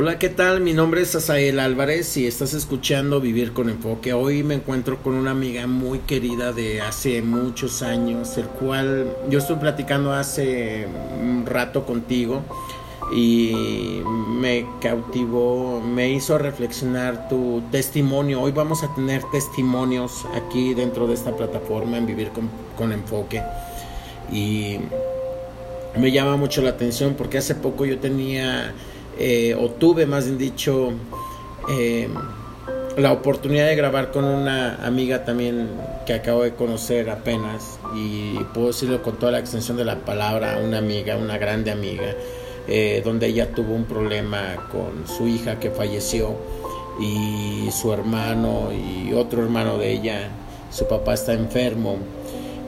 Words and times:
Hola, 0.00 0.16
¿qué 0.16 0.28
tal? 0.28 0.60
Mi 0.60 0.74
nombre 0.74 1.00
es 1.02 1.16
Asael 1.16 1.58
Álvarez 1.58 2.16
y 2.18 2.28
estás 2.28 2.54
escuchando 2.54 3.20
Vivir 3.20 3.52
con 3.52 3.68
Enfoque. 3.68 4.12
Hoy 4.12 4.44
me 4.44 4.54
encuentro 4.54 5.02
con 5.02 5.14
una 5.14 5.32
amiga 5.32 5.66
muy 5.66 5.98
querida 5.98 6.52
de 6.52 6.80
hace 6.80 7.20
muchos 7.20 7.82
años, 7.82 8.38
el 8.38 8.44
cual 8.44 9.12
yo 9.28 9.40
estoy 9.40 9.56
platicando 9.56 10.12
hace 10.12 10.86
un 11.20 11.44
rato 11.44 11.84
contigo 11.84 12.42
y 13.12 14.00
me 14.28 14.66
cautivó, 14.80 15.80
me 15.80 16.12
hizo 16.12 16.38
reflexionar 16.38 17.28
tu 17.28 17.64
testimonio. 17.72 18.40
Hoy 18.40 18.52
vamos 18.52 18.84
a 18.84 18.94
tener 18.94 19.24
testimonios 19.32 20.26
aquí 20.32 20.74
dentro 20.74 21.08
de 21.08 21.14
esta 21.14 21.36
plataforma 21.36 21.98
en 21.98 22.06
Vivir 22.06 22.28
con, 22.28 22.48
con 22.76 22.92
Enfoque. 22.92 23.42
Y 24.30 24.78
me 25.96 26.12
llama 26.12 26.36
mucho 26.36 26.62
la 26.62 26.70
atención 26.70 27.14
porque 27.18 27.38
hace 27.38 27.56
poco 27.56 27.84
yo 27.84 27.98
tenía 27.98 28.72
eh, 29.18 29.54
o 29.58 29.70
tuve 29.70 30.06
más 30.06 30.26
bien 30.26 30.38
dicho 30.38 30.92
eh, 31.68 32.08
la 32.96 33.12
oportunidad 33.12 33.66
de 33.66 33.76
grabar 33.76 34.10
con 34.10 34.24
una 34.24 34.84
amiga 34.84 35.24
también 35.24 35.68
que 36.06 36.14
acabo 36.14 36.42
de 36.42 36.54
conocer 36.54 37.10
apenas 37.10 37.78
y 37.94 38.34
puedo 38.54 38.68
decirlo 38.68 39.02
con 39.02 39.16
toda 39.18 39.32
la 39.32 39.38
extensión 39.38 39.76
de 39.76 39.84
la 39.84 39.96
palabra, 39.96 40.58
una 40.64 40.78
amiga, 40.78 41.16
una 41.16 41.38
grande 41.38 41.70
amiga, 41.70 42.14
eh, 42.66 43.02
donde 43.04 43.28
ella 43.28 43.52
tuvo 43.52 43.74
un 43.74 43.84
problema 43.84 44.68
con 44.72 45.06
su 45.06 45.28
hija 45.28 45.60
que 45.60 45.70
falleció 45.70 46.34
y 47.00 47.70
su 47.70 47.92
hermano 47.92 48.70
y 48.72 49.12
otro 49.12 49.42
hermano 49.42 49.78
de 49.78 49.92
ella, 49.92 50.30
su 50.72 50.86
papá 50.88 51.14
está 51.14 51.34
enfermo. 51.34 51.98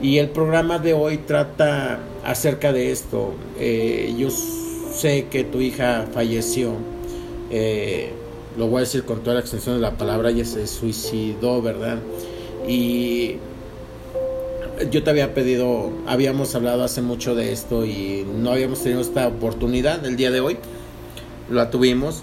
Y 0.01 0.17
el 0.17 0.29
programa 0.29 0.79
de 0.79 0.93
hoy 0.93 1.17
trata 1.17 1.99
acerca 2.23 2.71
de 2.71 2.91
esto. 2.91 3.33
Eh, 3.59 4.15
yo 4.17 4.29
sé 5.01 5.27
que 5.31 5.43
tu 5.43 5.61
hija 5.61 6.05
falleció. 6.13 6.73
Eh, 7.49 8.11
lo 8.55 8.67
voy 8.67 8.77
a 8.77 8.79
decir 8.81 9.03
con 9.03 9.21
toda 9.21 9.35
la 9.35 9.41
extensión 9.41 9.75
de 9.75 9.81
la 9.81 9.97
palabra, 9.97 10.29
ella 10.29 10.45
se 10.45 10.67
suicidó, 10.67 11.61
¿verdad? 11.61 11.97
Y 12.67 13.37
yo 14.91 15.03
te 15.03 15.09
había 15.09 15.33
pedido, 15.33 15.91
habíamos 16.05 16.53
hablado 16.53 16.83
hace 16.83 17.01
mucho 17.01 17.33
de 17.33 17.51
esto 17.51 17.85
y 17.85 18.27
no 18.35 18.51
habíamos 18.51 18.83
tenido 18.83 19.01
esta 19.01 19.27
oportunidad 19.27 20.05
el 20.05 20.17
día 20.17 20.29
de 20.29 20.39
hoy. 20.39 20.57
La 21.49 21.71
tuvimos. 21.71 22.21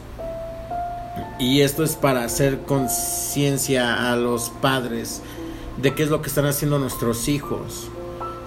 Y 1.40 1.62
esto 1.62 1.82
es 1.82 1.96
para 1.96 2.22
hacer 2.24 2.60
conciencia 2.60 4.12
a 4.12 4.16
los 4.16 4.50
padres 4.50 5.20
de 5.82 5.94
qué 5.94 6.04
es 6.04 6.10
lo 6.10 6.22
que 6.22 6.28
están 6.28 6.46
haciendo 6.46 6.78
nuestros 6.78 7.28
hijos. 7.28 7.88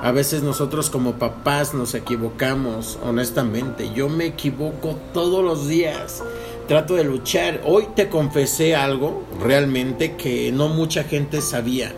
A 0.03 0.11
veces 0.11 0.41
nosotros 0.41 0.89
como 0.89 1.13
papás 1.13 1.75
nos 1.75 1.93
equivocamos, 1.93 2.97
honestamente. 3.03 3.91
Yo 3.93 4.09
me 4.09 4.25
equivoco 4.25 4.97
todos 5.13 5.43
los 5.43 5.67
días. 5.67 6.23
Trato 6.67 6.95
de 6.95 7.03
luchar. 7.03 7.61
Hoy 7.65 7.85
te 7.95 8.09
confesé 8.09 8.75
algo 8.75 9.23
realmente 9.39 10.15
que 10.15 10.51
no 10.51 10.69
mucha 10.69 11.03
gente 11.03 11.39
sabía. 11.39 11.93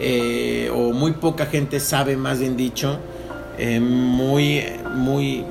Eh, 0.00 0.72
o 0.74 0.94
muy 0.94 1.12
poca 1.12 1.44
gente 1.44 1.80
sabe, 1.80 2.16
más 2.16 2.38
bien 2.38 2.56
dicho. 2.56 2.98
Eh, 3.58 3.78
muy, 3.78 4.64
muy, 4.94 5.44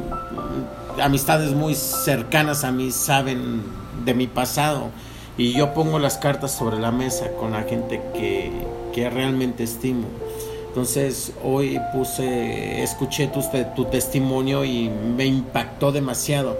amistades 0.99 1.51
muy 1.51 1.75
cercanas 1.75 2.63
a 2.63 2.71
mí 2.71 2.89
saben 2.89 3.61
de 4.03 4.15
mi 4.15 4.25
pasado. 4.25 4.89
Y 5.37 5.53
yo 5.53 5.75
pongo 5.75 5.99
las 5.99 6.17
cartas 6.17 6.57
sobre 6.57 6.79
la 6.79 6.91
mesa 6.91 7.27
con 7.39 7.51
la 7.51 7.61
gente 7.61 8.01
que, 8.15 8.51
que 8.95 9.11
realmente 9.11 9.63
estimo. 9.63 10.07
Entonces 10.77 11.33
hoy 11.43 11.81
puse, 11.91 12.83
escuché 12.83 13.25
tu, 13.25 13.41
tu 13.75 13.85
testimonio 13.85 14.63
y 14.63 14.89
me 14.89 15.25
impactó 15.25 15.91
demasiado. 15.91 16.55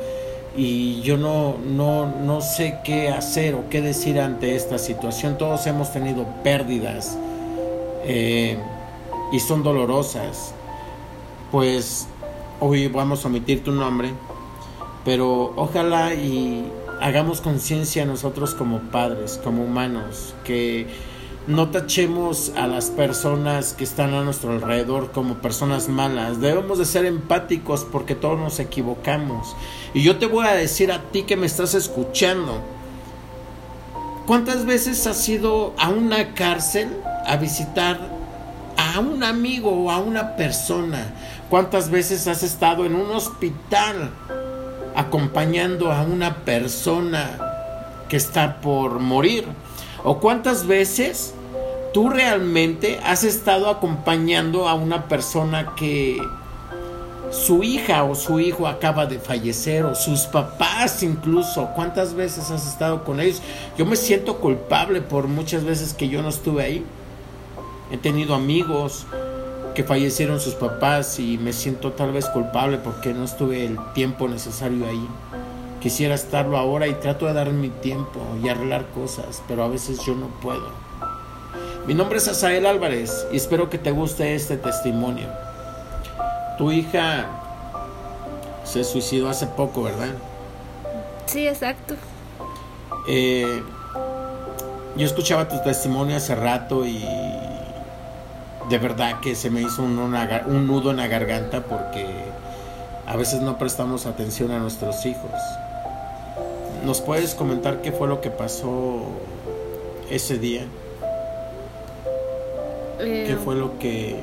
Y 0.57 1.01
yo 1.01 1.17
no, 1.17 1.57
no, 1.63 2.07
no 2.07 2.41
sé 2.41 2.79
qué 2.83 3.09
hacer 3.09 3.53
o 3.53 3.69
qué 3.69 3.79
decir 3.79 4.19
ante 4.19 4.55
esta 4.55 4.79
situación. 4.79 5.37
Todos 5.37 5.67
hemos 5.67 5.93
tenido 5.93 6.25
pérdidas 6.43 7.15
eh, 8.05 8.57
y 9.31 9.39
son 9.39 9.61
dolorosas. 9.61 10.51
Pues 11.51 12.07
hoy 12.59 12.87
vamos 12.87 13.23
a 13.23 13.27
omitir 13.27 13.63
tu 13.63 13.71
nombre, 13.71 14.09
pero 15.05 15.53
ojalá 15.55 16.15
y 16.15 16.71
hagamos 17.01 17.39
conciencia 17.39 18.03
nosotros 18.03 18.55
como 18.55 18.79
padres, 18.79 19.39
como 19.43 19.63
humanos, 19.63 20.33
que 20.43 20.87
no 21.47 21.69
tachemos 21.69 22.51
a 22.57 22.67
las 22.67 22.89
personas 22.89 23.71
que 23.71 23.85
están 23.85 24.13
a 24.13 24.21
nuestro 24.21 24.51
alrededor 24.51 25.11
como 25.11 25.35
personas 25.35 25.87
malas. 25.87 26.41
Debemos 26.41 26.77
de 26.77 26.83
ser 26.83 27.05
empáticos 27.05 27.87
porque 27.89 28.15
todos 28.15 28.37
nos 28.37 28.59
equivocamos. 28.59 29.55
Y 29.93 30.03
yo 30.03 30.17
te 30.17 30.25
voy 30.25 30.45
a 30.45 30.51
decir 30.51 30.91
a 30.91 31.03
ti 31.03 31.23
que 31.23 31.37
me 31.37 31.45
estás 31.45 31.73
escuchando. 31.73 32.61
¿Cuántas 34.25 34.65
veces 34.65 35.07
has 35.07 35.27
ido 35.29 35.73
a 35.77 35.87
una 35.87 36.33
cárcel 36.33 36.89
a 37.25 37.37
visitar 37.37 37.97
a 38.75 38.99
un 38.99 39.23
amigo 39.23 39.71
o 39.71 39.89
a 39.89 39.99
una 39.99 40.35
persona? 40.35 41.13
¿Cuántas 41.49 41.89
veces 41.89 42.27
has 42.27 42.43
estado 42.43 42.85
en 42.85 42.93
un 42.93 43.09
hospital 43.11 44.11
acompañando 44.97 45.93
a 45.93 46.01
una 46.01 46.43
persona 46.43 47.39
que 48.09 48.17
está 48.17 48.59
por 48.59 48.99
morir? 48.99 49.45
¿O 50.03 50.19
cuántas 50.19 50.67
veces 50.67 51.33
tú 51.97 52.09
realmente 52.09 52.99
has 53.03 53.23
estado 53.23 53.71
acompañando 53.71 54.67
a 54.69 54.75
una 54.75 55.07
persona 55.07 55.73
que 55.75 56.21
su 57.31 57.63
hija 57.63 58.03
o 58.03 58.13
su 58.13 58.39
hijo 58.39 58.67
acaba 58.67 59.07
de 59.07 59.17
fallecer 59.17 59.83
o 59.83 59.95
sus 59.95 60.27
papás 60.27 61.01
incluso, 61.01 61.71
¿cuántas 61.73 62.13
veces 62.13 62.51
has 62.51 62.67
estado 62.67 63.03
con 63.03 63.19
ellos? 63.19 63.41
Yo 63.79 63.87
me 63.87 63.95
siento 63.95 64.37
culpable 64.37 65.01
por 65.01 65.27
muchas 65.27 65.63
veces 65.63 65.95
que 65.95 66.07
yo 66.07 66.21
no 66.21 66.29
estuve 66.29 66.61
ahí. 66.61 66.85
He 67.89 67.97
tenido 67.97 68.35
amigos 68.35 69.07
que 69.73 69.83
fallecieron 69.83 70.39
sus 70.39 70.53
papás 70.53 71.17
y 71.17 71.39
me 71.39 71.51
siento 71.51 71.93
tal 71.93 72.11
vez 72.11 72.27
culpable 72.27 72.77
porque 72.77 73.11
no 73.11 73.23
estuve 73.23 73.65
el 73.65 73.79
tiempo 73.95 74.27
necesario 74.27 74.85
ahí. 74.85 75.07
Quisiera 75.81 76.13
estarlo 76.13 76.59
ahora 76.59 76.87
y 76.87 76.93
trato 76.93 77.25
de 77.25 77.33
dar 77.33 77.51
mi 77.53 77.69
tiempo 77.69 78.19
y 78.43 78.49
arreglar 78.49 78.85
cosas, 78.93 79.41
pero 79.47 79.63
a 79.63 79.67
veces 79.67 79.99
yo 80.05 80.13
no 80.13 80.27
puedo. 80.43 80.86
Mi 81.87 81.93
nombre 81.93 82.17
es 82.17 82.27
Asael 82.27 82.65
Álvarez 82.65 83.25
y 83.31 83.37
espero 83.37 83.69
que 83.69 83.77
te 83.77 83.91
guste 83.91 84.35
este 84.35 84.57
testimonio. 84.57 85.29
Tu 86.57 86.73
hija 86.73 87.27
se 88.65 88.83
suicidó 88.83 89.29
hace 89.29 89.47
poco, 89.47 89.83
¿verdad? 89.83 90.09
Sí, 91.27 91.47
exacto. 91.47 91.95
Eh, 93.07 93.63
yo 94.97 95.05
escuchaba 95.05 95.47
tu 95.47 95.61
testimonio 95.61 96.17
hace 96.17 96.35
rato 96.35 96.85
y 96.85 97.05
de 98.69 98.77
verdad 98.79 99.21
que 99.21 99.33
se 99.33 99.49
me 99.49 99.61
hizo 99.61 99.81
un, 99.81 99.97
un 99.97 100.67
nudo 100.67 100.91
en 100.91 100.97
la 100.97 101.07
garganta 101.07 101.63
porque 101.63 102.05
a 103.05 103.15
veces 103.15 103.39
no 103.39 103.57
prestamos 103.57 104.05
atención 104.07 104.51
a 104.51 104.59
nuestros 104.59 105.05
hijos. 105.05 105.31
¿Nos 106.83 106.99
puedes 106.99 107.33
comentar 107.33 107.81
qué 107.81 107.93
fue 107.93 108.09
lo 108.09 108.19
que 108.19 108.29
pasó 108.29 109.03
ese 110.09 110.37
día? 110.37 110.65
¿Qué 112.97 113.31
eh, 113.31 113.37
fue 113.43 113.55
lo 113.55 113.77
que... 113.79 114.15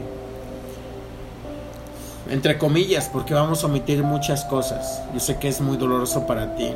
Entre 2.30 2.58
comillas, 2.58 3.08
porque 3.12 3.34
vamos 3.34 3.62
a 3.62 3.66
omitir 3.66 4.02
muchas 4.02 4.44
cosas. 4.44 5.02
Yo 5.12 5.20
sé 5.20 5.38
que 5.38 5.48
es 5.48 5.60
muy 5.60 5.76
doloroso 5.76 6.26
para 6.26 6.56
ti, 6.56 6.72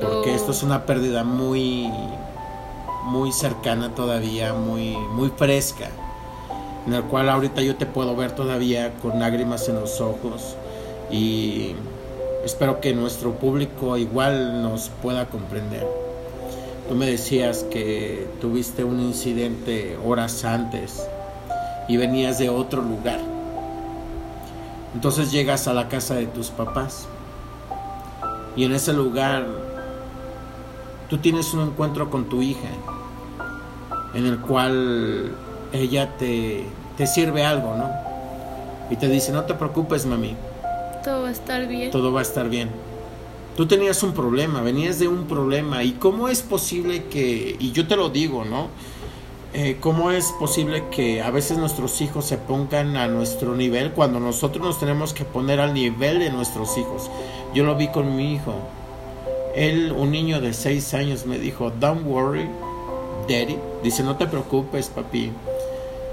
porque 0.00 0.34
esto 0.34 0.52
es 0.52 0.62
una 0.62 0.86
pérdida 0.86 1.24
muy, 1.24 1.92
muy 3.04 3.30
cercana 3.32 3.94
todavía, 3.94 4.54
muy, 4.54 4.96
muy 5.12 5.28
fresca, 5.28 5.88
en 6.86 6.94
el 6.94 7.02
cual 7.04 7.28
ahorita 7.28 7.60
yo 7.60 7.76
te 7.76 7.84
puedo 7.84 8.16
ver 8.16 8.32
todavía 8.32 8.94
con 9.02 9.20
lágrimas 9.20 9.68
en 9.68 9.78
los 9.78 10.00
ojos 10.00 10.56
y 11.10 11.74
espero 12.42 12.80
que 12.80 12.94
nuestro 12.94 13.32
público 13.32 13.98
igual 13.98 14.62
nos 14.62 14.88
pueda 15.02 15.26
comprender. 15.26 15.86
Tú 16.88 16.94
me 16.94 17.04
decías 17.04 17.64
que 17.64 18.26
tuviste 18.40 18.84
un 18.84 19.00
incidente 19.00 19.98
horas 20.02 20.46
antes 20.46 21.06
y 21.88 21.96
venías 21.96 22.38
de 22.38 22.50
otro 22.50 22.82
lugar. 22.82 23.18
Entonces 24.94 25.32
llegas 25.32 25.66
a 25.66 25.74
la 25.74 25.88
casa 25.88 26.14
de 26.14 26.26
tus 26.26 26.50
papás 26.50 27.08
y 28.56 28.64
en 28.64 28.72
ese 28.74 28.92
lugar 28.92 29.46
tú 31.08 31.18
tienes 31.18 31.52
un 31.54 31.60
encuentro 31.60 32.10
con 32.10 32.28
tu 32.28 32.42
hija 32.42 32.68
en 34.14 34.26
el 34.26 34.38
cual 34.38 35.32
ella 35.72 36.16
te, 36.16 36.64
te 36.96 37.06
sirve 37.06 37.44
algo, 37.44 37.76
¿no? 37.76 37.90
Y 38.90 38.96
te 38.96 39.08
dice, 39.08 39.32
no 39.32 39.44
te 39.44 39.54
preocupes, 39.54 40.06
mami. 40.06 40.34
Todo 41.04 41.22
va 41.22 41.28
a 41.28 41.32
estar 41.32 41.66
bien. 41.68 41.90
Todo 41.90 42.12
va 42.12 42.20
a 42.20 42.22
estar 42.22 42.48
bien. 42.48 42.70
Tú 43.56 43.66
tenías 43.66 44.02
un 44.02 44.12
problema, 44.12 44.62
venías 44.62 44.98
de 44.98 45.08
un 45.08 45.26
problema. 45.26 45.82
¿Y 45.84 45.92
cómo 45.92 46.28
es 46.28 46.42
posible 46.42 47.04
que, 47.04 47.56
y 47.58 47.72
yo 47.72 47.86
te 47.86 47.96
lo 47.96 48.08
digo, 48.08 48.44
¿no? 48.44 48.68
Eh, 49.54 49.78
¿cómo 49.80 50.10
es 50.10 50.32
posible 50.32 50.84
que 50.90 51.22
a 51.22 51.30
veces 51.30 51.56
nuestros 51.56 52.02
hijos 52.02 52.26
se 52.26 52.36
pongan 52.36 52.98
a 52.98 53.08
nuestro 53.08 53.54
nivel 53.54 53.92
cuando 53.92 54.20
nosotros 54.20 54.62
nos 54.62 54.78
tenemos 54.78 55.14
que 55.14 55.24
poner 55.24 55.58
al 55.58 55.72
nivel 55.72 56.18
de 56.18 56.30
nuestros 56.30 56.76
hijos? 56.76 57.10
Yo 57.54 57.64
lo 57.64 57.74
vi 57.74 57.88
con 57.88 58.14
mi 58.14 58.34
hijo. 58.34 58.54
Él, 59.54 59.92
un 59.96 60.10
niño 60.10 60.42
de 60.42 60.52
seis 60.52 60.92
años, 60.92 61.24
me 61.24 61.38
dijo, 61.38 61.70
Don't 61.70 62.06
worry, 62.06 62.46
Daddy. 63.22 63.56
Dice, 63.82 64.02
no 64.02 64.16
te 64.16 64.26
preocupes, 64.26 64.88
papi. 64.88 65.32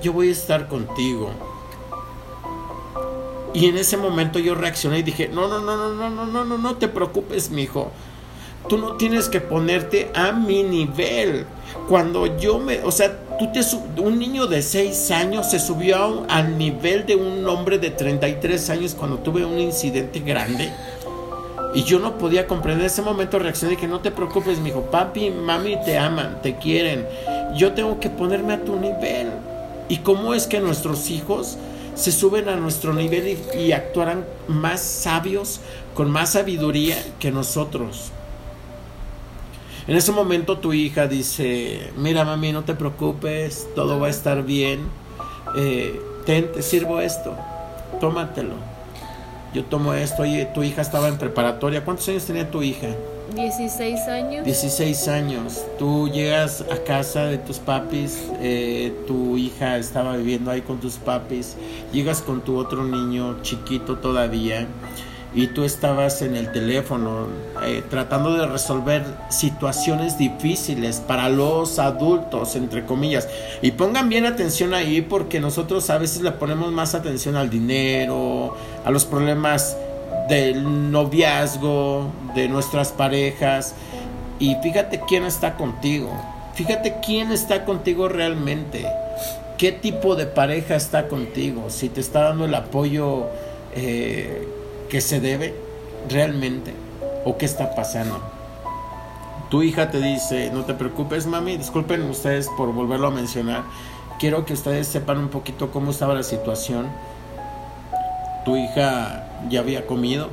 Yo 0.01 0.13
voy 0.13 0.29
a 0.29 0.31
estar 0.31 0.69
contigo. 0.69 1.29
Y 3.53 3.67
en 3.67 3.77
ese 3.77 3.97
momento 3.97 4.39
yo 4.39 4.55
reaccioné 4.55 4.99
y 4.99 5.03
dije, 5.03 5.29
no, 5.29 5.47
no, 5.47 5.59
no, 5.59 5.77
no, 5.77 5.93
no, 5.93 6.09
no, 6.09 6.25
no, 6.25 6.45
no, 6.45 6.57
no 6.57 6.75
te 6.75 6.87
preocupes, 6.87 7.49
mi 7.49 7.63
hijo. 7.63 7.91
Tú 8.67 8.77
no 8.77 8.95
tienes 8.95 9.29
que 9.29 9.41
ponerte 9.41 10.11
a 10.13 10.31
mi 10.31 10.63
nivel. 10.63 11.45
Cuando 11.87 12.37
yo 12.37 12.59
me, 12.59 12.81
o 12.81 12.91
sea, 12.91 13.24
tú 13.37 13.51
te 13.51 13.61
un 14.01 14.19
niño 14.19 14.47
de 14.47 14.61
6 14.61 15.11
años 15.11 15.49
se 15.49 15.59
subió 15.59 16.25
al 16.29 16.57
nivel 16.57 17.05
de 17.05 17.15
un 17.15 17.47
hombre 17.47 17.77
de 17.77 17.91
33 17.91 18.69
años 18.69 18.95
cuando 18.95 19.17
tuve 19.17 19.45
un 19.45 19.59
incidente 19.59 20.19
grande. 20.19 20.71
Y 21.73 21.83
yo 21.83 21.99
no 21.99 22.17
podía 22.17 22.47
comprender 22.47 22.85
ese 22.85 23.01
momento 23.01 23.37
reaccioné 23.37 23.75
que 23.75 23.87
no 23.87 23.99
te 23.99 24.09
preocupes, 24.09 24.59
mi 24.59 24.69
hijo, 24.69 24.83
papi, 24.83 25.29
mami 25.29 25.77
te 25.83 25.97
aman, 25.97 26.41
te 26.41 26.55
quieren. 26.55 27.05
Yo 27.55 27.73
tengo 27.73 27.99
que 27.99 28.09
ponerme 28.09 28.53
a 28.53 28.63
tu 28.63 28.79
nivel. 28.79 29.27
¿Y 29.89 29.97
cómo 29.97 30.33
es 30.33 30.47
que 30.47 30.61
nuestros 30.61 31.09
hijos 31.09 31.57
se 31.95 32.11
suben 32.11 32.47
a 32.47 32.55
nuestro 32.55 32.93
nivel 32.93 33.27
y, 33.27 33.59
y 33.59 33.71
actuarán 33.73 34.25
más 34.47 34.79
sabios, 34.81 35.59
con 35.93 36.09
más 36.09 36.31
sabiduría 36.31 36.95
que 37.19 37.31
nosotros? 37.31 38.11
En 39.87 39.95
ese 39.95 40.11
momento 40.11 40.57
tu 40.57 40.73
hija 40.73 41.07
dice, 41.07 41.91
mira 41.95 42.25
mami, 42.25 42.51
no 42.51 42.63
te 42.63 42.73
preocupes, 42.73 43.67
todo 43.75 43.99
va 43.99 44.07
a 44.07 44.09
estar 44.09 44.41
bien, 44.43 44.79
eh, 45.55 46.01
ten, 46.25 46.51
te 46.51 46.63
sirvo 46.63 46.99
esto, 47.01 47.35
tómatelo. 47.99 48.55
Yo 49.53 49.63
tomo 49.63 49.93
esto, 49.93 50.25
y 50.25 50.45
tu 50.53 50.63
hija 50.63 50.81
estaba 50.81 51.07
en 51.07 51.17
preparatoria. 51.17 51.85
¿Cuántos 51.85 52.09
años 52.09 52.25
tenía 52.25 52.49
tu 52.49 52.61
hija? 52.61 52.87
16 53.35 54.01
años. 54.07 54.43
16 54.43 55.07
años. 55.07 55.63
Tú 55.77 56.09
llegas 56.09 56.65
a 56.69 56.83
casa 56.83 57.27
de 57.27 57.37
tus 57.37 57.59
papis, 57.59 58.23
eh, 58.41 58.91
tu 59.07 59.37
hija 59.37 59.77
estaba 59.77 60.17
viviendo 60.17 60.49
ahí 60.49 60.61
con 60.61 60.79
tus 60.79 60.95
papis, 60.95 61.55
llegas 61.93 62.21
con 62.21 62.41
tu 62.41 62.57
otro 62.57 62.83
niño 62.83 63.41
chiquito 63.43 63.97
todavía 63.97 64.67
y 65.33 65.47
tú 65.47 65.65
estabas 65.65 66.21
en 66.21 66.35
el 66.35 66.51
teléfono 66.51 67.27
eh, 67.65 67.83
tratando 67.89 68.33
de 68.33 68.47
resolver 68.47 69.03
situaciones 69.29 70.17
difíciles 70.17 71.01
para 71.05 71.27
los 71.27 71.77
adultos, 71.77 72.55
entre 72.55 72.85
comillas. 72.85 73.27
Y 73.61 73.71
pongan 73.71 74.07
bien 74.07 74.25
atención 74.25 74.73
ahí 74.73 75.01
porque 75.01 75.41
nosotros 75.41 75.89
a 75.89 75.97
veces 75.97 76.21
le 76.21 76.31
ponemos 76.31 76.71
más 76.71 76.95
atención 76.95 77.35
al 77.35 77.49
dinero, 77.49 78.55
a 78.85 78.91
los 78.91 79.03
problemas 79.03 79.75
del 80.29 80.91
noviazgo, 80.91 82.11
de 82.33 82.47
nuestras 82.47 82.93
parejas. 82.93 83.75
Y 84.39 84.55
fíjate 84.63 85.01
quién 85.05 85.25
está 85.25 85.55
contigo. 85.55 86.11
Fíjate 86.53 86.95
quién 87.05 87.33
está 87.33 87.65
contigo 87.65 88.07
realmente. 88.07 88.85
¿Qué 89.57 89.73
tipo 89.73 90.15
de 90.15 90.25
pareja 90.25 90.75
está 90.75 91.09
contigo? 91.09 91.69
Si 91.69 91.89
te 91.89 91.99
está 91.99 92.23
dando 92.23 92.45
el 92.45 92.55
apoyo 92.55 93.27
eh, 93.73 94.47
que 94.95 95.01
se 95.01 95.19
debe 95.19 95.53
realmente 96.09 96.73
o 97.25 97.37
qué 97.37 97.43
está 97.43 97.75
pasando. 97.75 98.21
Tu 99.49 99.61
hija 99.63 99.91
te 99.91 99.99
dice, 99.99 100.51
no 100.53 100.63
te 100.63 100.73
preocupes 100.73 101.27
mami, 101.27 101.57
disculpen 101.57 102.01
ustedes 102.03 102.47
por 102.55 102.71
volverlo 102.71 103.07
a 103.07 103.11
mencionar, 103.11 103.63
quiero 104.21 104.45
que 104.45 104.53
ustedes 104.53 104.87
sepan 104.87 105.17
un 105.17 105.27
poquito 105.27 105.69
cómo 105.69 105.91
estaba 105.91 106.13
la 106.13 106.23
situación. 106.23 106.87
Tu 108.45 108.55
hija 108.55 109.27
ya 109.49 109.59
había 109.59 109.85
comido, 109.85 110.29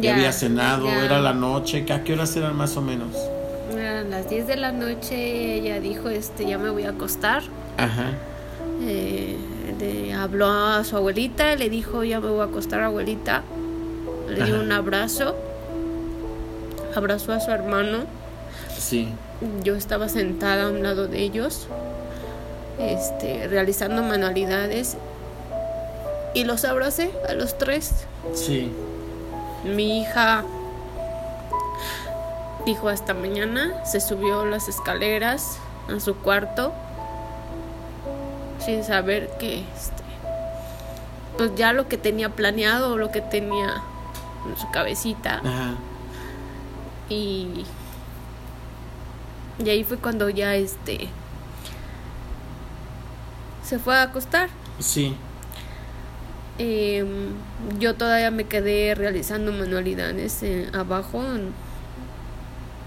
ya, 0.00 0.16
había 0.16 0.32
cenado, 0.32 0.88
era 0.88 1.20
la 1.20 1.32
noche, 1.32 1.86
¿a 1.88 2.02
qué 2.02 2.14
horas 2.14 2.34
eran 2.34 2.56
más 2.56 2.76
o 2.76 2.82
menos? 2.82 3.16
A 3.70 4.02
las 4.02 4.28
10 4.28 4.48
de 4.48 4.56
la 4.56 4.72
noche 4.72 5.54
ella 5.54 5.78
dijo, 5.78 6.08
este, 6.08 6.46
ya 6.46 6.58
me 6.58 6.70
voy 6.70 6.82
a 6.82 6.90
acostar. 6.90 7.44
Ajá. 7.76 8.10
Eh, 8.80 9.36
habló 10.16 10.48
a 10.48 10.84
su 10.84 10.96
abuelita, 10.96 11.56
le 11.56 11.68
dijo, 11.68 12.04
ya 12.04 12.20
me 12.20 12.28
voy 12.28 12.40
a 12.40 12.44
acostar 12.44 12.80
abuelita. 12.80 13.42
Le 14.28 14.44
dio 14.44 14.60
un 14.60 14.72
abrazo. 14.72 15.34
Abrazó 16.94 17.32
a 17.32 17.40
su 17.40 17.50
hermano. 17.50 18.04
Sí. 18.78 19.08
Yo 19.62 19.74
estaba 19.74 20.08
sentada 20.08 20.64
a 20.64 20.68
un 20.68 20.82
lado 20.82 21.08
de 21.08 21.20
ellos, 21.20 21.66
este, 22.78 23.48
realizando 23.48 24.02
manualidades. 24.02 24.96
Y 26.34 26.44
los 26.44 26.64
abracé 26.64 27.10
a 27.28 27.34
los 27.34 27.58
tres. 27.58 28.06
Sí. 28.34 28.72
Mi 29.64 30.00
hija 30.00 30.44
dijo 32.64 32.88
hasta 32.88 33.14
mañana, 33.14 33.84
se 33.84 34.00
subió 34.00 34.44
las 34.44 34.68
escaleras 34.68 35.58
a 35.94 35.98
su 36.00 36.14
cuarto 36.16 36.72
sin 38.64 38.84
saber 38.84 39.30
que 39.38 39.60
este, 39.60 40.02
pues 41.36 41.54
ya 41.56 41.72
lo 41.72 41.88
que 41.88 41.96
tenía 41.96 42.30
planeado, 42.30 42.96
lo 42.96 43.10
que 43.10 43.20
tenía 43.20 43.82
en 44.46 44.56
su 44.56 44.70
cabecita. 44.70 45.40
Y 47.08 47.64
y 49.64 49.70
ahí 49.70 49.84
fue 49.84 49.98
cuando 49.98 50.28
ya 50.28 50.56
este 50.56 51.08
se 53.62 53.78
fue 53.78 53.96
a 53.96 54.02
acostar. 54.02 54.48
Sí. 54.80 55.14
Em, 56.58 57.32
yo 57.78 57.94
todavía 57.94 58.30
me 58.30 58.44
quedé 58.44 58.94
realizando 58.94 59.52
manualidades 59.52 60.42
eh, 60.42 60.68
abajo. 60.72 61.22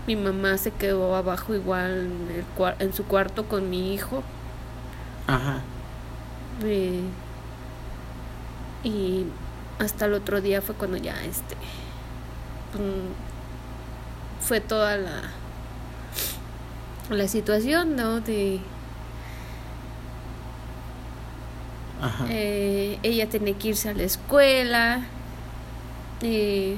mi 0.05 0.15
mamá 0.15 0.57
se 0.57 0.71
quedó 0.71 1.15
abajo 1.15 1.55
igual 1.55 2.09
en, 2.29 2.45
en 2.79 2.93
su 2.93 3.05
cuarto 3.05 3.45
con 3.45 3.69
mi 3.69 3.93
hijo. 3.93 4.21
Ajá. 5.27 5.61
y 8.83 9.25
hasta 9.79 10.05
el 10.05 10.13
otro 10.13 10.41
día 10.41 10.61
fue 10.61 10.75
cuando 10.75 10.97
ya 10.97 11.15
este 11.23 11.55
mm, 12.75 14.43
fue 14.45 14.61
toda 14.61 14.97
la 14.97 15.21
la 17.09 17.27
situación 17.27 17.95
no 17.95 18.21
de 18.21 18.59
Ajá. 22.01 22.25
Eh, 22.29 22.99
ella 23.03 23.27
tiene 23.29 23.53
que 23.53 23.69
irse 23.69 23.89
a 23.89 23.93
la 23.93 24.03
escuela 24.03 25.01
eh, 26.21 26.75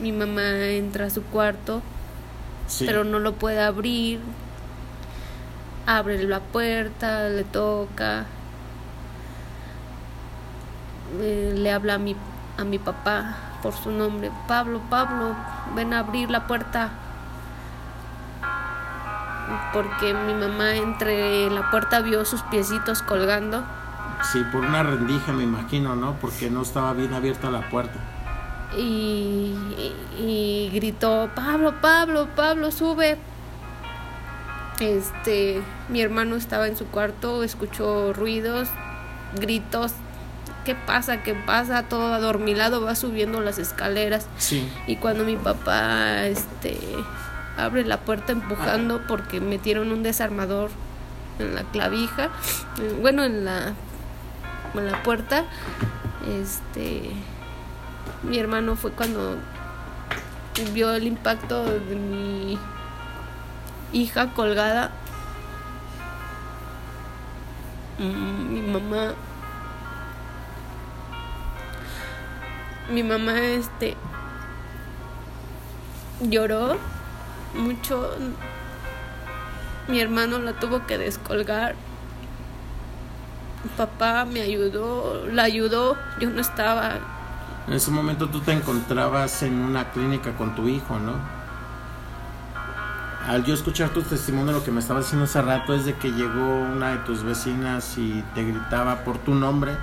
mi 0.00 0.12
mamá 0.12 0.66
entra 0.68 1.06
a 1.06 1.10
su 1.10 1.22
cuarto 1.24 1.82
pero 2.78 3.04
no 3.04 3.18
lo 3.18 3.34
puede 3.34 3.60
abrir 3.60 4.20
abre 5.98 6.22
la 6.22 6.40
puerta, 6.40 7.28
le 7.28 7.44
toca, 7.44 8.26
eh, 11.20 11.54
le 11.56 11.72
habla 11.72 11.94
a 11.94 11.98
mi, 11.98 12.14
a 12.58 12.64
mi 12.64 12.78
papá 12.78 13.36
por 13.62 13.74
su 13.74 13.90
nombre, 13.90 14.30
Pablo, 14.46 14.80
Pablo, 14.88 15.34
ven 15.74 15.92
a 15.92 16.00
abrir 16.00 16.30
la 16.30 16.46
puerta. 16.46 16.90
Porque 19.72 20.14
mi 20.14 20.34
mamá 20.34 20.76
entre 20.76 21.50
la 21.50 21.70
puerta 21.70 22.00
vio 22.00 22.24
sus 22.24 22.42
piecitos 22.42 23.02
colgando. 23.02 23.64
Sí, 24.32 24.42
por 24.52 24.64
una 24.64 24.82
rendija 24.82 25.32
me 25.32 25.42
imagino, 25.42 25.96
¿no? 25.96 26.14
Porque 26.20 26.50
no 26.50 26.62
estaba 26.62 26.92
bien 26.92 27.12
abierta 27.14 27.50
la 27.50 27.68
puerta. 27.68 27.98
Y, 28.76 29.54
y 30.18 30.70
gritó, 30.72 31.28
Pablo, 31.34 31.74
Pablo, 31.80 32.28
Pablo, 32.36 32.70
sube, 32.70 33.18
este, 34.80 35.60
mi 35.88 36.00
hermano 36.00 36.36
estaba 36.36 36.66
en 36.66 36.76
su 36.76 36.86
cuarto, 36.86 37.44
escuchó 37.44 38.12
ruidos, 38.12 38.68
gritos. 39.38 39.92
¿Qué 40.64 40.74
pasa? 40.74 41.22
¿Qué 41.22 41.34
pasa? 41.34 41.84
Todo 41.84 42.12
adormilado 42.12 42.82
va 42.82 42.94
subiendo 42.94 43.40
las 43.40 43.58
escaleras. 43.58 44.26
Y 44.86 44.96
cuando 44.96 45.24
mi 45.24 45.36
papá 45.36 46.26
este 46.26 46.78
abre 47.56 47.84
la 47.84 47.98
puerta 48.00 48.32
empujando 48.32 49.02
porque 49.06 49.40
metieron 49.40 49.92
un 49.92 50.02
desarmador 50.02 50.70
en 51.38 51.54
la 51.54 51.62
clavija, 51.64 52.30
bueno, 53.00 53.24
en 53.24 53.44
la 53.44 53.74
en 54.74 54.86
la 54.86 55.02
puerta, 55.02 55.44
este 56.42 57.10
mi 58.22 58.38
hermano 58.38 58.76
fue 58.76 58.92
cuando 58.92 59.36
vio 60.72 60.92
el 60.92 61.06
impacto 61.06 61.64
de 61.64 61.96
mi 61.96 62.58
hija 63.92 64.32
colgada. 64.34 64.90
Mm, 67.98 68.52
mi 68.52 68.62
mamá. 68.62 69.14
Mi 72.90 73.02
mamá, 73.02 73.38
este. 73.40 73.96
Lloró 76.20 76.76
mucho. 77.54 78.16
Mi 79.88 80.00
hermano 80.00 80.38
la 80.38 80.52
tuvo 80.54 80.86
que 80.86 80.98
descolgar. 80.98 81.74
papá 83.76 84.24
me 84.24 84.40
ayudó, 84.40 85.26
la 85.30 85.44
ayudó. 85.44 85.96
Yo 86.20 86.30
no 86.30 86.40
estaba. 86.40 86.98
En 87.66 87.74
ese 87.74 87.90
momento 87.90 88.28
tú 88.28 88.40
te 88.40 88.52
encontrabas 88.52 89.42
en 89.42 89.54
una 89.54 89.90
clínica 89.92 90.32
con 90.36 90.54
tu 90.54 90.68
hijo, 90.68 90.98
¿no? 90.98 91.39
Al 93.30 93.44
yo 93.44 93.54
escuchar 93.54 93.90
tu 93.90 94.02
testimonio, 94.02 94.52
lo 94.52 94.64
que 94.64 94.72
me 94.72 94.80
estaba 94.80 94.98
diciendo 94.98 95.24
hace 95.24 95.40
rato 95.40 95.72
es 95.72 95.84
de 95.84 95.94
que 95.94 96.10
llegó 96.10 96.62
una 96.62 96.90
de 96.90 96.98
tus 97.04 97.22
vecinas 97.22 97.96
y 97.96 98.24
te 98.34 98.42
gritaba 98.42 99.04
por 99.04 99.18
tu 99.18 99.36
nombre 99.36 99.76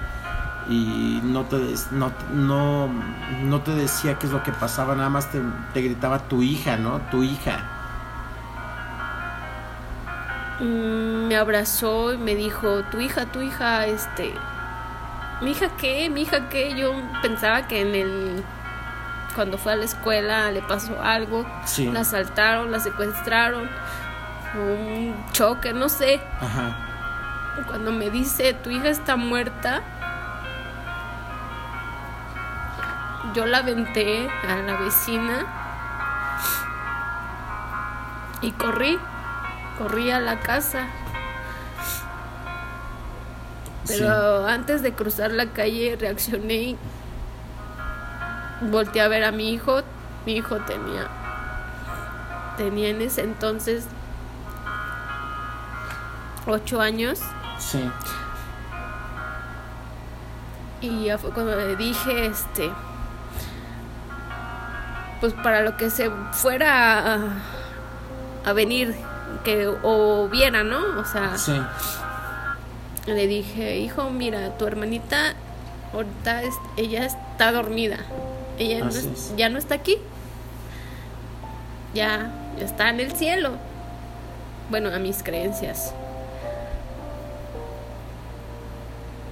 y 0.68 1.22
no 1.24 1.46
te, 1.46 1.56
no, 1.92 2.12
no, 2.34 2.89
no 3.46 3.62
te 3.62 3.72
decía 3.72 4.20
qué 4.20 4.25
es 4.25 4.34
lo 4.34 4.44
que 4.44 4.51
pasaba, 4.51 4.96
nada 4.96 5.10
más 5.10 5.32
te, 5.32 5.39
te 5.74 5.82
gritaba 5.82 6.27
tu 6.27 6.44
hija, 6.44 6.75
¿no? 6.75 7.00
Tu 7.10 7.24
hija. 7.24 7.60
Mm, 10.60 11.27
me 11.30 11.38
abrazó 11.38 12.12
y 12.12 12.18
me 12.18 12.36
dijo, 12.36 12.84
tu 12.92 13.00
hija, 13.00 13.27
tu 13.27 13.42
hija, 13.42 13.86
este... 13.86 14.34
¿Mi 15.42 15.51
hija 15.51 15.70
qué? 15.77 16.10
¿Mi 16.10 16.24
hija 16.24 16.50
qué? 16.50 16.75
Yo 16.75 16.92
pensaba 17.22 17.66
que 17.66 17.80
en 17.80 17.96
el... 17.96 18.44
Cuando 19.38 19.60
fue 19.60 19.74
a 19.74 19.75
la 19.75 19.86
escuela 19.86 20.51
le 20.51 20.63
pasó 20.63 21.00
algo, 21.00 21.46
la 21.77 22.00
asaltaron, 22.00 22.72
la 22.72 22.79
secuestraron, 22.79 23.70
un 24.56 25.13
choque, 25.32 25.74
no 25.74 25.89
sé. 25.89 26.20
Ajá. 26.41 26.75
Cuando 27.67 27.91
me 27.91 28.10
dice, 28.10 28.56
tu 28.56 28.72
hija 28.72 28.89
está 28.89 29.15
muerta, 29.15 29.84
yo 33.36 33.46
la 33.46 33.60
aventé 33.60 34.27
a 34.27 34.56
la 34.56 34.75
vecina 34.77 35.46
y 38.41 38.53
corrí, 38.53 38.98
corrí 39.77 40.10
a 40.10 40.20
la 40.20 40.39
casa. 40.39 40.88
Pero 43.88 44.48
antes 44.48 44.82
de 44.82 44.94
cruzar 44.94 45.29
la 45.29 45.46
calle 45.46 45.96
reaccioné 46.00 46.75
volteé 48.62 49.02
a 49.02 49.08
ver 49.08 49.24
a 49.24 49.32
mi 49.32 49.52
hijo. 49.52 49.82
Mi 50.26 50.34
hijo 50.34 50.58
tenía 50.58 51.08
tenía 52.58 52.90
en 52.90 53.02
ese 53.02 53.22
entonces 53.22 53.86
ocho 56.46 56.82
años. 56.82 57.20
Sí. 57.60 57.90
Y 60.82 61.06
ya 61.06 61.18
fue 61.18 61.32
cuando 61.32 61.56
le 61.56 61.76
dije, 61.76 62.28
este, 62.28 62.72
pues 65.22 65.34
para 65.34 65.62
lo 65.62 65.78
que 65.78 65.90
se 65.90 66.12
fuera 66.34 67.40
a, 68.46 68.54
venir 68.54 68.96
que 69.44 69.68
o 69.84 70.30
viera, 70.30 70.64
¿no? 70.64 71.00
O 71.00 71.06
sea, 71.06 71.38
sí. 71.38 71.62
le 73.06 73.28
dije, 73.28 73.78
hijo, 73.78 74.10
mira, 74.10 74.58
tu 74.58 74.66
hermanita 74.66 75.34
ahorita 75.94 76.42
ella 76.78 77.06
está 77.06 77.52
dormida, 77.52 77.98
ella 78.58 78.90
ya 79.36 79.50
no 79.50 79.58
está 79.58 79.76
aquí, 79.76 79.98
ya, 81.94 82.32
está 82.60 82.90
en 82.90 83.00
el 83.00 83.12
cielo. 83.14 83.52
Bueno, 84.70 84.90
a 84.94 85.00
mis 85.00 85.24
creencias. 85.24 85.94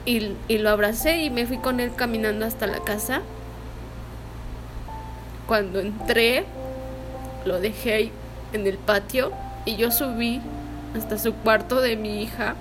Y, 0.06 0.36
y 0.48 0.58
lo 0.60 0.70
abracé 0.70 1.24
y 1.24 1.30
me 1.30 1.46
fui 1.46 1.58
con 1.58 1.80
él 1.80 1.94
caminando 1.96 2.46
hasta 2.46 2.68
la 2.68 2.80
casa. 2.80 3.22
Cuando 5.48 5.80
entré, 5.80 6.46
lo 7.46 7.60
dejé 7.60 8.12
en 8.54 8.68
el 8.68 8.78
patio 8.78 9.32
y 9.66 9.76
yo 9.76 9.92
subí 9.92 10.42
hasta 10.96 11.18
su 11.18 11.34
cuarto 11.34 11.82
de 11.82 11.98
mi 11.98 12.22
hija. 12.24 12.56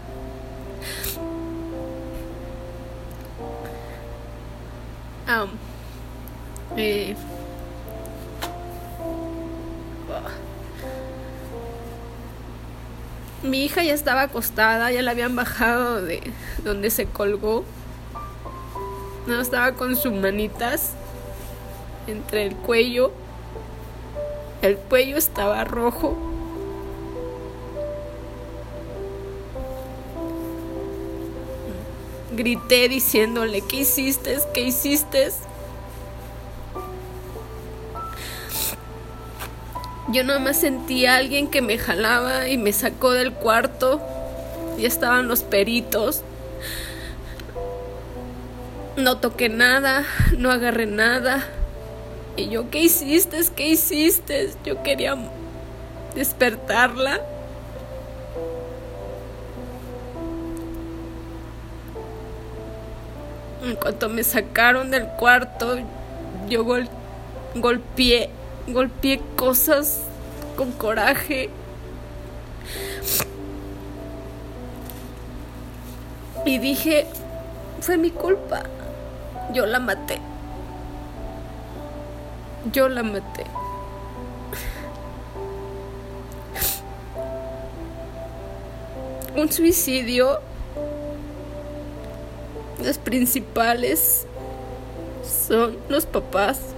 Mi 13.44 13.64
hija 13.64 13.84
ya 13.84 13.94
estaba 13.94 14.22
acostada, 14.22 14.90
ya 14.90 15.02
la 15.02 15.12
habían 15.12 15.36
bajado 15.36 16.02
de 16.02 16.20
donde 16.64 16.90
se 16.90 17.06
colgó. 17.06 17.64
No 19.26 19.40
estaba 19.40 19.72
con 19.72 19.94
sus 19.94 20.12
manitas 20.12 20.92
entre 22.06 22.46
el 22.46 22.56
cuello. 22.56 23.12
El 24.62 24.76
cuello 24.76 25.16
estaba 25.16 25.62
rojo. 25.64 26.16
Grité 32.32 32.88
diciéndole, 32.88 33.60
¿qué 33.60 33.76
hiciste? 33.76 34.38
¿Qué 34.52 34.62
hiciste? 34.62 35.30
Yo 40.14 40.22
nada 40.22 40.38
más 40.38 40.58
sentí 40.58 41.06
a 41.06 41.16
alguien 41.16 41.48
que 41.48 41.60
me 41.60 41.76
jalaba 41.76 42.48
y 42.48 42.56
me 42.56 42.72
sacó 42.72 43.10
del 43.10 43.32
cuarto. 43.32 44.00
Y 44.78 44.86
estaban 44.86 45.26
los 45.26 45.42
peritos. 45.42 46.22
No 48.96 49.18
toqué 49.18 49.48
nada, 49.48 50.04
no 50.38 50.52
agarré 50.52 50.86
nada. 50.86 51.44
Y 52.36 52.48
yo, 52.48 52.70
¿qué 52.70 52.84
hiciste? 52.84 53.40
¿Qué 53.56 53.66
hiciste? 53.66 54.52
Yo 54.64 54.84
quería 54.84 55.16
despertarla. 56.14 57.20
En 63.64 63.74
cuanto 63.74 64.08
me 64.08 64.22
sacaron 64.22 64.92
del 64.92 65.06
cuarto, 65.18 65.76
yo 66.48 66.64
golpeé, 67.56 68.30
golpeé 68.68 69.20
cosas 69.36 70.02
con 70.56 70.72
coraje. 70.72 71.50
Y 76.46 76.58
dije, 76.58 77.06
fue 77.80 77.96
mi 77.96 78.10
culpa. 78.10 78.62
Yo 79.52 79.66
la 79.66 79.78
maté 79.78 80.20
yo 82.72 82.88
la 82.88 83.02
maté. 83.02 83.44
Un 89.36 89.50
suicidio, 89.50 90.40
los 92.82 92.98
principales 92.98 94.26
son 95.48 95.76
los 95.88 96.06
papás. 96.06 96.73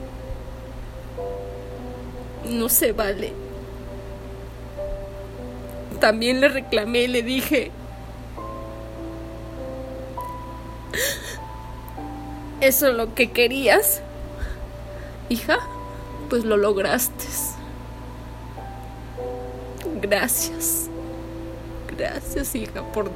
No 2.51 2.69
se 2.69 2.93
vale. 2.93 3.33
También 6.01 6.41
le 6.41 6.49
reclamé 6.49 7.03
y 7.03 7.09
le 7.09 7.23
dije, 7.23 7.71
¿eso 12.61 12.89
es 12.89 12.95
lo 12.95 13.15
que 13.15 13.31
querías? 13.31 14.03
Hija 15.29 15.59
pues 16.29 16.45
lo 16.45 16.57
lograste. 16.57 17.25
Gracias. 20.01 20.89
Gracias, 21.97 22.55
hija, 22.55 22.83
por 22.93 23.11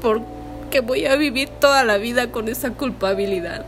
porque 0.00 0.80
voy 0.80 1.04
a 1.04 1.14
vivir 1.16 1.50
toda 1.60 1.84
la 1.84 1.98
vida 1.98 2.32
con 2.32 2.48
esa 2.48 2.70
culpabilidad. 2.70 3.66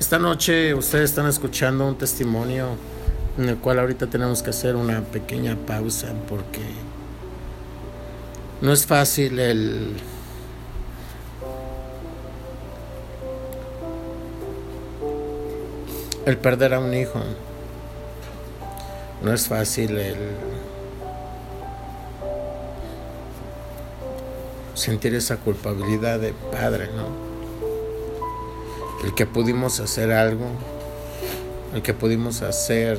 Esta 0.00 0.18
noche 0.18 0.74
ustedes 0.74 1.10
están 1.10 1.26
escuchando 1.26 1.86
un 1.86 1.96
testimonio 1.96 2.70
en 3.36 3.50
el 3.50 3.58
cual 3.58 3.78
ahorita 3.78 4.06
tenemos 4.06 4.42
que 4.42 4.48
hacer 4.48 4.74
una 4.74 5.02
pequeña 5.02 5.56
pausa 5.66 6.08
porque 6.26 6.62
no 8.62 8.72
es 8.72 8.86
fácil 8.86 9.38
el 9.38 9.94
el 16.24 16.38
perder 16.38 16.74
a 16.74 16.80
un 16.80 16.94
hijo. 16.94 17.20
No 19.22 19.34
es 19.34 19.48
fácil 19.48 19.98
el 19.98 20.16
sentir 24.72 25.14
esa 25.14 25.36
culpabilidad 25.36 26.18
de 26.18 26.32
padre, 26.50 26.88
¿no? 26.96 27.29
El 29.04 29.14
que 29.14 29.26
pudimos 29.26 29.80
hacer 29.80 30.12
algo 30.12 30.46
el 31.74 31.82
que 31.82 31.94
pudimos 31.94 32.42
hacer 32.42 32.98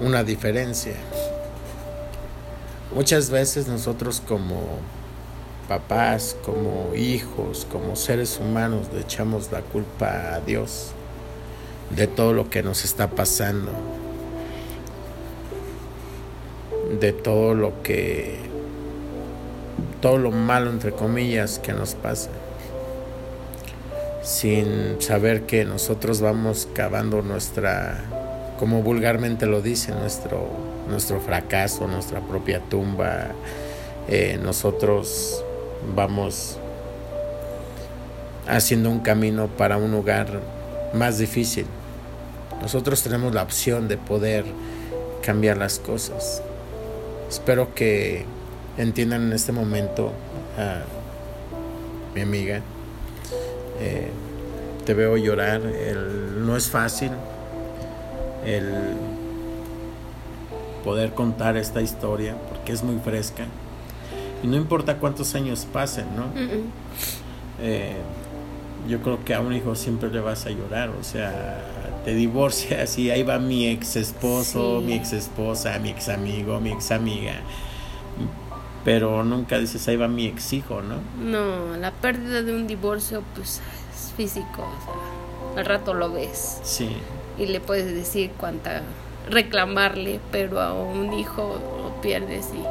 una 0.00 0.24
diferencia. 0.24 0.94
Muchas 2.94 3.30
veces 3.30 3.68
nosotros 3.68 4.22
como 4.26 4.78
papás, 5.68 6.36
como 6.44 6.94
hijos, 6.94 7.66
como 7.70 7.94
seres 7.94 8.38
humanos 8.40 8.88
le 8.92 9.00
echamos 9.00 9.52
la 9.52 9.60
culpa 9.60 10.34
a 10.34 10.40
Dios 10.40 10.92
de 11.94 12.06
todo 12.06 12.32
lo 12.32 12.48
que 12.50 12.62
nos 12.62 12.84
está 12.84 13.10
pasando, 13.10 13.70
de 16.98 17.12
todo 17.12 17.54
lo 17.54 17.82
que 17.82 18.38
todo 20.00 20.16
lo 20.16 20.30
malo, 20.30 20.70
entre 20.70 20.92
comillas, 20.92 21.58
que 21.58 21.74
nos 21.74 21.94
pasa, 21.94 22.30
sin 24.22 25.00
saber 25.00 25.42
que 25.42 25.64
nosotros 25.64 26.20
vamos 26.20 26.68
cavando 26.74 27.22
nuestra, 27.22 28.04
como 28.58 28.82
vulgarmente 28.82 29.46
lo 29.46 29.62
dice, 29.62 29.92
nuestro, 29.92 30.48
nuestro 30.88 31.20
fracaso, 31.20 31.86
nuestra 31.86 32.20
propia 32.20 32.60
tumba, 32.60 33.28
eh, 34.08 34.38
nosotros 34.42 35.44
vamos 35.94 36.58
haciendo 38.46 38.90
un 38.90 39.00
camino 39.00 39.48
para 39.48 39.76
un 39.76 39.92
lugar 39.92 40.40
más 40.92 41.18
difícil. 41.18 41.66
Nosotros 42.60 43.02
tenemos 43.02 43.34
la 43.34 43.42
opción 43.42 43.88
de 43.88 43.96
poder 43.96 44.44
cambiar 45.22 45.56
las 45.56 45.78
cosas. 45.78 46.42
Espero 47.28 47.74
que 47.74 48.24
entiendan 48.76 49.22
en 49.28 49.32
este 49.32 49.52
momento 49.52 50.12
a 50.58 50.82
mi 52.14 52.20
amiga. 52.20 52.60
Eh, 53.80 54.10
te 54.84 54.94
veo 54.94 55.16
llorar. 55.16 55.60
no 55.60 56.56
es 56.56 56.68
fácil 56.68 57.10
el 58.44 58.72
poder 60.84 61.12
contar 61.12 61.56
esta 61.56 61.80
historia 61.80 62.34
porque 62.48 62.72
es 62.72 62.82
muy 62.82 62.98
fresca. 62.98 63.44
Y 64.42 64.46
no 64.46 64.56
importa 64.56 64.96
cuántos 64.96 65.34
años 65.34 65.66
pasen, 65.70 66.06
¿no? 66.16 66.24
Eh, 67.60 67.96
yo 68.88 69.00
creo 69.00 69.22
que 69.24 69.34
a 69.34 69.40
un 69.40 69.52
hijo 69.52 69.74
siempre 69.74 70.10
le 70.10 70.20
vas 70.20 70.46
a 70.46 70.50
llorar, 70.50 70.88
o 70.90 71.04
sea, 71.04 71.62
te 72.04 72.14
divorcias 72.14 72.98
y 72.98 73.10
ahí 73.10 73.22
va 73.22 73.38
mi 73.38 73.68
ex 73.68 73.96
esposo, 73.96 74.80
mi 74.80 74.94
ex 74.94 75.12
esposa, 75.12 75.78
mi 75.78 75.90
ex 75.90 76.08
amigo, 76.08 76.58
mi 76.60 76.72
ex 76.72 76.90
amiga. 76.90 77.34
Pero 78.84 79.24
nunca 79.24 79.58
dices, 79.58 79.86
ahí 79.88 79.96
va 79.96 80.08
mi 80.08 80.26
ex 80.26 80.52
hijo, 80.52 80.80
¿no? 80.80 80.96
No, 81.22 81.76
la 81.76 81.90
pérdida 81.90 82.42
de 82.42 82.54
un 82.54 82.66
divorcio, 82.66 83.22
pues 83.34 83.60
es 83.94 84.12
físico, 84.16 84.62
o 84.62 85.54
sea, 85.54 85.60
al 85.60 85.66
rato 85.66 85.94
lo 85.94 86.10
ves. 86.12 86.60
Sí. 86.62 86.96
Y 87.38 87.46
le 87.46 87.60
puedes 87.60 87.94
decir 87.94 88.30
cuánta, 88.38 88.82
reclamarle, 89.28 90.20
pero 90.30 90.60
a 90.60 90.72
un 90.72 91.12
hijo 91.12 91.60
lo 91.82 92.00
pierdes 92.00 92.48
y 92.54 92.62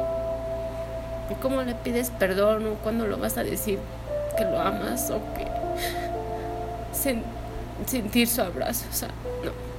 ¿Cómo 1.40 1.62
le 1.62 1.74
pides 1.74 2.10
perdón 2.10 2.66
o 2.66 2.74
cuándo 2.74 3.06
lo 3.06 3.16
vas 3.16 3.38
a 3.38 3.44
decir 3.44 3.78
que 4.36 4.44
lo 4.44 4.60
amas 4.60 5.10
o 5.10 5.20
que 5.34 5.46
sentir 7.86 8.28
su 8.28 8.42
abrazo? 8.42 8.86
O 8.90 8.94
sea, 8.94 9.08
no. 9.44 9.69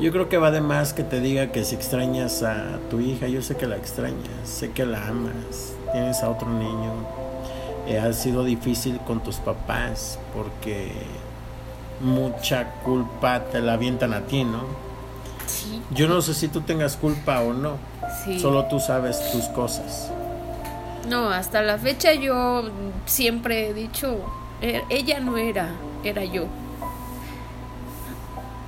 Yo 0.00 0.10
creo 0.10 0.28
que 0.28 0.38
va 0.38 0.50
de 0.50 0.60
más 0.60 0.92
que 0.92 1.04
te 1.04 1.20
diga 1.20 1.52
que 1.52 1.64
si 1.64 1.76
extrañas 1.76 2.42
a 2.42 2.78
tu 2.90 3.00
hija, 3.00 3.28
yo 3.28 3.42
sé 3.42 3.56
que 3.56 3.66
la 3.66 3.76
extrañas, 3.76 4.28
sé 4.44 4.72
que 4.72 4.84
la 4.84 5.06
amas, 5.06 5.74
tienes 5.92 6.22
a 6.22 6.30
otro 6.30 6.48
niño. 6.48 6.92
Eh, 7.86 7.98
ha 7.98 8.12
sido 8.12 8.44
difícil 8.44 8.98
con 9.06 9.22
tus 9.22 9.36
papás 9.36 10.18
porque 10.34 10.90
mucha 12.00 12.72
culpa 12.82 13.44
te 13.44 13.60
la 13.60 13.74
avientan 13.74 14.14
a 14.14 14.22
ti, 14.22 14.42
¿no? 14.42 14.64
Sí. 15.46 15.80
Yo 15.90 16.08
no 16.08 16.22
sé 16.22 16.34
si 16.34 16.48
tú 16.48 16.62
tengas 16.62 16.96
culpa 16.96 17.40
o 17.40 17.52
no. 17.52 17.76
Sí. 18.24 18.40
Solo 18.40 18.64
tú 18.64 18.80
sabes 18.80 19.30
tus 19.30 19.44
cosas. 19.46 20.10
No, 21.08 21.28
hasta 21.28 21.62
la 21.62 21.78
fecha 21.78 22.14
yo 22.14 22.64
siempre 23.06 23.68
he 23.68 23.74
dicho, 23.74 24.16
er, 24.60 24.82
ella 24.88 25.20
no 25.20 25.36
era, 25.36 25.68
era 26.02 26.24
yo. 26.24 26.46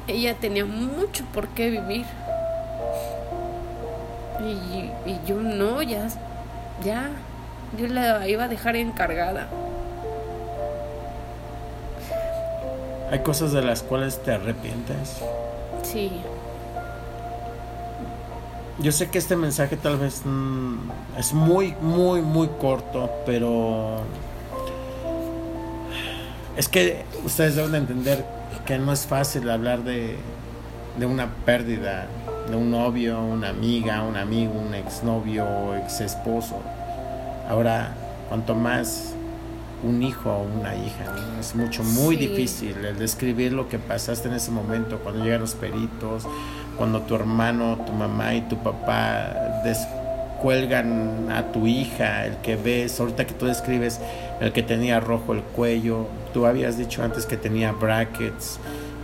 Ella 0.08 0.34
tenía 0.34 0.64
mucho 0.64 1.25
por 1.32 1.48
qué 1.48 1.70
vivir. 1.70 2.06
Y, 4.40 5.10
y 5.10 5.20
yo 5.26 5.36
no, 5.36 5.82
ya, 5.82 6.08
ya, 6.84 7.10
yo 7.78 7.88
la 7.88 8.28
iba 8.28 8.44
a 8.44 8.48
dejar 8.48 8.76
encargada. 8.76 9.48
¿Hay 13.11 13.20
cosas 13.20 13.52
de 13.52 13.62
las 13.62 13.83
cuales 13.83 14.22
te 14.22 14.33
arrepientes? 14.33 15.22
Sí. 15.83 16.11
Yo 18.78 18.92
sé 18.92 19.09
que 19.09 19.18
este 19.18 19.37
mensaje 19.37 19.76
tal 19.76 19.96
vez 19.96 20.22
mm, 20.24 20.90
es 21.18 21.33
muy, 21.33 21.74
muy, 21.81 22.20
muy 22.20 22.48
corto, 22.61 23.11
pero 23.24 24.00
es 26.57 26.68
que 26.68 27.04
ustedes 27.24 27.57
deben 27.57 27.74
entender 27.74 28.24
que 28.66 28.79
no 28.79 28.92
es 28.92 29.07
fácil 29.07 29.48
hablar 29.48 29.85
de, 29.85 30.16
de 30.98 31.07
una 31.07 31.29
pérdida 31.46 32.07
de 32.50 32.57
un 32.57 32.70
novio, 32.70 33.20
una 33.20 33.48
amiga, 33.48 34.02
un 34.02 34.16
amigo, 34.16 34.52
un 34.52 34.74
exnovio 34.74 35.44
o 35.44 35.74
ex 35.76 36.00
esposo. 36.00 36.61
Ahora, 37.48 37.94
cuanto 38.29 38.55
más 38.55 39.14
un 39.83 40.02
hijo 40.02 40.31
o 40.31 40.42
una 40.42 40.74
hija, 40.74 41.05
es 41.38 41.55
mucho, 41.55 41.85
muy 41.85 42.16
difícil 42.16 42.85
el 42.85 42.98
describir 42.98 43.52
lo 43.52 43.68
que 43.68 43.79
pasaste 43.79 44.29
en 44.29 44.35
ese 44.35 44.50
momento, 44.50 44.98
cuando 44.98 45.24
llegan 45.24 45.40
los 45.40 45.55
peritos, 45.55 46.26
cuando 46.76 47.02
tu 47.02 47.14
hermano, 47.14 47.79
tu 47.87 47.92
mamá 47.92 48.35
y 48.35 48.42
tu 48.42 48.59
papá 48.59 49.62
descuelgan 49.64 51.31
a 51.31 51.52
tu 51.52 51.66
hija, 51.66 52.26
el 52.26 52.37
que 52.38 52.57
ves, 52.57 52.98
ahorita 52.98 53.26
que 53.26 53.35
tú 53.35 53.46
describes 53.46 54.00
el 54.40 54.53
que 54.53 54.62
tenía 54.62 55.01
rojo 55.01 55.33
el 55.33 55.42
cuello, 55.42 56.07
tú 56.33 56.46
habías 56.46 56.77
dicho 56.77 57.03
antes 57.03 57.27
que 57.27 57.37
tenía 57.37 57.72
brackets, 57.72 58.59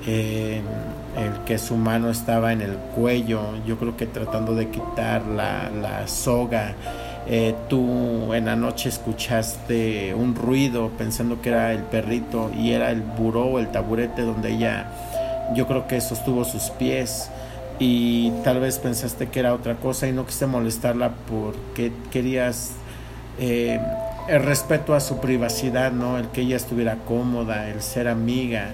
eh, 0.06 0.60
el 1.16 1.44
que 1.44 1.58
su 1.58 1.76
mano 1.76 2.10
estaba 2.10 2.52
en 2.52 2.60
el 2.60 2.76
cuello, 2.94 3.40
yo 3.66 3.78
creo 3.78 3.96
que 3.96 4.06
tratando 4.06 4.54
de 4.54 4.68
quitar 4.68 5.26
la, 5.26 5.70
la 5.70 6.06
soga. 6.08 6.74
Eh, 7.28 7.54
tú 7.68 8.34
en 8.34 8.46
la 8.46 8.56
noche 8.56 8.88
escuchaste 8.88 10.12
un 10.12 10.34
ruido 10.34 10.90
pensando 10.98 11.40
que 11.40 11.50
era 11.50 11.72
el 11.72 11.82
perrito 11.84 12.50
y 12.52 12.72
era 12.72 12.90
el 12.90 13.00
buró, 13.00 13.60
el 13.60 13.68
taburete 13.68 14.22
donde 14.22 14.54
ella 14.54 14.88
yo 15.54 15.68
creo 15.68 15.86
que 15.86 16.00
sostuvo 16.00 16.44
sus 16.44 16.70
pies 16.70 17.30
y 17.78 18.30
tal 18.44 18.60
vez 18.60 18.78
pensaste 18.78 19.28
que 19.28 19.40
era 19.40 19.54
otra 19.54 19.76
cosa 19.76 20.08
y 20.08 20.12
no 20.12 20.26
quise 20.26 20.46
molestarla 20.46 21.12
porque 21.28 21.92
querías 22.10 22.72
eh, 23.38 23.80
el 24.28 24.42
respeto 24.42 24.94
a 24.94 25.00
su 25.00 25.18
privacidad, 25.20 25.92
¿no? 25.92 26.18
El 26.18 26.28
que 26.28 26.42
ella 26.42 26.56
estuviera 26.56 26.96
cómoda, 27.06 27.68
el 27.68 27.82
ser 27.82 28.08
amiga, 28.08 28.70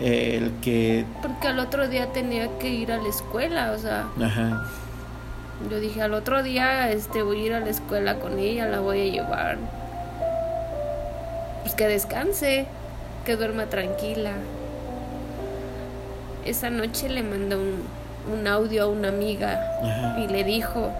eh, 0.00 0.36
el 0.36 0.52
que... 0.60 1.04
Porque 1.22 1.48
al 1.48 1.58
otro 1.58 1.88
día 1.88 2.12
tenía 2.12 2.48
que 2.58 2.68
ir 2.68 2.92
a 2.92 2.98
la 2.98 3.08
escuela, 3.08 3.72
o 3.72 3.78
sea... 3.78 4.06
Ajá. 4.22 4.64
Yo 5.70 5.80
dije, 5.80 6.02
al 6.02 6.14
otro 6.14 6.42
día 6.42 6.90
este, 6.90 7.22
voy 7.22 7.42
a 7.42 7.46
ir 7.46 7.54
a 7.54 7.60
la 7.60 7.70
escuela 7.70 8.18
con 8.20 8.38
ella, 8.38 8.66
la 8.66 8.80
voy 8.80 9.08
a 9.08 9.12
llevar. 9.12 9.58
Pues 11.62 11.74
que 11.74 11.88
descanse, 11.88 12.66
que 13.24 13.36
duerma 13.36 13.66
tranquila. 13.66 14.32
Esa 16.44 16.70
noche 16.70 17.08
le 17.08 17.24
mandó 17.24 17.58
un, 17.58 17.82
un 18.32 18.46
audio 18.46 18.84
a 18.84 18.86
una 18.86 19.08
amiga 19.08 20.16
y 20.18 20.28
le 20.28 20.44
dijo, 20.44 20.92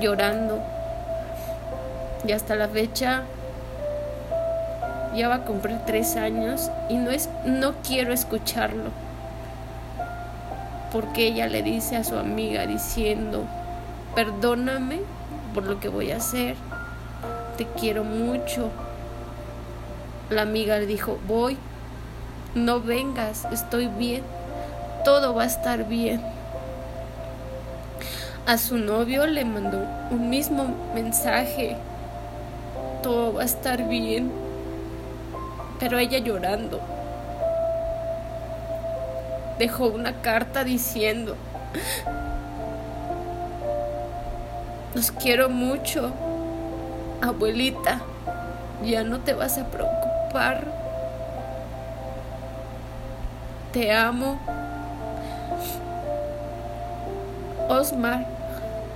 llorando, 0.00 0.62
y 2.26 2.32
hasta 2.32 2.54
la 2.56 2.68
fecha 2.68 3.22
ya 5.16 5.28
va 5.28 5.36
a 5.36 5.44
cumplir 5.44 5.78
tres 5.86 6.16
años 6.16 6.70
y 6.88 6.96
no 6.96 7.10
es, 7.10 7.28
no 7.44 7.74
quiero 7.82 8.12
escucharlo, 8.12 8.90
porque 10.92 11.26
ella 11.26 11.46
le 11.46 11.62
dice 11.62 11.96
a 11.96 12.04
su 12.04 12.16
amiga 12.16 12.66
diciendo, 12.66 13.44
perdóname 14.14 15.00
por 15.54 15.64
lo 15.64 15.80
que 15.80 15.88
voy 15.88 16.12
a 16.12 16.18
hacer, 16.18 16.56
te 17.56 17.66
quiero 17.66 18.04
mucho. 18.04 18.70
La 20.30 20.42
amiga 20.42 20.78
le 20.78 20.86
dijo, 20.86 21.18
voy, 21.26 21.56
no 22.54 22.80
vengas, 22.80 23.46
estoy 23.52 23.86
bien, 23.86 24.22
todo 25.04 25.34
va 25.34 25.44
a 25.44 25.46
estar 25.46 25.88
bien 25.88 26.20
a 28.46 28.58
su 28.58 28.78
novio 28.78 29.26
le 29.26 29.44
mandó 29.44 29.84
un 30.12 30.30
mismo 30.30 30.72
mensaje. 30.94 31.76
Todo 33.02 33.34
va 33.34 33.42
a 33.42 33.44
estar 33.44 33.88
bien. 33.88 34.30
Pero 35.78 35.98
ella 35.98 36.18
llorando. 36.18 36.80
Dejó 39.58 39.86
una 39.86 40.20
carta 40.20 40.64
diciendo, 40.64 41.34
los 44.94 45.10
quiero 45.12 45.48
mucho, 45.48 46.12
abuelita, 47.22 48.00
ya 48.84 49.02
no 49.02 49.20
te 49.20 49.32
vas 49.32 49.56
a 49.58 49.64
preocupar. 49.66 50.64
Te 53.72 53.92
amo. 53.92 54.38
Osmar. 57.68 58.26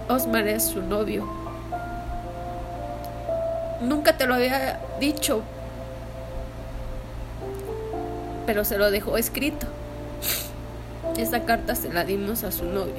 Osmar 0.08 0.46
es 0.48 0.64
su 0.64 0.82
novio. 0.82 1.28
Nunca 3.80 4.16
te 4.16 4.26
lo 4.26 4.34
había 4.34 4.78
dicho, 4.98 5.42
pero 8.50 8.64
se 8.64 8.78
lo 8.78 8.90
dejó 8.90 9.16
escrito. 9.16 9.68
Esa 11.16 11.44
carta 11.44 11.76
se 11.76 11.92
la 11.92 12.04
dimos 12.04 12.42
a 12.42 12.50
su 12.50 12.64
novio. 12.64 12.96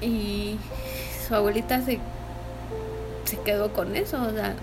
Y 0.00 0.58
su 1.26 1.34
abuelita 1.34 1.82
se, 1.82 2.00
se 3.26 3.38
quedó 3.40 3.74
con 3.74 3.94
eso, 3.94 4.22
o 4.22 4.30
sea, 4.30 4.54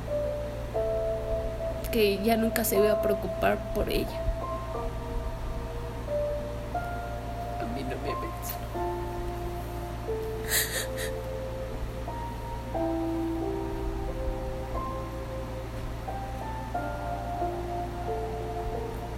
que 1.92 2.18
ya 2.24 2.36
nunca 2.36 2.64
se 2.64 2.78
iba 2.78 2.92
a 2.92 3.04
preocupar 3.04 3.60
por 3.76 3.88
ella. 3.92 4.20
A 7.62 7.66
mí 7.76 7.84
no 7.84 7.90
me 7.90 8.12
mencionó. 8.26 8.96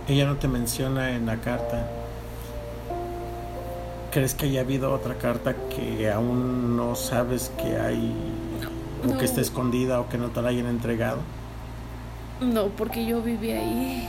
Ella 0.08 0.26
no 0.26 0.38
te 0.38 0.48
menciona 0.48 1.12
en 1.12 1.26
la 1.26 1.36
carta. 1.38 1.86
¿Crees 4.12 4.34
que 4.34 4.46
haya 4.46 4.62
habido 4.62 4.94
otra 4.94 5.16
carta 5.16 5.54
que 5.70 6.10
aún 6.10 6.78
no 6.78 6.96
sabes 6.96 7.52
que 7.58 7.78
hay 7.78 8.16
o 9.06 9.18
que 9.18 9.26
esté 9.26 9.42
escondida 9.42 10.00
o 10.00 10.08
que 10.08 10.18
no 10.18 10.30
te 10.30 10.42
la 10.42 10.50
hayan 10.50 10.68
entregado? 10.68 11.18
No, 12.40 12.68
porque 12.68 13.06
yo 13.06 13.22
viví 13.22 13.52
ahí. 13.52 14.08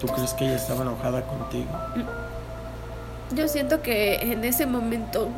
¿Tú 0.00 0.08
crees 0.08 0.32
que 0.34 0.44
ella 0.44 0.56
estaba 0.56 0.82
enojada 0.82 1.22
contigo? 1.22 1.70
Yo 3.32 3.46
siento 3.46 3.80
que 3.80 4.16
en 4.16 4.42
ese 4.42 4.66
momento 4.66 5.28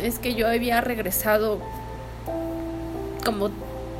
es 0.00 0.20
que 0.20 0.34
yo 0.34 0.46
había 0.46 0.80
regresado 0.80 1.58
como 3.28 3.50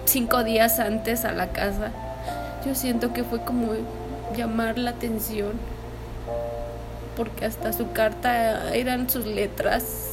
cinco 0.07 0.43
días 0.43 0.81
antes 0.81 1.27
a 1.27 1.33
la 1.33 1.49
casa. 1.49 1.93
Yo 2.64 2.75
siento 2.75 3.12
que 3.12 3.25
fue 3.25 3.45
como 3.45 3.73
llamar 4.35 4.79
la 4.79 4.88
atención. 4.93 5.53
Porque 7.14 7.45
hasta 7.45 7.75
su 7.75 7.93
carta 7.93 8.75
eran 8.75 9.11
sus 9.11 9.27
letras 9.27 10.12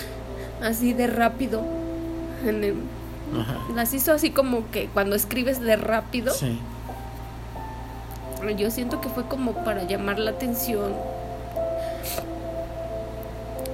así 0.62 0.94
de 0.94 1.06
rápido. 1.06 1.62
las 3.74 3.92
hizo 3.92 4.14
así 4.14 4.30
como 4.30 4.70
que 4.70 4.86
cuando 4.86 5.16
escribes 5.16 5.60
de 5.60 5.76
rápido. 5.76 6.32
Sí. 6.32 6.58
Yo 8.56 8.70
siento 8.70 9.02
que 9.02 9.10
fue 9.10 9.26
como 9.26 9.52
para 9.64 9.82
llamar 9.82 10.18
la 10.18 10.30
atención. 10.30 10.94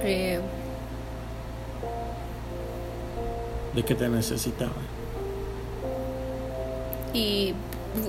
Eh, 0.01 0.41
de 3.75 3.83
que 3.83 3.95
te 3.95 4.09
necesitaba. 4.09 4.71
Y, 7.13 7.53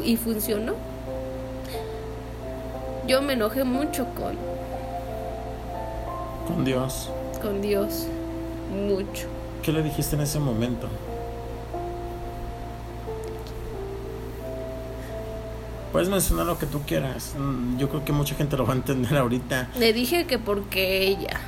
y 0.05 0.17
funcionó. 0.17 0.75
Yo 3.07 3.21
me 3.21 3.35
enojé 3.35 3.65
mucho 3.65 4.07
con... 4.15 4.37
Con 6.47 6.65
Dios. 6.65 7.11
Con 7.43 7.61
Dios. 7.61 8.07
Mucho. 8.75 9.29
¿Qué 9.63 9.73
le 9.73 9.83
dijiste 9.83 10.17
en 10.17 10.23
ese 10.23 10.39
momento? 10.39 10.89
Puedes 15.93 16.09
mencionar 16.09 16.47
lo 16.47 16.59
que 16.59 16.67
tú 16.67 16.81
quieras. 16.83 17.35
Mm, 17.39 17.79
yo 17.79 17.89
creo 17.89 18.05
que 18.05 18.13
mucha 18.13 18.35
gente 18.35 18.57
lo 18.57 18.67
va 18.67 18.73
a 18.73 18.77
entender 18.77 19.17
ahorita. 19.17 19.69
Le 19.79 19.93
dije 19.93 20.27
que 20.27 20.39
porque 20.39 21.07
ella. 21.07 21.41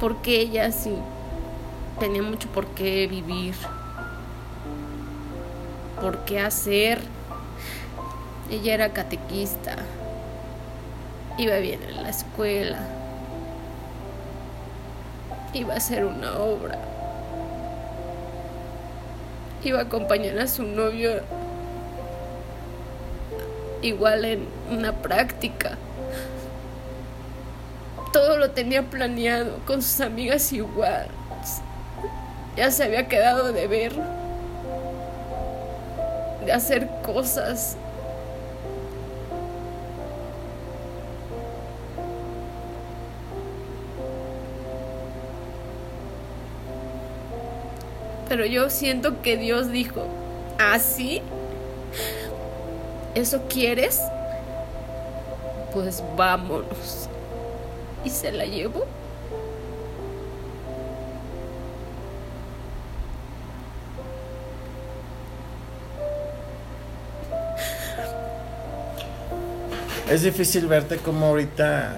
Porque 0.00 0.40
ella 0.40 0.70
sí 0.70 0.94
tenía 1.98 2.22
mucho 2.22 2.48
por 2.48 2.66
qué 2.68 3.06
vivir, 3.06 3.54
por 6.00 6.18
qué 6.24 6.40
hacer. 6.40 7.00
Ella 8.50 8.74
era 8.74 8.92
catequista, 8.94 9.76
iba 11.36 11.56
bien 11.56 11.82
en 11.82 12.02
la 12.02 12.08
escuela, 12.08 12.78
iba 15.52 15.74
a 15.74 15.76
hacer 15.76 16.06
una 16.06 16.38
obra, 16.38 16.78
iba 19.62 19.80
a 19.80 19.82
acompañar 19.82 20.38
a 20.38 20.46
su 20.46 20.62
novio 20.62 21.20
igual 23.82 24.24
en 24.24 24.48
una 24.70 24.92
práctica 24.92 25.76
todo 28.12 28.36
lo 28.36 28.50
tenía 28.50 28.82
planeado, 28.82 29.58
con 29.66 29.82
sus 29.82 30.00
amigas 30.00 30.52
igual. 30.52 31.08
Ya 32.56 32.70
se 32.70 32.84
había 32.84 33.06
quedado 33.08 33.52
de 33.52 33.66
ver, 33.66 33.92
de 36.44 36.52
hacer 36.52 36.88
cosas. 37.04 37.76
Pero 48.28 48.44
yo 48.44 48.68
siento 48.68 49.22
que 49.22 49.36
Dios 49.36 49.70
dijo, 49.70 50.04
¿así? 50.58 51.22
¿Eso 53.14 53.42
quieres? 53.48 54.02
Pues 55.72 56.02
vámonos 56.16 57.07
y 58.04 58.10
se 58.10 58.32
la 58.32 58.44
llevó. 58.44 58.86
Es 70.10 70.22
difícil 70.22 70.66
verte 70.66 70.96
como 70.96 71.26
ahorita. 71.26 71.94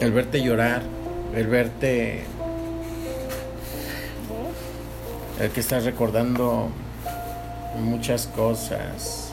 El 0.00 0.12
verte 0.12 0.42
llorar, 0.42 0.82
el 1.34 1.46
verte 1.46 2.24
el 5.40 5.50
que 5.50 5.60
estás 5.60 5.84
recordando 5.84 6.68
muchas 7.78 8.26
cosas 8.26 9.25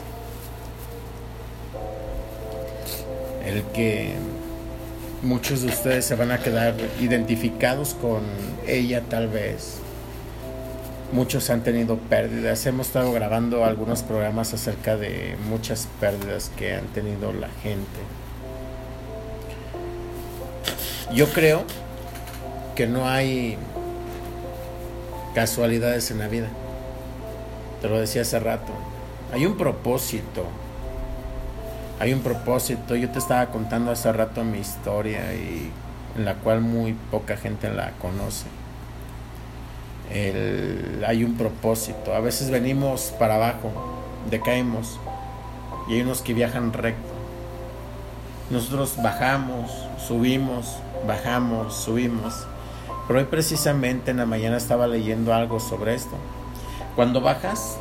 el 3.54 3.62
que 3.72 4.14
muchos 5.22 5.62
de 5.62 5.68
ustedes 5.68 6.04
se 6.04 6.14
van 6.14 6.30
a 6.30 6.38
quedar 6.38 6.74
identificados 7.00 7.94
con 7.94 8.22
ella 8.66 9.02
tal 9.08 9.28
vez. 9.28 9.78
Muchos 11.12 11.48
han 11.50 11.62
tenido 11.62 11.96
pérdidas. 11.96 12.66
Hemos 12.66 12.88
estado 12.88 13.12
grabando 13.12 13.64
algunos 13.64 14.02
programas 14.02 14.52
acerca 14.52 14.96
de 14.96 15.36
muchas 15.48 15.88
pérdidas 16.00 16.50
que 16.56 16.74
han 16.74 16.86
tenido 16.86 17.32
la 17.32 17.48
gente. 17.62 18.00
Yo 21.14 21.28
creo 21.28 21.64
que 22.74 22.86
no 22.86 23.08
hay 23.08 23.56
casualidades 25.34 26.10
en 26.10 26.18
la 26.18 26.28
vida. 26.28 26.48
Te 27.80 27.88
lo 27.88 28.00
decía 28.00 28.22
hace 28.22 28.40
rato. 28.40 28.72
Hay 29.32 29.46
un 29.46 29.56
propósito 29.56 30.46
hay 32.00 32.12
un 32.12 32.20
propósito. 32.20 32.96
Yo 32.96 33.10
te 33.10 33.18
estaba 33.18 33.46
contando 33.46 33.90
hace 33.90 34.12
rato 34.12 34.44
mi 34.44 34.58
historia 34.58 35.34
y 35.34 35.70
en 36.16 36.24
la 36.24 36.34
cual 36.34 36.60
muy 36.60 36.94
poca 37.10 37.36
gente 37.36 37.70
la 37.70 37.92
conoce. 37.92 38.46
hay 41.06 41.24
un 41.24 41.36
propósito. 41.36 42.14
A 42.14 42.20
veces 42.20 42.50
venimos 42.50 43.12
para 43.18 43.36
abajo, 43.36 43.70
decaemos 44.30 44.98
y 45.88 45.94
hay 45.94 46.02
unos 46.02 46.22
que 46.22 46.34
viajan 46.34 46.72
recto. 46.72 47.12
Nosotros 48.50 48.96
bajamos, 49.02 49.70
subimos, 50.06 50.76
bajamos, 51.06 51.74
subimos. 51.74 52.46
Pero 53.06 53.18
hoy 53.18 53.26
precisamente 53.26 54.10
en 54.10 54.18
la 54.18 54.26
mañana 54.26 54.56
estaba 54.56 54.86
leyendo 54.86 55.34
algo 55.34 55.60
sobre 55.60 55.94
esto. 55.94 56.16
Cuando 56.96 57.20
bajas, 57.20 57.76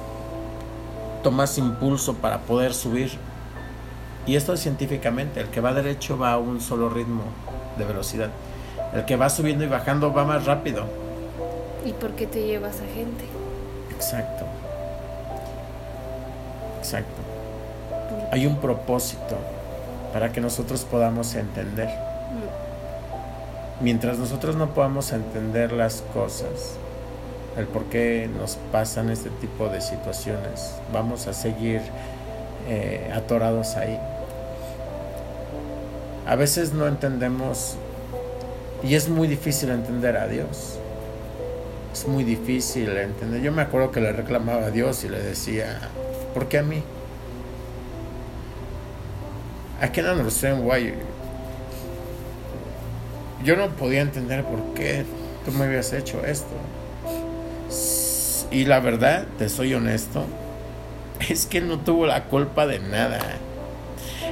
tomas 1.21 1.57
impulso 1.57 2.15
para 2.15 2.39
poder 2.39 2.73
subir 2.73 3.11
y 4.25 4.35
esto 4.35 4.53
es 4.53 4.61
científicamente, 4.61 5.41
el 5.41 5.49
que 5.49 5.59
va 5.61 5.73
derecho 5.73 6.17
va 6.17 6.33
a 6.33 6.37
un 6.37 6.61
solo 6.61 6.89
ritmo 6.89 7.23
de 7.77 7.85
velocidad. 7.85 8.29
El 8.93 9.05
que 9.05 9.15
va 9.15 9.29
subiendo 9.29 9.63
y 9.63 9.67
bajando 9.67 10.13
va 10.13 10.23
más 10.23 10.45
rápido. 10.45 10.85
¿Y 11.85 11.91
por 11.93 12.11
qué 12.11 12.27
te 12.27 12.45
llevas 12.45 12.77
a 12.77 12.93
gente? 12.93 13.25
Exacto. 13.91 14.45
Exacto. 16.79 17.21
Hay 18.31 18.45
un 18.45 18.57
propósito 18.57 19.37
para 20.13 20.31
que 20.31 20.39
nosotros 20.39 20.85
podamos 20.85 21.35
entender. 21.35 21.87
Mm. 21.87 23.83
Mientras 23.83 24.17
nosotros 24.17 24.55
no 24.55 24.73
podamos 24.73 25.11
entender 25.11 25.73
las 25.73 26.03
cosas, 26.13 26.77
el 27.57 27.65
por 27.65 27.85
qué 27.85 28.29
nos 28.39 28.57
pasan 28.71 29.09
este 29.09 29.29
tipo 29.29 29.67
de 29.67 29.81
situaciones, 29.81 30.75
vamos 30.93 31.27
a 31.27 31.33
seguir 31.33 31.81
eh, 32.67 33.11
atorados 33.13 33.75
ahí. 33.75 33.99
A 36.25 36.35
veces 36.35 36.73
no 36.73 36.87
entendemos 36.87 37.75
y 38.83 38.95
es 38.95 39.09
muy 39.09 39.27
difícil 39.27 39.69
entender 39.69 40.17
a 40.17 40.27
Dios. 40.27 40.77
es 41.91 42.07
muy 42.07 42.23
difícil 42.23 42.89
entender. 42.97 43.41
Yo 43.41 43.51
me 43.51 43.61
acuerdo 43.61 43.91
que 43.91 44.01
le 44.01 44.11
reclamaba 44.11 44.65
a 44.65 44.71
Dios 44.71 45.03
y 45.03 45.09
le 45.09 45.21
decía, 45.21 45.79
¿por 46.33 46.47
qué 46.47 46.59
a 46.59 46.63
mí? 46.63 46.81
I 49.81 49.89
can 49.89 50.05
understand 50.07 50.65
why. 50.65 50.93
Yo 53.43 53.55
no 53.55 53.69
podía 53.69 54.01
entender 54.01 54.43
por 54.43 54.73
qué 54.73 55.05
tú 55.45 55.51
me 55.51 55.65
habías 55.65 55.91
hecho 55.93 56.25
esto. 56.25 56.55
Y 58.49 58.65
la 58.65 58.79
verdad, 58.79 59.25
te 59.37 59.49
soy 59.49 59.73
honesto, 59.73 60.25
es 61.29 61.45
que 61.45 61.59
no 61.61 61.79
tuvo 61.79 62.05
la 62.05 62.25
culpa 62.25 62.65
de 62.65 62.79
nada. 62.79 63.19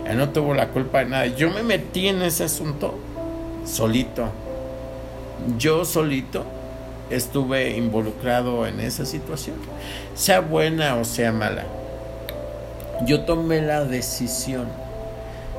Él 0.08 0.18
no 0.18 0.30
tuvo 0.30 0.54
la 0.54 0.70
culpa 0.70 1.00
de 1.00 1.06
nada. 1.06 1.26
Yo 1.28 1.50
me 1.50 1.64
metí 1.64 2.08
en 2.08 2.22
ese 2.22 2.46
asunto 2.46 2.96
solito. 3.66 4.30
Yo 5.58 5.86
solito 5.86 6.46
estuve 7.10 7.72
involucrado 7.78 8.66
en 8.66 8.80
esa 8.80 9.06
situación, 9.06 9.58
sea 10.16 10.40
buena 10.40 10.96
o 10.96 11.04
sea 11.04 11.32
mala. 11.32 11.66
Yo 13.06 13.22
tomé 13.22 13.62
la 13.62 13.84
decisión 13.84 14.68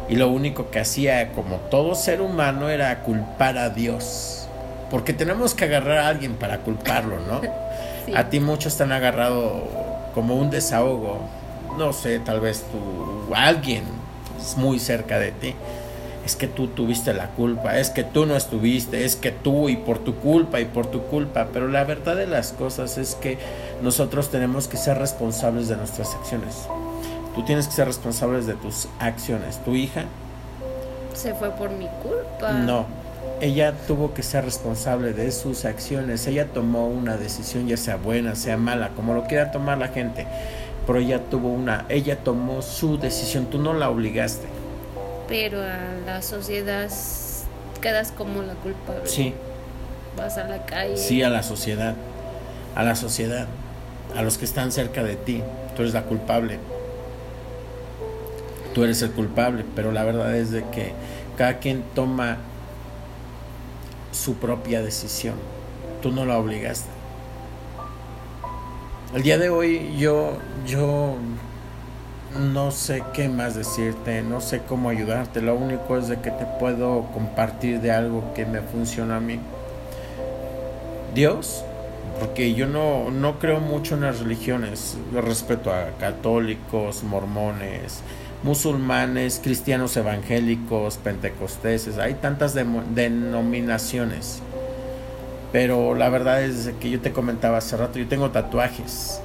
y 0.09 0.16
lo 0.16 0.28
único 0.28 0.70
que 0.70 0.81
hacía 0.81 1.33
como 1.33 1.57
todo 1.57 1.94
ser 1.94 2.20
humano 2.20 2.68
era 2.68 3.00
culpar 3.00 3.59
a 3.59 3.70
Dios. 3.70 4.46
Porque 4.90 5.12
tenemos 5.12 5.55
que 5.55 5.64
agarrar 5.64 5.98
a 5.98 6.09
alguien 6.09 6.35
para 6.35 6.59
culparlo, 6.59 7.16
¿no? 7.20 7.40
A 8.14 8.28
ti 8.28 8.40
muchos 8.40 8.81
han 8.81 8.92
agarrado 8.92 9.62
como 10.12 10.35
un 10.35 10.50
desahogo. 10.50 11.20
No 11.78 11.92
sé, 11.92 12.18
tal 12.18 12.40
vez 12.40 12.64
tú, 12.70 13.33
alguien 13.35 13.85
muy 14.57 14.78
cerca 14.78 15.18
de 15.18 15.33
ti 15.33 15.55
es 16.24 16.37
que 16.37 16.46
tú 16.46 16.68
tuviste 16.68 17.12
la 17.14 17.31
culpa, 17.31 17.78
es 17.78 17.90
que 17.90 18.05
tú 18.05 18.26
no 18.26 18.37
estuviste, 18.37 19.05
es 19.05 19.16
que 19.16 19.33
tú 19.33 19.68
y 19.68 19.76
por 19.76 19.98
tu 19.98 20.14
culpa 20.16 20.61
y 20.61 20.64
por 20.64 20.87
tu 20.87 21.02
culpa, 21.02 21.48
pero 21.52 21.68
la 21.68 21.85
verdad 21.85 22.16
de 22.16 22.26
las 22.26 22.52
cosas 22.52 22.96
es 22.98 23.16
que 23.16 23.38
nosotros 23.83 24.31
tenemos 24.31 24.68
que 24.68 24.76
ser 24.76 24.98
responsables 24.98 25.68
de 25.68 25.76
nuestras 25.76 26.14
acciones. 26.14 26.68
Tú 27.35 27.44
tienes 27.44 27.66
que 27.66 27.72
ser 27.72 27.87
responsable 27.87 28.42
de 28.42 28.55
tus 28.55 28.88
acciones. 29.00 29.59
Tu 29.64 29.74
hija 29.74 30.05
se 31.14 31.35
fue 31.35 31.50
por 31.50 31.70
mi 31.70 31.88
culpa. 32.02 32.52
No, 32.52 32.87
ella 33.40 33.74
tuvo 33.87 34.14
que 34.14 34.22
ser 34.22 34.44
responsable 34.44 35.12
de 35.12 35.33
sus 35.33 35.64
acciones. 35.64 36.26
Ella 36.26 36.46
tomó 36.46 36.87
una 36.87 37.16
decisión, 37.16 37.66
ya 37.66 37.76
sea 37.76 37.96
buena, 37.96 38.35
sea 38.37 38.57
mala, 38.57 38.90
como 38.90 39.14
lo 39.14 39.24
quiera 39.24 39.50
tomar 39.50 39.78
la 39.78 39.88
gente. 39.88 40.26
Pero 40.87 40.99
ella 40.99 41.21
tuvo 41.31 41.49
una, 41.49 41.87
ella 41.88 42.18
tomó 42.18 42.62
su 42.62 42.99
decisión, 42.99 43.47
tú 43.47 43.59
no 43.59 43.73
la 43.73 43.88
obligaste 43.90 44.47
pero 45.33 45.62
a 45.62 45.95
la 46.05 46.21
sociedad 46.21 46.90
quedas 47.81 48.12
como 48.12 48.42
la 48.42 48.53
culpable. 48.53 49.07
Sí. 49.07 49.33
Vas 50.14 50.37
a 50.37 50.45
la 50.47 50.66
calle. 50.66 50.99
Sí, 50.99 51.23
a 51.23 51.31
la 51.31 51.42
sociedad. 51.42 51.95
A 52.75 52.83
la 52.83 52.95
sociedad. 52.97 53.47
A 54.14 54.21
los 54.21 54.37
que 54.37 54.45
están 54.45 54.73
cerca 54.73 55.03
de 55.03 55.16
ti. 55.16 55.42
Tú 55.75 55.81
eres 55.81 55.95
la 55.95 56.03
culpable. 56.03 56.59
Tú 58.75 58.85
eres 58.85 59.01
el 59.01 59.12
culpable. 59.12 59.64
Pero 59.75 59.90
la 59.90 60.05
verdad 60.05 60.37
es 60.37 60.51
de 60.51 60.64
que 60.68 60.92
cada 61.38 61.61
quien 61.61 61.83
toma 61.95 62.37
su 64.11 64.35
propia 64.35 64.83
decisión. 64.83 65.37
Tú 66.03 66.11
no 66.11 66.27
la 66.27 66.37
obligaste. 66.37 66.90
El 69.14 69.22
día 69.22 69.37
de 69.37 69.51
hoy 69.51 69.94
yo, 69.98 70.38
yo 70.66 71.16
no 72.51 72.70
sé 72.70 73.03
qué 73.12 73.29
más 73.29 73.55
decirte, 73.55 74.22
no 74.22 74.40
sé 74.40 74.62
cómo 74.66 74.88
ayudarte. 74.88 75.42
Lo 75.42 75.55
único 75.55 75.98
es 75.98 76.09
de 76.09 76.20
que 76.22 76.31
te 76.31 76.46
puedo 76.59 77.09
compartir 77.12 77.83
de 77.83 77.92
algo 77.92 78.33
que 78.33 78.46
me 78.46 78.62
funciona 78.62 79.16
a 79.16 79.20
mí. 79.20 79.38
Dios, 81.14 81.62
porque 82.20 82.55
yo 82.55 82.66
no, 82.66 83.11
no 83.11 83.38
creo 83.38 83.61
mucho 83.61 83.96
en 83.96 84.01
las 84.01 84.20
religiones. 84.20 84.96
respeto 85.12 85.70
a 85.70 85.90
católicos, 86.01 87.03
mormones, 87.03 88.01
musulmanes, 88.42 89.40
cristianos 89.44 89.94
evangélicos, 89.98 90.96
pentecosteses. 90.96 91.98
Hay 91.98 92.14
tantas 92.14 92.55
denominaciones. 92.55 94.40
Pero 95.53 95.95
la 95.95 96.09
verdad 96.09 96.43
es 96.43 96.71
que 96.81 96.91
yo 96.91 97.01
te 97.01 97.12
comentaba 97.12 97.59
hace 97.59 97.77
rato, 97.77 97.99
yo 97.99 98.09
tengo 98.09 98.31
tatuajes 98.31 99.21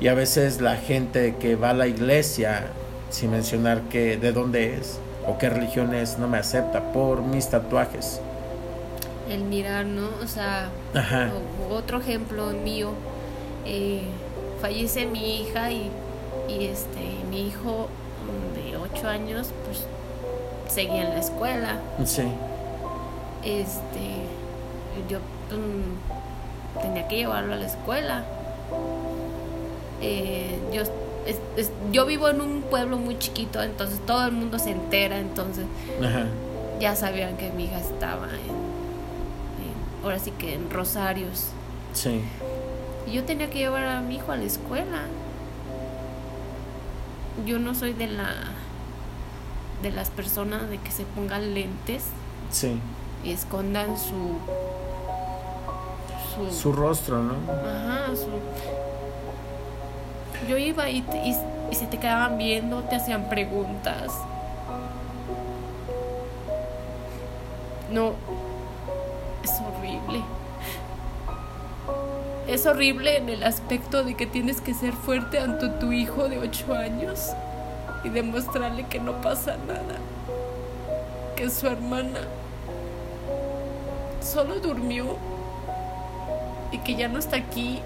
y 0.00 0.08
a 0.08 0.14
veces 0.14 0.60
la 0.60 0.76
gente 0.76 1.36
que 1.36 1.56
va 1.56 1.70
a 1.70 1.72
la 1.74 1.86
iglesia, 1.86 2.66
sin 3.10 3.30
mencionar 3.30 3.82
que 3.82 4.16
de 4.16 4.32
dónde 4.32 4.74
es 4.74 4.98
o 5.26 5.38
qué 5.38 5.48
religión 5.48 5.94
es, 5.94 6.18
no 6.18 6.28
me 6.28 6.38
acepta 6.38 6.92
por 6.92 7.22
mis 7.22 7.48
tatuajes. 7.48 8.20
El 9.30 9.44
mirar, 9.44 9.86
¿no? 9.86 10.08
O 10.22 10.26
sea, 10.26 10.68
otro 11.70 12.00
ejemplo 12.00 12.48
mío, 12.48 12.90
eh, 13.64 14.02
fallece 14.60 15.06
mi 15.06 15.40
hija 15.40 15.70
y, 15.70 15.90
y 16.48 16.66
este, 16.66 17.24
mi 17.30 17.46
hijo 17.46 17.88
de 18.54 18.76
8 18.76 19.08
años, 19.08 19.52
pues 19.64 19.84
seguía 20.68 21.04
en 21.04 21.10
la 21.14 21.20
escuela. 21.20 21.78
Sí. 22.04 22.24
Este, 23.42 24.23
yo 25.08 25.18
mm, 25.18 26.80
tenía 26.82 27.08
que 27.08 27.16
llevarlo 27.16 27.54
a 27.54 27.56
la 27.56 27.66
escuela 27.66 28.24
eh, 30.00 30.58
yo, 30.72 30.82
yo 31.90 32.04
vivo 32.04 32.28
en 32.28 32.40
un 32.40 32.62
pueblo 32.62 32.98
muy 32.98 33.18
chiquito, 33.18 33.62
entonces 33.62 33.98
todo 34.06 34.26
el 34.26 34.32
mundo 34.32 34.58
se 34.58 34.70
entera, 34.70 35.18
entonces 35.18 35.64
ya 36.78 36.94
sabían 36.94 37.36
que 37.38 37.50
mi 37.50 37.64
hija 37.64 37.78
estaba 37.78 38.26
en, 38.26 40.04
ahora 40.04 40.18
sí 40.18 40.30
que 40.32 40.54
en 40.54 40.70
Rosarios. 40.70 41.46
Sí. 41.94 42.20
Y 43.06 43.12
yo 43.12 43.24
tenía 43.24 43.48
que 43.48 43.58
llevar 43.58 43.84
a 43.84 44.00
mi 44.00 44.16
hijo 44.16 44.32
a 44.32 44.36
la 44.36 44.44
escuela. 44.44 45.02
Yo 47.46 47.58
no 47.58 47.74
soy 47.74 47.94
de 47.94 48.06
la 48.06 48.30
de 49.82 49.90
las 49.90 50.08
personas 50.10 50.68
de 50.68 50.78
que 50.78 50.90
se 50.90 51.04
pongan 51.04 51.54
lentes. 51.54 52.04
Sí. 52.50 52.78
Y 53.24 53.32
escondan 53.32 53.96
su 53.98 54.38
su, 56.34 56.52
su 56.52 56.72
rostro, 56.72 57.22
¿no? 57.22 57.34
Ajá, 57.52 58.14
su, 58.14 58.28
yo 60.48 60.58
iba 60.58 60.88
y, 60.90 61.04
y, 61.24 61.74
se 61.74 61.86
te 61.86 61.98
quedaban 61.98 62.38
viendo, 62.38 62.82
te 62.82 62.96
hacían 62.96 63.28
preguntas. 63.28 64.12
No, 67.90 68.12
es 69.42 69.50
horrible. 69.60 70.22
Es 72.46 72.66
horrible 72.66 73.16
en 73.16 73.28
el 73.28 73.42
aspecto 73.42 74.04
de 74.04 74.14
que 74.14 74.26
tienes 74.26 74.60
que 74.60 74.74
ser 74.74 74.92
fuerte 74.92 75.38
ante 75.38 75.68
tu 75.68 75.92
hijo 75.92 76.28
de 76.28 76.38
8 76.38 76.74
años 76.74 77.30
y 78.04 78.10
demostrarle 78.10 78.86
que 78.86 79.00
no 79.00 79.20
pasa 79.20 79.56
nada. 79.66 79.98
Que 81.36 81.50
su 81.50 81.66
hermana 81.66 82.20
solo 84.20 84.60
durmió 84.60 85.16
y 86.74 86.78
que 86.78 86.96
ya 86.96 87.06
no 87.06 87.20
está 87.20 87.36
aquí 87.36 87.80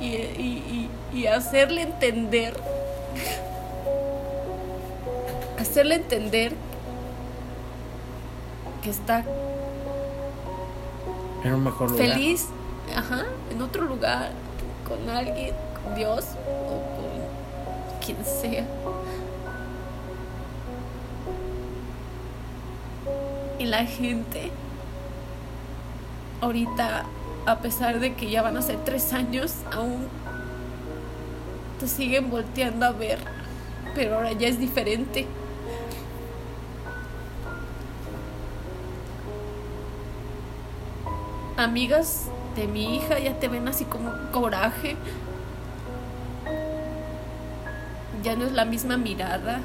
y, 0.00 1.26
hacerle 1.26 1.82
entender, 1.82 2.58
hacerle 5.58 5.96
entender 5.96 6.54
que 8.82 8.90
está 8.90 9.22
en 11.44 11.54
un 11.54 11.64
mejor 11.64 11.90
lugar. 11.90 12.08
Feliz, 12.08 12.46
ajá, 12.96 13.26
en 13.50 13.60
otro 13.60 13.82
lugar, 13.82 14.30
con 14.88 15.08
alguien, 15.10 15.54
con 15.84 15.94
Dios 15.94 16.24
o 16.46 16.80
con 16.96 18.04
quien 18.04 18.24
sea. 18.24 18.66
Y 23.58 23.66
la 23.66 23.84
gente 23.84 24.50
ahorita 26.40 27.04
a 27.46 27.58
pesar 27.58 27.98
de 27.98 28.14
que 28.14 28.30
ya 28.30 28.42
van 28.42 28.56
a 28.56 28.62
ser 28.62 28.76
tres 28.84 29.12
años, 29.12 29.54
aún 29.72 30.06
te 31.80 31.88
siguen 31.88 32.30
volteando 32.30 32.86
a 32.86 32.92
ver, 32.92 33.18
pero 33.94 34.16
ahora 34.16 34.32
ya 34.32 34.48
es 34.48 34.58
diferente. 34.58 35.26
Amigas 41.56 42.26
de 42.56 42.66
mi 42.66 42.96
hija 42.96 43.18
ya 43.18 43.38
te 43.38 43.48
ven 43.48 43.66
así 43.68 43.84
como 43.84 44.12
coraje. 44.30 44.96
Ya 48.22 48.36
no 48.36 48.46
es 48.46 48.52
la 48.52 48.64
misma 48.64 48.96
mirada. 48.96 49.60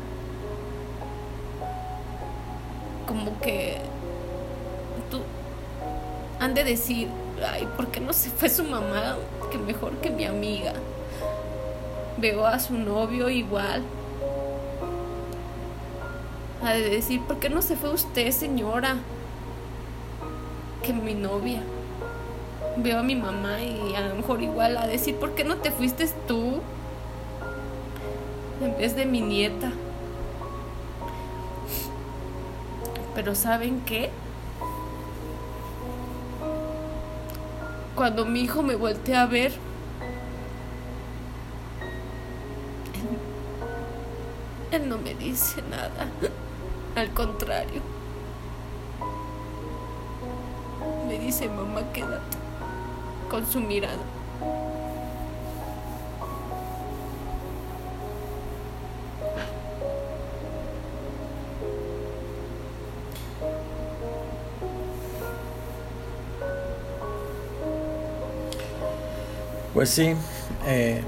Como 3.08 3.40
que 3.40 3.78
tú 5.10 5.22
han 6.40 6.54
de 6.54 6.64
decir, 6.64 7.08
ay, 7.46 7.68
¿por 7.76 7.88
qué 7.88 8.00
no 8.00 8.14
se 8.14 8.30
fue 8.30 8.50
su 8.50 8.64
mamá? 8.64 9.18
Que 9.52 9.58
mejor 9.58 9.94
que 9.98 10.10
mi 10.10 10.26
amiga. 10.26 10.74
Veo 12.18 12.46
a 12.46 12.60
su 12.60 12.74
novio 12.74 13.30
igual. 13.30 13.84
De 16.64 16.90
decir, 16.90 17.22
¿por 17.22 17.38
qué 17.40 17.50
no 17.50 17.62
se 17.62 17.76
fue 17.76 17.92
usted, 17.94 18.32
señora? 18.32 18.98
Que 20.84 20.92
mi 20.94 21.14
novia. 21.14 21.62
veo 22.78 23.00
a 23.00 23.04
mi 23.04 23.16
mamá 23.16 23.62
y 23.62 23.96
a 23.96 24.02
lo 24.02 24.16
mejor 24.16 24.42
igual 24.42 24.78
a 24.78 24.88
decir, 24.88 25.16
¿por 25.16 25.32
qué 25.32 25.44
no 25.44 25.58
te 25.58 25.72
fuiste 25.72 26.08
tú? 26.28 26.62
En 28.62 28.78
vez 28.78 28.96
de 28.96 29.06
mi 29.06 29.22
nieta. 29.22 29.72
Pero 33.16 33.34
¿saben 33.34 33.82
qué? 33.86 34.12
Cuando 37.98 38.26
mi 38.26 38.42
hijo 38.42 38.62
me 38.62 38.76
voltea 38.76 39.24
a 39.24 39.26
ver, 39.26 39.52
él 44.72 44.88
no 44.88 45.00
me 45.00 45.16
dice 45.16 45.64
nada. 45.64 46.08
Al 46.96 47.10
contrario. 47.16 47.82
Me 51.08 51.18
dice, 51.18 51.50
mamá, 51.50 51.92
quédate 51.92 52.38
con 53.32 53.48
su 53.48 53.60
mirada. 53.62 53.98
Pues 69.88 69.96
sí, 69.96 70.16
eh, 70.68 71.00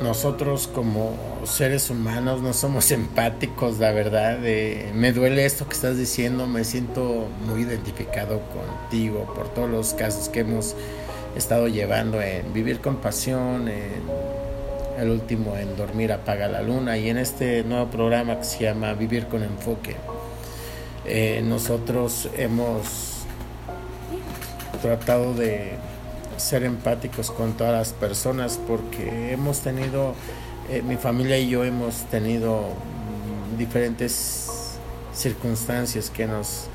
nosotros 0.00 0.68
como 0.68 1.18
seres 1.42 1.90
humanos 1.90 2.40
no 2.40 2.52
somos 2.52 2.88
empáticos, 2.92 3.80
la 3.80 3.90
verdad. 3.90 4.38
me 4.94 5.12
duele 5.12 5.44
esto 5.44 5.66
que 5.66 5.72
estás 5.72 5.98
diciendo, 5.98 6.46
me 6.46 6.62
siento 6.62 7.26
muy 7.48 7.62
identificado 7.62 8.42
contigo 8.42 9.24
por 9.34 9.52
todos 9.52 9.68
los 9.68 9.92
casos 9.92 10.28
que 10.28 10.40
hemos 10.40 10.76
estado 11.34 11.66
llevando 11.66 12.22
en 12.22 12.52
vivir 12.52 12.80
con 12.80 12.98
pasión, 12.98 13.66
en 13.66 14.04
el 14.96 15.10
último 15.10 15.56
en 15.56 15.76
dormir 15.76 16.12
apaga 16.12 16.46
la 16.46 16.62
luna 16.62 16.96
y 16.96 17.08
en 17.08 17.18
este 17.18 17.64
nuevo 17.64 17.90
programa 17.90 18.38
que 18.38 18.44
se 18.44 18.62
llama 18.62 18.94
Vivir 18.94 19.26
con 19.26 19.42
enfoque. 19.42 19.96
Eh, 21.06 21.42
nosotros 21.44 22.28
hemos 22.36 23.24
tratado 24.80 25.34
de 25.34 25.72
ser 26.36 26.64
empáticos 26.64 27.30
con 27.30 27.54
todas 27.54 27.72
las 27.72 27.92
personas 27.92 28.58
porque 28.66 29.32
hemos 29.32 29.60
tenido, 29.60 30.14
eh, 30.70 30.82
mi 30.82 30.96
familia 30.96 31.38
y 31.38 31.48
yo 31.48 31.64
hemos 31.64 32.04
tenido 32.10 32.68
mm, 33.54 33.58
diferentes 33.58 34.78
circunstancias 35.12 36.10
que 36.10 36.26
nos 36.26 36.68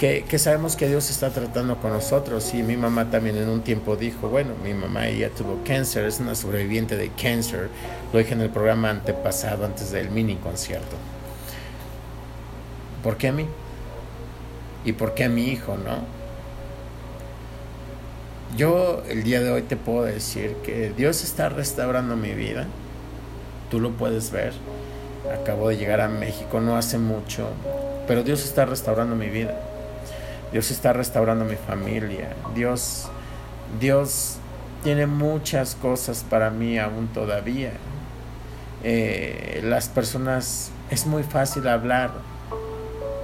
que, 0.00 0.38
sabemos 0.38 0.76
que 0.76 0.88
Dios 0.88 1.10
está 1.10 1.28
tratando 1.28 1.76
con 1.76 1.92
nosotros 1.92 2.54
y 2.54 2.62
mi 2.62 2.74
mamá 2.74 3.10
también 3.10 3.36
en 3.36 3.50
un 3.50 3.60
tiempo 3.60 3.96
dijo, 3.96 4.30
bueno, 4.30 4.54
mi 4.64 4.72
mamá 4.72 5.08
ella 5.08 5.28
tuvo 5.28 5.60
cáncer, 5.62 6.06
es 6.06 6.20
una 6.20 6.34
sobreviviente 6.34 6.96
de 6.96 7.10
cáncer, 7.10 7.68
lo 8.10 8.18
dije 8.18 8.32
en 8.32 8.40
el 8.40 8.48
programa 8.48 8.88
antepasado 8.88 9.66
antes 9.66 9.90
del 9.92 10.08
mini 10.08 10.36
concierto. 10.36 10.96
¿Por 13.02 13.18
qué 13.18 13.28
a 13.28 13.32
mí? 13.32 13.44
¿Y 14.86 14.92
por 14.92 15.12
qué 15.12 15.24
a 15.24 15.28
mi 15.28 15.48
hijo, 15.48 15.76
no? 15.76 16.19
Yo 18.56 19.02
el 19.08 19.22
día 19.22 19.40
de 19.40 19.50
hoy 19.50 19.62
te 19.62 19.76
puedo 19.76 20.02
decir 20.02 20.56
que 20.64 20.92
Dios 20.96 21.22
está 21.22 21.48
restaurando 21.48 22.16
mi 22.16 22.32
vida. 22.32 22.66
Tú 23.70 23.78
lo 23.78 23.92
puedes 23.92 24.32
ver. 24.32 24.52
Acabo 25.40 25.68
de 25.68 25.76
llegar 25.76 26.00
a 26.00 26.08
México 26.08 26.60
no 26.60 26.76
hace 26.76 26.98
mucho, 26.98 27.48
pero 28.08 28.24
Dios 28.24 28.44
está 28.44 28.64
restaurando 28.64 29.14
mi 29.14 29.28
vida. 29.28 29.54
Dios 30.52 30.70
está 30.70 30.92
restaurando 30.92 31.44
mi 31.44 31.54
familia. 31.54 32.30
Dios 32.54 33.08
Dios 33.78 34.38
tiene 34.82 35.06
muchas 35.06 35.76
cosas 35.76 36.24
para 36.28 36.50
mí 36.50 36.78
aún 36.78 37.06
todavía. 37.08 37.72
Eh, 38.82 39.60
las 39.62 39.88
personas 39.88 40.70
es 40.90 41.06
muy 41.06 41.22
fácil 41.22 41.68
hablar, 41.68 42.10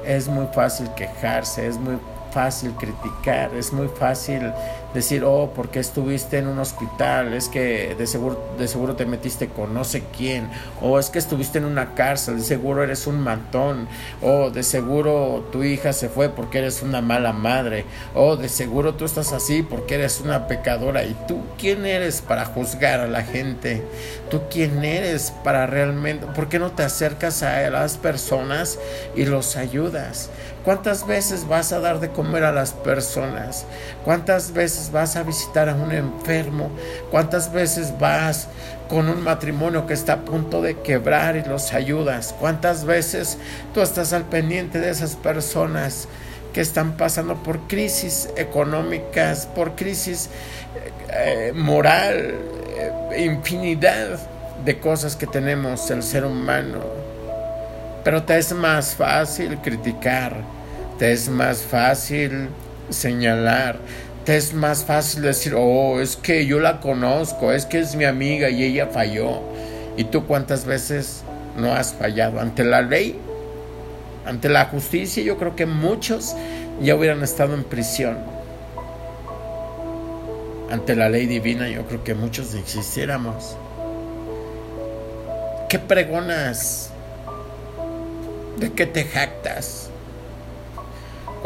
es 0.05 0.29
muy 0.29 0.47
fácil 0.55 0.89
quejarse, 0.95 1.67
es 1.67 1.79
muy 1.79 1.99
fácil 2.31 2.73
criticar, 2.73 3.55
es 3.55 3.73
muy 3.73 3.89
fácil 3.89 4.53
decir, 4.97 5.25
oh, 5.25 5.53
porque 5.55 5.79
estuviste 5.79 6.39
en 6.39 6.49
un 6.49 6.59
hospital, 6.59 7.35
es 7.35 7.49
que 7.49 7.95
de 7.97 8.07
seguro, 8.07 8.55
de 8.59 8.67
seguro 8.67 8.97
te 8.97 9.07
metiste 9.07 9.49
con 9.49 9.75
no 9.75 9.85
sé 9.85 10.03
quién, 10.17 10.49
o 10.81 10.99
es 10.99 11.11
que 11.11 11.19
estuviste 11.19 11.59
en 11.59 11.67
una 11.67 11.95
cárcel, 11.95 12.39
de 12.39 12.43
seguro 12.43 12.83
eres 12.83 13.07
un 13.07 13.21
matón, 13.21 13.89
o 14.23 14.51
de 14.51 14.63
seguro 14.63 15.49
tu 15.53 15.63
hija 15.63 15.93
se 15.93 16.09
fue 16.09 16.29
porque 16.29 16.59
eres 16.59 16.83
una 16.83 17.01
mala 17.01 17.33
madre, 17.33 17.85
o 18.15 18.37
de 18.37 18.49
seguro 18.49 18.95
tú 18.95 19.05
estás 19.05 19.33
así 19.33 19.63
porque 19.63 19.95
eres 19.95 20.21
una 20.21 20.49
pecadora. 20.49 21.05
¿Y 21.05 21.15
tú 21.29 21.43
quién 21.59 21.87
eres 21.87 22.21
para 22.21 22.45
juzgar 22.45 23.01
a 23.01 23.07
la 23.07 23.23
gente? 23.23 23.83
¿Tú 24.31 24.43
quién 24.51 24.85
eres 24.85 25.33
para 25.45 25.67
realmente, 25.67 26.27
por 26.35 26.49
qué 26.49 26.59
no 26.59 26.73
te 26.73 26.83
acercas 26.83 27.43
a 27.43 27.69
las 27.71 27.97
personas 27.97 28.79
y 29.15 29.25
los 29.25 29.57
ayudas? 29.57 30.31
¿Cuántas 30.65 31.07
veces 31.07 31.47
vas 31.47 31.73
a 31.73 31.79
dar 31.79 32.01
de 32.01 32.11
comer 32.11 32.43
a 32.43 32.51
las 32.51 32.73
personas? 32.73 33.67
¿Cuántas 34.05 34.53
veces 34.53 34.86
vas 34.90 35.16
a 35.16 35.22
visitar 35.22 35.68
a 35.68 35.75
un 35.75 35.92
enfermo? 35.92 36.70
¿Cuántas 37.11 37.53
veces 37.53 37.92
vas 37.99 38.49
con 38.88 39.09
un 39.09 39.22
matrimonio 39.22 39.87
que 39.87 39.94
está 39.94 40.14
a 40.14 40.25
punto 40.25 40.62
de 40.62 40.81
quebrar 40.81 41.37
y 41.37 41.42
los 41.42 41.72
ayudas? 41.72 42.35
¿Cuántas 42.38 42.85
veces 42.85 43.38
tú 43.75 43.81
estás 43.81 44.12
al 44.12 44.25
pendiente 44.25 44.79
de 44.81 44.90
esas 44.90 45.16
personas 45.16 46.09
que 46.53 46.61
están 46.61 46.96
pasando 46.96 47.42
por 47.42 47.66
crisis 47.68 48.29
económicas, 48.37 49.46
por 49.46 49.75
crisis 49.75 50.31
eh, 51.11 51.53
moral, 51.55 52.35
eh, 53.12 53.25
infinidad 53.25 54.18
de 54.64 54.79
cosas 54.79 55.16
que 55.16 55.27
tenemos 55.27 55.90
el 55.90 56.03
ser 56.03 56.25
humano? 56.25 56.81
Pero 58.05 58.22
te 58.22 58.38
es 58.38 58.53
más 58.53 58.94
fácil 58.94 59.59
criticar, 59.59 60.37
te 60.96 61.12
es 61.12 61.29
más 61.29 61.62
fácil 61.62 62.49
señalar, 62.88 63.79
es 64.35 64.55
más 64.55 64.85
fácil 64.85 65.23
decir, 65.23 65.55
oh, 65.57 66.01
es 66.01 66.17
que 66.17 66.47
yo 66.47 66.59
la 66.59 66.81
conozco, 66.81 67.53
es 67.53 67.65
que 67.65 67.79
es 67.79 67.95
mi 67.95 68.05
amiga 68.05 68.51
y 68.51 68.65
ella 68.65 68.89
falló. 68.89 69.41
¿Y 69.97 70.05
tú 70.05 70.27
cuántas 70.27 70.65
veces 70.65 71.23
no 71.57 71.73
has 71.73 71.95
fallado 71.95 72.41
ante 72.41 72.65
la 72.65 72.83
ley? 72.83 73.21
Ante 74.25 74.49
la 74.49 74.65
justicia, 74.65 75.23
yo 75.23 75.39
creo 75.39 75.55
que 75.55 75.67
muchos 75.67 76.35
ya 76.81 76.97
hubieran 76.97 77.23
estado 77.23 77.55
en 77.55 77.62
prisión. 77.62 78.19
Ante 80.71 80.97
la 80.97 81.09
ley 81.09 81.27
divina, 81.27 81.69
yo 81.69 81.87
creo 81.87 82.03
que 82.03 82.15
muchos 82.15 82.55
existiéramos. 82.55 83.57
¿Qué 85.69 85.79
pregonas? 85.79 86.91
¿De 88.59 88.73
qué 88.73 88.87
te 88.87 89.05
jactas? 89.05 89.86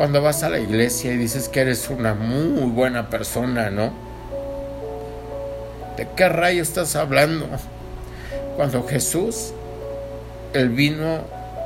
Cuando 0.01 0.23
vas 0.23 0.43
a 0.45 0.49
la 0.49 0.59
iglesia 0.59 1.13
y 1.13 1.19
dices 1.19 1.51
que 1.51 1.61
eres 1.61 1.91
una 1.91 2.15
muy 2.15 2.71
buena 2.71 3.11
persona, 3.11 3.69
¿no? 3.69 3.93
¿De 5.99 6.09
qué 6.17 6.27
rayo 6.27 6.63
estás 6.63 6.97
hablando? 6.97 7.47
Cuando 8.57 8.83
Jesús, 8.85 9.53
vino 10.55 11.19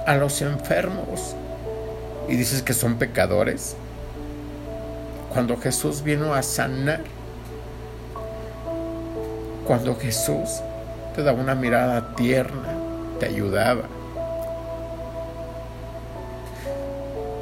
a 0.05 0.16
los 0.16 0.42
enfermos 0.42 1.37
y 2.29 2.35
dices 2.35 2.62
que 2.62 2.75
son 2.75 2.97
pecadores. 2.97 3.77
Cuando 5.33 5.57
Jesús 5.57 6.03
vino 6.03 6.35
a 6.35 6.42
sanar. 6.42 7.05
Cuando 9.64 9.94
Jesús 9.94 10.61
te 11.14 11.23
daba 11.23 11.40
una 11.40 11.55
mirada 11.55 12.16
tierna, 12.16 12.74
te 13.20 13.26
ayudaba. 13.26 13.85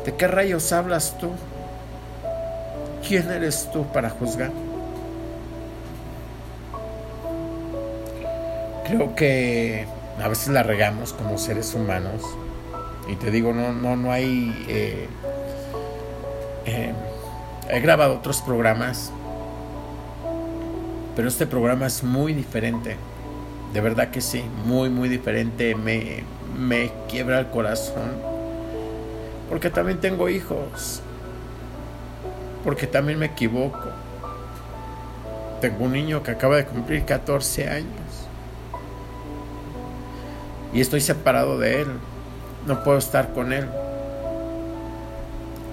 ¿De 0.04 0.12
qué 0.16 0.26
rayos 0.26 0.72
hablas 0.72 1.16
tú? 1.18 1.30
¿Quién 3.06 3.30
eres 3.30 3.70
tú 3.72 3.84
para 3.92 4.10
juzgar? 4.10 4.50
Creo 8.84 9.14
que 9.14 9.86
a 10.20 10.28
veces 10.28 10.48
la 10.48 10.64
regamos 10.64 11.12
como 11.12 11.38
seres 11.38 11.74
humanos. 11.74 12.22
Y 13.08 13.14
te 13.14 13.30
digo, 13.30 13.52
no, 13.52 13.72
no, 13.72 13.96
no 13.96 14.10
hay. 14.10 14.64
Eh, 14.68 15.08
eh, 16.66 16.92
he 17.70 17.80
grabado 17.80 18.16
otros 18.16 18.40
programas, 18.40 19.12
pero 21.14 21.28
este 21.28 21.46
programa 21.46 21.86
es 21.86 22.02
muy 22.02 22.34
diferente. 22.34 22.96
De 23.72 23.80
verdad 23.80 24.10
que 24.10 24.20
sí, 24.20 24.42
muy, 24.64 24.90
muy 24.90 25.08
diferente. 25.08 25.76
Me, 25.76 26.24
me 26.58 26.90
quiebra 27.08 27.38
el 27.38 27.46
corazón 27.48 28.31
porque 29.48 29.70
también 29.70 30.00
tengo 30.00 30.28
hijos, 30.28 31.00
porque 32.64 32.86
también 32.86 33.18
me 33.18 33.26
equivoco. 33.26 33.90
Tengo 35.60 35.84
un 35.84 35.92
niño 35.92 36.22
que 36.22 36.32
acaba 36.32 36.56
de 36.56 36.64
cumplir 36.64 37.04
14 37.04 37.68
años 37.68 38.02
y 40.72 40.80
estoy 40.80 41.00
separado 41.00 41.58
de 41.58 41.82
él, 41.82 41.88
no 42.66 42.82
puedo 42.82 42.98
estar 42.98 43.32
con 43.32 43.52
él. 43.52 43.68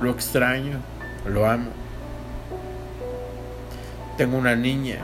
Lo 0.01 0.11
extraño, 0.11 0.79
lo 1.25 1.45
amo. 1.49 1.71
tengo 4.17 4.37
una 4.37 4.55
niña, 4.55 4.97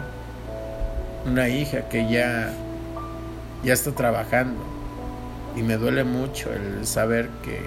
una 1.26 1.48
hija 1.48 1.88
que 1.88 2.10
ya, 2.10 2.52
ya 3.64 3.74
está 3.74 3.92
trabajando 3.94 4.62
y 5.56 5.64
me 5.64 5.78
duele 5.78 6.04
mucho 6.04 6.52
el 6.52 6.86
saber 6.86 7.30
que 7.42 7.62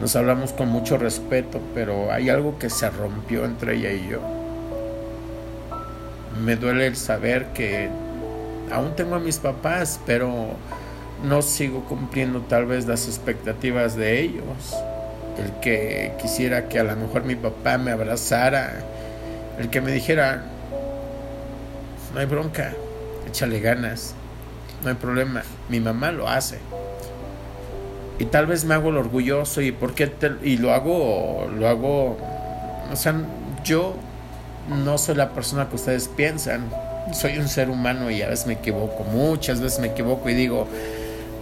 nos 0.00 0.16
hablamos 0.16 0.52
con 0.52 0.68
mucho 0.68 0.96
respeto, 0.96 1.60
pero 1.74 2.10
hay 2.10 2.30
algo 2.30 2.58
que 2.58 2.70
se 2.70 2.88
rompió 2.88 3.44
entre 3.44 3.76
ella 3.76 3.92
y 3.92 4.08
yo. 4.08 4.20
Me 6.42 6.56
duele 6.56 6.86
el 6.86 6.96
saber 6.96 7.48
que 7.48 7.90
aún 8.72 8.96
tengo 8.96 9.16
a 9.16 9.18
mis 9.18 9.36
papás, 9.36 10.00
pero 10.06 10.56
no 11.22 11.42
sigo 11.42 11.84
cumpliendo 11.84 12.40
tal 12.40 12.64
vez 12.64 12.86
las 12.86 13.06
expectativas 13.08 13.94
de 13.94 14.20
ellos. 14.22 14.74
El 15.38 15.52
que 15.60 16.14
quisiera 16.20 16.68
que 16.68 16.78
a 16.78 16.84
lo 16.84 16.96
mejor 16.96 17.24
mi 17.24 17.34
papá 17.34 17.76
me 17.76 17.90
abrazara, 17.90 18.82
el 19.58 19.68
que 19.68 19.82
me 19.82 19.92
dijera, 19.92 20.44
no 22.14 22.20
hay 22.20 22.26
bronca, 22.26 22.72
échale 23.28 23.60
ganas, 23.60 24.14
no 24.82 24.88
hay 24.88 24.94
problema, 24.94 25.42
mi 25.68 25.78
mamá 25.78 26.10
lo 26.10 26.26
hace 26.26 26.58
y 28.20 28.26
tal 28.26 28.46
vvez 28.46 28.66
me 28.66 28.74
hago 28.74 28.90
el 28.90 28.98
orgulloso 28.98 29.62
y 29.62 29.72
porque 29.72 30.12
y 30.42 30.58
lo 30.58 30.74
hago 30.74 31.48
lo 31.58 31.66
hago 31.66 32.18
o 32.92 32.96
sea 32.96 33.14
yo 33.64 33.94
no 34.68 34.98
soy 34.98 35.16
la 35.16 35.30
persona 35.30 35.68
que 35.68 35.76
ustedes 35.76 36.08
piensan. 36.08 36.70
Soy 37.12 37.38
un 37.38 37.48
ser 37.48 37.70
humano 37.70 38.10
y 38.10 38.22
a 38.22 38.28
veces 38.28 38.46
me 38.46 38.52
equivoco 38.52 39.04
muchas 39.04 39.60
veces 39.60 39.80
me 39.80 39.88
equivoco 39.88 40.28
y 40.28 40.34
digo 40.34 40.68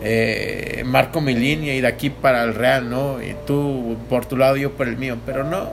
eh, 0.03 0.83
marco 0.87 1.21
mi 1.21 1.35
línea 1.35 1.75
y 1.75 1.81
de 1.81 1.89
aquí 1.89 2.11
para 2.11 2.45
el 2.45 2.55
real 2.55 2.89
no 2.89 3.21
y 3.21 3.35
tú 3.47 3.97
por 4.09 4.25
tu 4.25 4.37
lado 4.37 4.57
yo 4.57 4.73
por 4.73 4.87
el 4.87 4.97
mío 4.97 5.19
pero 5.27 5.45
no. 5.45 5.71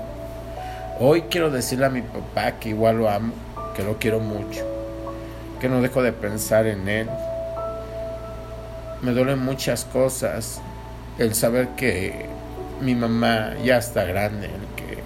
Hoy 0.99 1.25
quiero 1.29 1.51
decirle 1.51 1.85
a 1.85 1.89
mi 1.89 2.01
papá 2.01 2.53
que 2.59 2.69
igual 2.69 2.97
lo 2.97 3.09
amo 3.09 3.33
que 3.75 3.83
lo 3.83 3.99
quiero 3.99 4.19
mucho 4.19 4.65
que 5.61 5.69
no 5.69 5.81
dejo 5.81 6.01
de 6.01 6.11
pensar 6.11 6.65
en 6.65 6.89
él. 6.89 7.07
Me 9.01 9.11
duelen 9.11 9.39
muchas 9.39 9.85
cosas 9.85 10.61
el 11.17 11.33
saber 11.33 11.69
que 11.69 12.25
mi 12.81 12.95
mamá 12.95 13.53
ya 13.63 13.77
está 13.77 14.03
grande, 14.03 14.47
el 14.47 14.75
que 14.75 14.97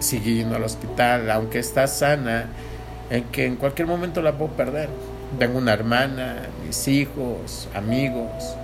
sigue 0.00 0.34
yendo 0.34 0.56
al 0.56 0.64
hospital, 0.64 1.30
aunque 1.30 1.58
está 1.58 1.86
sana, 1.86 2.46
en 3.10 3.24
que 3.24 3.46
en 3.46 3.56
cualquier 3.56 3.88
momento 3.88 4.22
la 4.22 4.32
puedo 4.32 4.52
perder. 4.52 4.88
Tengo 5.38 5.58
una 5.58 5.72
hermana, 5.72 6.36
mis 6.64 6.88
hijos, 6.88 7.68
amigos, 7.74 8.56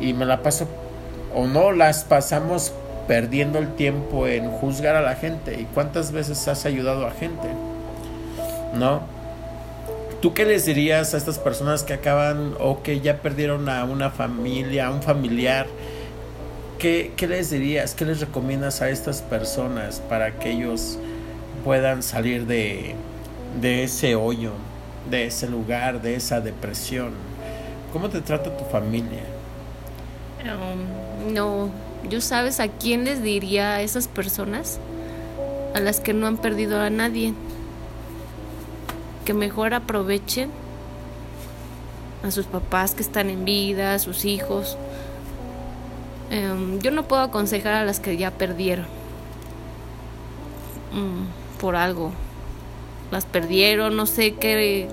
y 0.00 0.12
me 0.12 0.24
la 0.24 0.42
paso, 0.42 0.68
o 1.34 1.46
no, 1.46 1.72
las 1.72 2.04
pasamos 2.04 2.72
perdiendo 3.08 3.58
el 3.58 3.74
tiempo 3.74 4.26
en 4.26 4.50
juzgar 4.50 4.96
a 4.96 5.02
la 5.02 5.14
gente. 5.14 5.60
¿Y 5.60 5.64
cuántas 5.64 6.12
veces 6.12 6.46
has 6.48 6.66
ayudado 6.66 7.06
a 7.06 7.10
gente? 7.10 7.48
¿No? 8.74 9.15
¿Tú 10.20 10.32
qué 10.32 10.46
les 10.46 10.64
dirías 10.64 11.12
a 11.12 11.18
estas 11.18 11.38
personas 11.38 11.82
que 11.84 11.92
acaban 11.92 12.54
o 12.58 12.82
que 12.82 13.00
ya 13.00 13.20
perdieron 13.20 13.68
a 13.68 13.84
una 13.84 14.10
familia, 14.10 14.86
a 14.86 14.90
un 14.90 15.02
familiar? 15.02 15.66
¿Qué, 16.78 17.12
¿Qué, 17.16 17.26
les 17.26 17.50
dirías? 17.50 17.94
¿Qué 17.94 18.06
les 18.06 18.20
recomiendas 18.20 18.80
a 18.80 18.88
estas 18.88 19.20
personas 19.20 20.00
para 20.08 20.38
que 20.38 20.52
ellos 20.52 20.98
puedan 21.64 22.02
salir 22.02 22.46
de, 22.46 22.94
de 23.60 23.84
ese 23.84 24.14
hoyo, 24.14 24.52
de 25.10 25.26
ese 25.26 25.48
lugar, 25.48 26.00
de 26.00 26.14
esa 26.14 26.40
depresión? 26.40 27.10
¿Cómo 27.92 28.08
te 28.08 28.22
trata 28.22 28.56
tu 28.56 28.64
familia? 28.64 29.22
Um, 30.44 31.34
no, 31.34 31.70
¿yo 32.08 32.22
sabes 32.22 32.58
a 32.60 32.68
quién 32.68 33.04
les 33.04 33.22
diría 33.22 33.74
a 33.74 33.82
esas 33.82 34.08
personas? 34.08 34.78
A 35.74 35.80
las 35.80 36.00
que 36.00 36.14
no 36.14 36.26
han 36.26 36.38
perdido 36.38 36.80
a 36.80 36.88
nadie 36.88 37.34
que 39.26 39.34
mejor 39.34 39.74
aprovechen 39.74 40.50
a 42.22 42.30
sus 42.30 42.46
papás 42.46 42.94
que 42.94 43.02
están 43.02 43.28
en 43.28 43.44
vida, 43.44 43.92
a 43.92 43.98
sus 43.98 44.24
hijos. 44.24 44.78
Em, 46.30 46.78
yo 46.78 46.92
no 46.92 47.02
puedo 47.02 47.22
aconsejar 47.22 47.74
a 47.74 47.84
las 47.84 47.98
que 48.00 48.16
ya 48.16 48.30
perdieron 48.30 48.86
mm, 50.92 51.58
por 51.60 51.74
algo. 51.74 52.12
Las 53.10 53.26
perdieron, 53.26 53.96
no 53.96 54.06
sé 54.06 54.34
qué, 54.34 54.88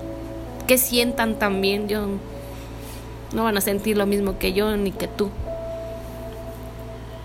qué 0.66 0.78
sientan 0.78 1.38
también. 1.38 1.88
Yo 1.88 2.06
no 3.32 3.44
van 3.44 3.56
a 3.56 3.60
sentir 3.60 3.96
lo 3.96 4.04
mismo 4.04 4.36
que 4.38 4.52
yo 4.52 4.76
ni 4.76 4.90
que 4.90 5.06
tú. 5.06 5.30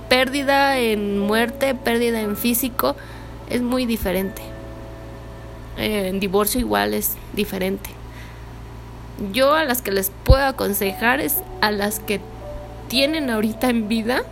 Pérdida 0.09 0.77
en 0.77 1.17
muerte, 1.17 1.73
pérdida 1.73 2.21
en 2.21 2.37
físico 2.37 2.95
es 3.49 3.61
muy 3.61 3.87
diferente 3.87 4.48
en 5.79 6.19
divorcio 6.19 6.59
igual 6.59 6.93
es 6.93 7.15
diferente. 7.33 7.89
Yo 9.31 9.53
a 9.53 9.63
las 9.63 9.81
que 9.81 9.91
les 9.91 10.11
puedo 10.23 10.45
aconsejar 10.45 11.19
es 11.21 11.37
a 11.61 11.71
las 11.71 11.99
que 11.99 12.19
tienen 12.87 13.29
ahorita 13.29 13.69
en 13.69 13.87
vida, 13.87 14.23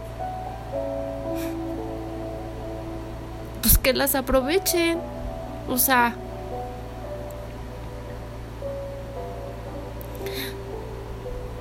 pues 3.61 3.77
que 3.77 3.93
las 3.93 4.15
aprovechen. 4.15 4.99
O 5.69 5.77
sea, 5.77 6.15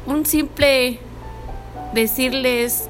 un 0.06 0.24
simple 0.26 0.98
decirles, 1.94 2.88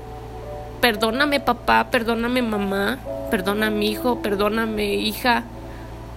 perdóname 0.81 1.41
papá, 1.41 1.89
perdóname 1.91 2.43
mamá, 2.43 2.99
perdóname 3.31 3.85
hijo, 3.87 4.21
perdóname 4.21 4.95
hija 4.95 5.45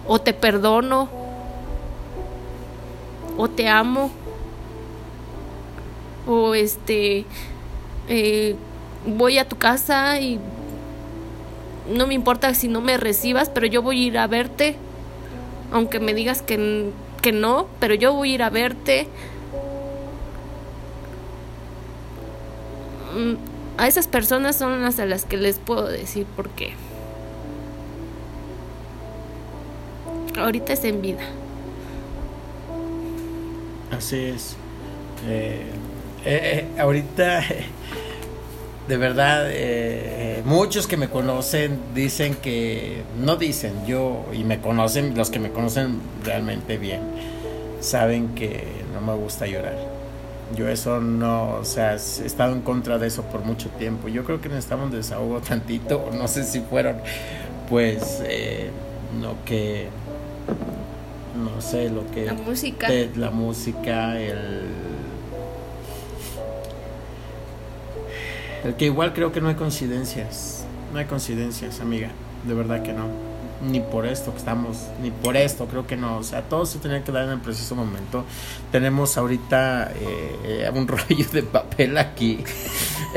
o 0.06 0.20
te 0.20 0.32
perdono, 0.32 1.08
o 3.36 3.48
te 3.48 3.68
amo, 3.68 4.10
o 6.26 6.54
este, 6.54 7.24
eh, 8.08 8.54
voy 9.06 9.38
a 9.38 9.48
tu 9.48 9.56
casa 9.56 10.20
y 10.20 10.38
no 11.90 12.06
me 12.06 12.14
importa 12.14 12.54
si 12.54 12.68
no 12.68 12.80
me 12.80 12.96
recibas, 12.96 13.48
pero 13.48 13.66
yo 13.66 13.82
voy 13.82 14.02
a 14.02 14.06
ir 14.06 14.18
a 14.18 14.26
verte, 14.26 14.76
aunque 15.72 16.00
me 16.00 16.14
digas 16.14 16.42
que, 16.42 16.90
que 17.22 17.32
no, 17.32 17.66
pero 17.78 17.94
yo 17.94 18.12
voy 18.12 18.32
a 18.32 18.34
ir 18.34 18.42
a 18.42 18.50
verte. 18.50 19.08
Mm, 23.14 23.34
a 23.78 23.88
esas 23.88 24.06
personas 24.06 24.56
son 24.56 24.82
las 24.82 25.00
a 25.00 25.06
las 25.06 25.24
que 25.24 25.36
les 25.36 25.58
puedo 25.58 25.86
decir 25.86 26.26
por 26.26 26.50
ahorita 30.36 30.72
es 30.72 30.84
en 30.84 31.02
vida. 31.02 31.22
Así 33.90 34.16
es. 34.16 34.56
Eh, 35.26 35.62
eh, 36.24 36.66
eh, 36.74 36.80
ahorita, 36.80 37.42
de 38.88 38.96
verdad, 38.96 39.46
muchos 40.44 40.86
que 40.86 40.96
me 40.96 41.08
conocen 41.08 41.78
dicen 41.94 42.34
que, 42.36 43.02
no 43.20 43.36
dicen, 43.36 43.86
yo, 43.86 44.24
y 44.32 44.44
me 44.44 44.60
conocen, 44.60 45.16
los 45.16 45.30
que 45.30 45.38
me 45.38 45.50
conocen 45.50 46.00
realmente 46.24 46.78
bien, 46.78 47.00
saben 47.80 48.34
que 48.34 48.64
no 48.94 49.00
me 49.00 49.14
gusta 49.14 49.46
llorar. 49.46 49.76
Yo 50.56 50.68
eso 50.68 51.00
no, 51.00 51.56
o 51.60 51.64
sea, 51.64 51.92
he 51.92 51.96
estado 51.96 52.52
en 52.52 52.62
contra 52.62 52.98
de 52.98 53.06
eso 53.06 53.22
por 53.22 53.44
mucho 53.44 53.68
tiempo. 53.70 54.08
Yo 54.08 54.24
creo 54.24 54.40
que 54.40 54.48
necesitamos 54.48 54.90
desahogo 54.92 55.40
tantito, 55.48 56.10
no 56.12 56.26
sé 56.26 56.44
si 56.44 56.60
fueron, 56.60 56.96
pues, 57.68 58.22
no 59.20 59.44
que 59.44 59.88
no 61.60 61.66
sé 61.66 61.90
lo 61.90 62.10
que 62.10 62.24
la 62.24 62.32
música. 62.32 62.88
la 63.16 63.30
música 63.30 64.18
el 64.18 64.62
el 68.64 68.74
que 68.76 68.86
igual 68.86 69.12
creo 69.12 69.30
que 69.30 69.42
no 69.42 69.48
hay 69.48 69.56
coincidencias 69.56 70.64
no 70.90 71.00
hay 71.00 71.04
coincidencias 71.04 71.80
amiga 71.80 72.08
de 72.46 72.54
verdad 72.54 72.82
que 72.82 72.94
no 72.94 73.08
ni 73.70 73.80
por 73.80 74.06
esto 74.06 74.32
que 74.32 74.38
estamos 74.38 74.86
ni 75.02 75.10
por 75.10 75.36
esto 75.36 75.66
creo 75.66 75.86
que 75.86 75.98
no 75.98 76.16
o 76.16 76.22
sea 76.22 76.40
todo 76.40 76.64
se 76.64 76.78
tenía 76.78 77.04
que 77.04 77.12
dar 77.12 77.24
en 77.24 77.32
el 77.32 77.40
preciso 77.40 77.74
momento 77.74 78.24
tenemos 78.72 79.18
ahorita 79.18 79.92
eh, 80.00 80.70
un 80.74 80.88
rollo 80.88 81.26
de 81.30 81.42
papel 81.42 81.98
aquí 81.98 82.42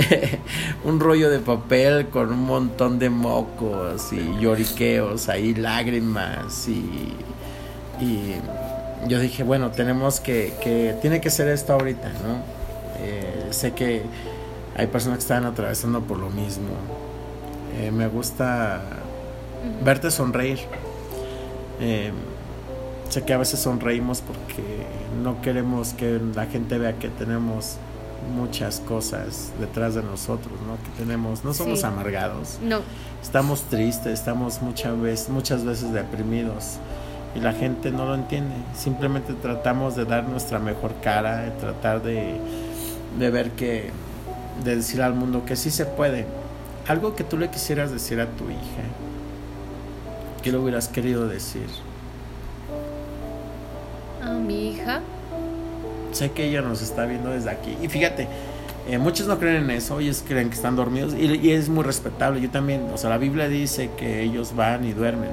un 0.84 1.00
rollo 1.00 1.30
de 1.30 1.40
papel 1.40 2.08
con 2.08 2.34
un 2.34 2.44
montón 2.44 3.00
de 3.00 3.10
mocos 3.10 4.12
y 4.12 4.42
lloriqueos 4.42 5.30
ahí 5.30 5.54
lágrimas 5.54 6.68
y 6.68 7.14
y 8.00 8.36
yo 9.08 9.20
dije, 9.20 9.44
bueno, 9.44 9.72
tenemos 9.72 10.20
que, 10.20 10.54
que 10.62 10.96
tiene 11.02 11.22
que 11.22 11.30
ser 11.30 11.48
esto 11.48 11.74
ahorita, 11.74 12.10
¿no? 12.10 12.42
Eh, 13.00 13.48
sé 13.52 13.74
que 13.74 14.04
hay 14.76 14.88
personas 14.88 15.20
que 15.20 15.24
están 15.24 15.46
atravesando 15.46 16.02
por 16.02 16.18
lo 16.18 16.30
mismo. 16.30 16.70
Eh, 17.80 17.92
me 17.92 18.08
gusta 18.08 18.82
verte 19.84 20.10
sonreír. 20.12 20.60
Eh, 21.80 22.12
sé 23.10 23.24
que 23.24 23.34
a 23.34 23.38
veces 23.38 23.60
sonreímos 23.60 24.22
porque 24.22 24.64
no 25.22 25.42
queremos 25.42 25.94
que 25.94 26.20
la 26.34 26.46
gente 26.46 26.78
vea 26.78 26.94
que 26.94 27.10
tenemos 27.10 27.78
muchas 28.36 28.80
cosas 28.80 29.52
detrás 29.60 29.96
de 29.96 30.02
nosotros, 30.02 30.54
¿no? 30.66 30.76
Que 30.84 31.04
tenemos, 31.04 31.44
no 31.44 31.54
somos 31.54 31.84
amargados. 31.84 32.58
No. 32.62 32.80
Estamos 33.22 33.64
tristes, 33.64 34.14
estamos 34.14 34.62
muchas 34.62 35.00
veces, 35.00 35.30
muchas 35.30 35.66
veces 35.66 35.92
deprimidos 35.92 36.78
y 37.36 37.40
la 37.40 37.54
gente 37.54 37.92
no 37.92 38.06
lo 38.06 38.16
entiende. 38.16 38.56
Simplemente 38.76 39.34
tratamos 39.34 39.96
de 39.96 40.06
dar 40.06 40.28
nuestra 40.28 40.60
mejor 40.60 40.94
cara, 41.02 41.38
de 41.38 41.52
tratar 41.52 42.02
de, 42.04 42.38
de 43.18 43.30
ver 43.32 43.52
que, 43.52 43.92
de 44.64 44.76
decir 44.76 45.02
al 45.02 45.14
mundo 45.14 45.46
que 45.46 45.56
sí 45.56 45.72
se 45.72 45.86
puede. 45.86 46.26
Algo 46.88 47.16
que 47.16 47.24
tú 47.24 47.38
le 47.38 47.50
quisieras 47.50 47.92
decir 47.92 48.20
a 48.20 48.28
tu 48.28 48.46
hija, 48.50 48.84
¿qué 50.44 50.52
le 50.52 50.58
hubieras 50.58 50.88
querido 50.88 51.28
decir? 51.28 51.68
A 54.22 54.32
mi 54.32 54.70
hija. 54.70 55.02
Sé 56.12 56.32
que 56.32 56.46
ella 56.46 56.62
nos 56.62 56.82
está 56.82 57.06
viendo 57.06 57.32
desde 57.32 57.50
aquí. 57.50 57.76
Y 57.82 57.88
fíjate, 57.88 58.28
eh, 58.88 58.98
muchos 58.98 59.28
no 59.28 59.40
creen 59.40 59.64
en 59.64 59.72
eso, 59.72 60.00
ellos 60.00 60.24
creen 60.28 60.50
que 60.50 60.56
están 60.56 60.76
dormidos 60.76 61.14
y, 61.14 61.26
y, 61.38 61.52
es 61.52 61.70
muy 61.70 61.84
respetable. 61.84 62.42
Yo 62.42 62.50
también, 62.52 62.88
o 62.94 62.98
sea, 62.98 63.10
la 63.10 63.18
Biblia 63.18 63.48
dice 63.48 63.90
que 63.98 64.22
ellos 64.22 64.56
van 64.56 64.86
y 64.86 64.92
duermen, 64.92 65.32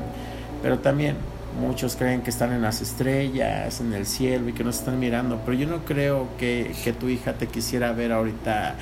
pero 0.63 0.79
también 0.79 1.17
Muchos 1.61 1.95
creen 1.95 2.23
que 2.23 2.31
están 2.31 2.55
en 2.55 2.63
las 2.63 2.81
estrellas, 2.81 3.83
en 3.83 3.93
el 3.93 4.07
cielo 4.07 4.49
y 4.49 4.55
que 4.55 4.65
nos 4.65 4.79
están 4.79 4.99
mirando, 4.99 5.43
pero 5.45 5.59
yo 5.59 5.67
no 5.67 5.85
creo 5.85 6.27
que, 6.39 6.75
que, 6.83 6.95
tu 6.95 7.11
hija 7.11 7.35
te 7.35 7.49
quisiera 7.49 7.93
ver 7.93 8.13
ahorita 8.13 8.77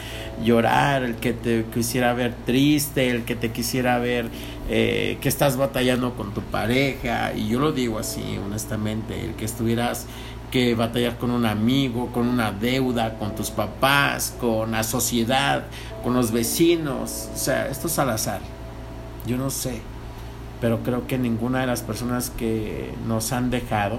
llorar, 0.44 1.02
el 1.02 1.16
que 1.16 1.32
te 1.32 1.64
quisiera 1.74 2.14
ver 2.14 2.34
triste, 2.46 3.10
el 3.10 3.24
que 3.24 3.34
te 3.34 3.50
quisiera 3.50 3.98
ver 3.98 4.26
eh, 4.70 5.18
que 5.20 5.28
estás 5.28 5.56
batallando 5.56 6.14
con 6.14 6.32
tu 6.32 6.40
pareja, 6.40 7.32
y 7.34 7.48
yo 7.48 7.58
lo 7.58 7.72
digo 7.72 7.98
así, 7.98 8.38
honestamente, 8.46 9.24
el 9.24 9.34
que 9.34 9.44
estuvieras 9.44 10.06
que 10.52 10.76
batallar 10.76 11.18
con 11.18 11.32
un 11.32 11.46
amigo, 11.46 12.12
con 12.12 12.28
una 12.28 12.52
deuda, 12.52 13.18
con 13.18 13.34
tus 13.34 13.50
papás, 13.50 14.36
con 14.38 14.70
la 14.70 14.84
sociedad, 14.84 15.64
con 16.04 16.14
los 16.14 16.30
vecinos, 16.30 17.28
o 17.34 17.36
sea, 17.36 17.66
esto 17.66 17.88
es 17.88 17.98
al 17.98 18.10
azar, 18.10 18.40
yo 19.26 19.36
no 19.36 19.50
sé 19.50 19.80
pero 20.60 20.82
creo 20.82 21.06
que 21.06 21.18
ninguna 21.18 21.60
de 21.60 21.66
las 21.66 21.82
personas 21.82 22.30
que 22.30 22.92
nos 23.06 23.32
han 23.32 23.50
dejado 23.50 23.98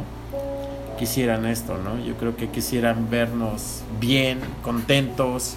quisieran 0.98 1.46
esto, 1.46 1.78
¿no? 1.78 2.04
Yo 2.04 2.16
creo 2.16 2.36
que 2.36 2.50
quisieran 2.50 3.10
vernos 3.10 3.82
bien, 4.00 4.40
contentos 4.62 5.56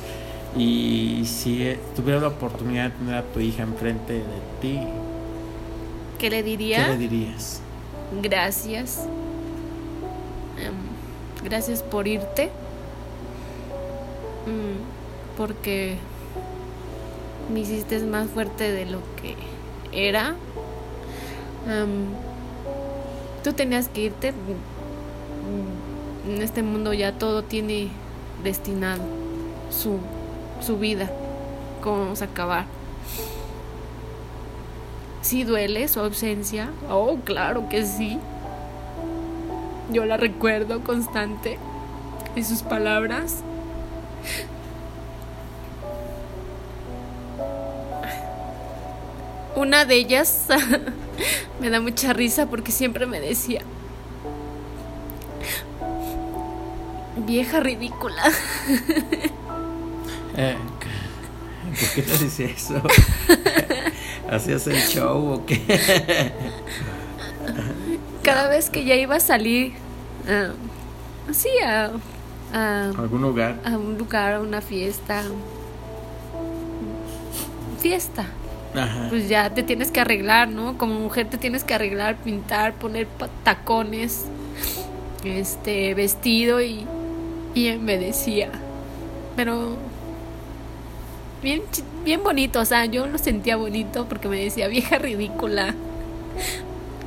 y 0.57 1.23
si 1.27 1.77
tuvieras 1.97 2.23
la 2.23 2.29
oportunidad 2.29 2.85
de 2.85 2.91
tener 2.91 3.15
a 3.17 3.23
tu 3.23 3.41
hija 3.41 3.65
enfrente 3.65 4.13
de 4.13 4.41
ti, 4.61 4.81
¿qué 6.19 6.31
le 6.31 6.43
diría? 6.43 6.85
¿Qué 6.85 6.93
le 6.93 6.99
dirías? 6.99 7.61
Gracias. 8.23 9.09
Em, 10.59 11.45
gracias 11.45 11.83
por 11.83 12.07
irte. 12.07 12.51
Mm, 14.47 15.37
porque 15.37 15.97
me 17.53 17.61
hiciste 17.61 17.99
más 18.01 18.29
fuerte 18.29 18.71
de 18.71 18.87
lo 18.87 18.99
que 19.21 19.35
era 19.93 20.37
tú 23.43 23.53
tenías 23.53 23.89
que 23.89 24.03
irte. 24.03 24.33
En 26.29 26.41
este 26.41 26.63
mundo 26.63 26.93
ya 26.93 27.13
todo 27.13 27.43
tiene 27.43 27.89
destinado 28.45 29.03
su, 29.71 29.99
su 30.61 30.79
vida. 30.79 31.11
¿Cómo 31.83 32.01
vamos 32.01 32.23
a 32.23 32.27
acabar? 32.27 32.67
¿Sí 35.21 35.45
duele 35.45 35.89
su 35.89 36.01
ausencia? 36.01 36.71
Oh, 36.91 37.17
claro 37.25 37.69
que 37.69 37.85
sí. 37.85 38.19
Yo 39.93 40.05
la 40.05 40.17
recuerdo 40.17 40.83
constante 40.83 41.59
y 42.35 42.45
sus 42.45 42.63
palabras. 42.63 43.43
Una 49.55 49.85
de 49.85 49.97
ellas 49.97 50.47
me 51.61 51.71
da 51.71 51.81
mucha 51.81 52.13
risa 52.13 52.47
porque 52.47 52.73
siempre 52.73 53.07
me 53.07 53.21
decía, 53.21 53.63
vieja 57.27 57.61
ridícula. 57.61 58.23
Eh, 60.35 60.57
¿Por 61.79 61.91
qué 61.91 62.01
te 62.01 62.25
dice 62.25 62.45
eso? 62.47 62.81
¿Hacías 64.31 64.67
el 64.67 64.79
show 64.79 65.31
o 65.31 65.45
qué? 65.45 65.61
Cada 68.23 68.49
vez 68.49 68.71
que 68.71 68.83
ya 68.87 68.95
iba 68.95 69.17
a 69.17 69.21
salir, 69.21 69.75
uh, 70.25 71.31
así 71.31 71.51
a, 71.63 71.91
a, 72.55 72.85
algún 72.97 73.21
lugar, 73.21 73.61
a 73.63 73.77
un 73.77 73.99
lugar, 73.99 74.33
a 74.33 74.41
una 74.41 74.63
fiesta, 74.63 75.23
fiesta 77.83 78.25
pues 79.11 79.29
ya 79.29 79.51
te 79.51 79.63
tienes 79.63 79.91
que 79.91 80.01
arreglar, 80.01 80.49
¿no? 80.49 80.79
Como 80.79 80.95
mujer 80.99 81.29
te 81.29 81.37
tienes 81.39 81.65
que 81.65 81.75
arreglar, 81.75 82.17
pintar, 82.17 82.73
poner 82.75 83.07
tacones, 83.43 84.25
este 85.25 85.95
vestido 85.95 86.63
y, 86.63 86.87
y 87.55 87.73
me 87.79 87.99
decía, 87.99 88.51
pero 89.37 89.77
bien, 91.43 91.63
bien 92.05 92.23
bonito, 92.23 92.61
o 92.61 92.65
sea, 92.65 92.87
yo 92.87 93.07
lo 93.07 93.19
sentía 93.19 93.57
bonito 93.57 94.07
porque 94.09 94.29
me 94.29 94.43
decía, 94.43 94.69
vieja 94.69 94.99
ridícula, 94.99 95.75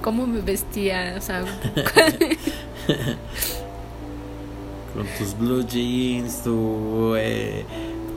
cómo 0.02 0.28
me 0.28 0.42
vestía, 0.42 1.16
o 1.18 1.22
sea... 1.22 1.44
Con 4.94 5.08
tus 5.18 5.38
blue 5.38 5.66
jeans, 5.66 6.44
tu... 6.44 7.16
Eh 7.18 7.66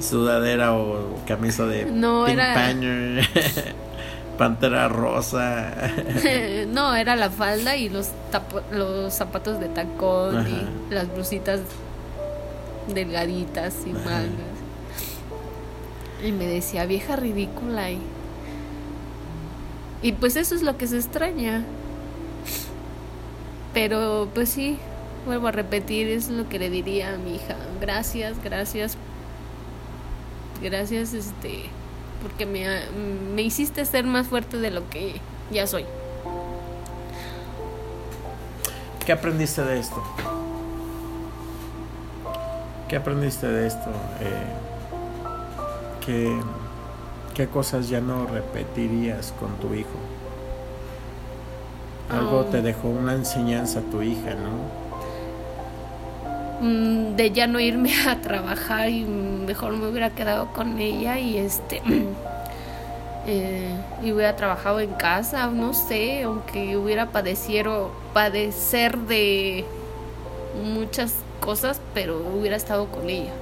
sudadera 0.00 0.74
o 0.74 1.16
camisa 1.26 1.66
de 1.66 1.86
no, 1.86 2.24
Pink 2.26 2.38
era... 2.38 2.72
Pantera 4.38 4.86
rosa. 4.88 5.72
no, 6.68 6.94
era 6.94 7.16
la 7.16 7.28
falda 7.28 7.76
y 7.76 7.88
los 7.88 8.10
los 8.70 9.12
zapatos 9.12 9.58
de 9.58 9.68
tacón 9.68 10.46
y 10.46 10.94
las 10.94 11.12
blusitas 11.12 11.60
delgaditas 12.86 13.74
y 13.84 13.90
mangas. 13.90 14.30
Y 16.24 16.30
me 16.30 16.46
decía, 16.46 16.86
vieja 16.86 17.16
ridícula. 17.16 17.90
Y, 17.90 17.98
y 20.02 20.12
pues 20.12 20.36
eso 20.36 20.54
es 20.54 20.62
lo 20.62 20.76
que 20.76 20.86
se 20.86 20.98
extraña. 20.98 21.64
Pero 23.74 24.28
pues 24.34 24.50
sí, 24.50 24.78
vuelvo 25.26 25.48
a 25.48 25.52
repetir, 25.52 26.06
es 26.08 26.28
lo 26.28 26.48
que 26.48 26.60
le 26.60 26.70
diría 26.70 27.14
a 27.14 27.16
mi 27.18 27.34
hija. 27.34 27.56
Gracias, 27.80 28.36
gracias 28.44 28.96
gracias 30.60 31.14
este 31.14 31.64
porque 32.22 32.46
me, 32.46 32.66
me 33.34 33.42
hiciste 33.42 33.84
ser 33.84 34.04
más 34.04 34.26
fuerte 34.26 34.58
de 34.58 34.70
lo 34.70 34.88
que 34.90 35.20
ya 35.50 35.66
soy. 35.66 35.84
¿Qué 39.06 39.12
aprendiste 39.12 39.62
de 39.62 39.78
esto? 39.78 40.02
¿Qué 42.88 42.96
aprendiste 42.96 43.46
de 43.46 43.66
esto? 43.66 43.90
Eh, 44.20 44.46
¿qué, 46.04 46.40
¿Qué 47.34 47.46
cosas 47.46 47.88
ya 47.88 48.00
no 48.00 48.26
repetirías 48.26 49.32
con 49.38 49.54
tu 49.56 49.74
hijo? 49.74 49.88
Algo 52.10 52.46
te 52.46 52.58
oh. 52.58 52.62
dejó 52.62 52.88
una 52.88 53.12
enseñanza 53.12 53.80
a 53.80 53.82
tu 53.82 54.02
hija, 54.02 54.34
¿no? 54.34 54.77
Mm, 56.60 57.14
de 57.14 57.30
ya 57.30 57.46
no 57.46 57.60
irme 57.60 57.92
a 58.08 58.20
trabajar 58.20 58.88
y 58.88 59.04
mejor 59.04 59.76
me 59.76 59.88
hubiera 59.88 60.10
quedado 60.10 60.48
con 60.52 60.78
ella 60.78 61.18
y 61.18 61.38
este 61.38 61.80
eh, 63.26 63.76
y 64.02 64.12
hubiera 64.12 64.34
trabajado 64.34 64.80
en 64.80 64.92
casa, 64.94 65.46
no 65.48 65.72
sé, 65.72 66.22
aunque 66.22 66.76
hubiera 66.76 67.06
padecido, 67.06 67.92
padecer 68.12 68.98
de 68.98 69.64
muchas 70.64 71.14
cosas, 71.40 71.80
pero 71.94 72.18
hubiera 72.18 72.56
estado 72.56 72.86
con 72.86 73.08
ella. 73.08 73.32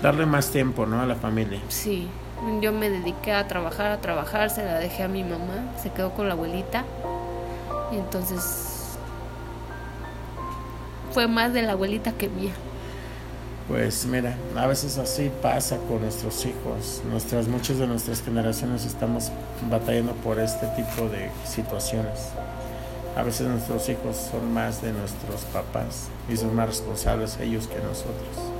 Darle 0.00 0.24
más 0.26 0.50
tiempo, 0.50 0.86
¿no? 0.86 1.00
A 1.00 1.06
la 1.06 1.16
familia. 1.16 1.60
Sí, 1.68 2.06
yo 2.60 2.72
me 2.72 2.88
dediqué 2.88 3.32
a 3.32 3.48
trabajar, 3.48 3.90
a 3.90 4.00
trabajar, 4.00 4.48
se 4.50 4.64
la 4.64 4.78
dejé 4.78 5.02
a 5.02 5.08
mi 5.08 5.24
mamá, 5.24 5.74
se 5.82 5.90
quedó 5.90 6.12
con 6.12 6.28
la 6.28 6.34
abuelita 6.34 6.84
y 7.92 7.96
entonces 7.96 8.69
fue 11.12 11.26
más 11.26 11.52
de 11.52 11.62
la 11.62 11.72
abuelita 11.72 12.12
que 12.12 12.28
mía. 12.28 12.52
Pues 13.68 14.04
mira, 14.04 14.34
a 14.56 14.66
veces 14.66 14.98
así 14.98 15.30
pasa 15.40 15.76
con 15.88 16.00
nuestros 16.00 16.44
hijos. 16.44 17.02
Nuestras, 17.08 17.46
muchas 17.46 17.78
de 17.78 17.86
nuestras 17.86 18.20
generaciones 18.20 18.84
estamos 18.84 19.30
batallando 19.70 20.12
por 20.14 20.40
este 20.40 20.66
tipo 20.68 21.08
de 21.08 21.30
situaciones. 21.44 22.30
A 23.16 23.22
veces 23.22 23.46
nuestros 23.46 23.88
hijos 23.88 24.16
son 24.30 24.52
más 24.52 24.82
de 24.82 24.92
nuestros 24.92 25.42
papás 25.52 26.08
y 26.28 26.36
son 26.36 26.54
más 26.56 26.66
responsables 26.68 27.38
ellos 27.38 27.68
que 27.68 27.76
nosotros. 27.76 28.52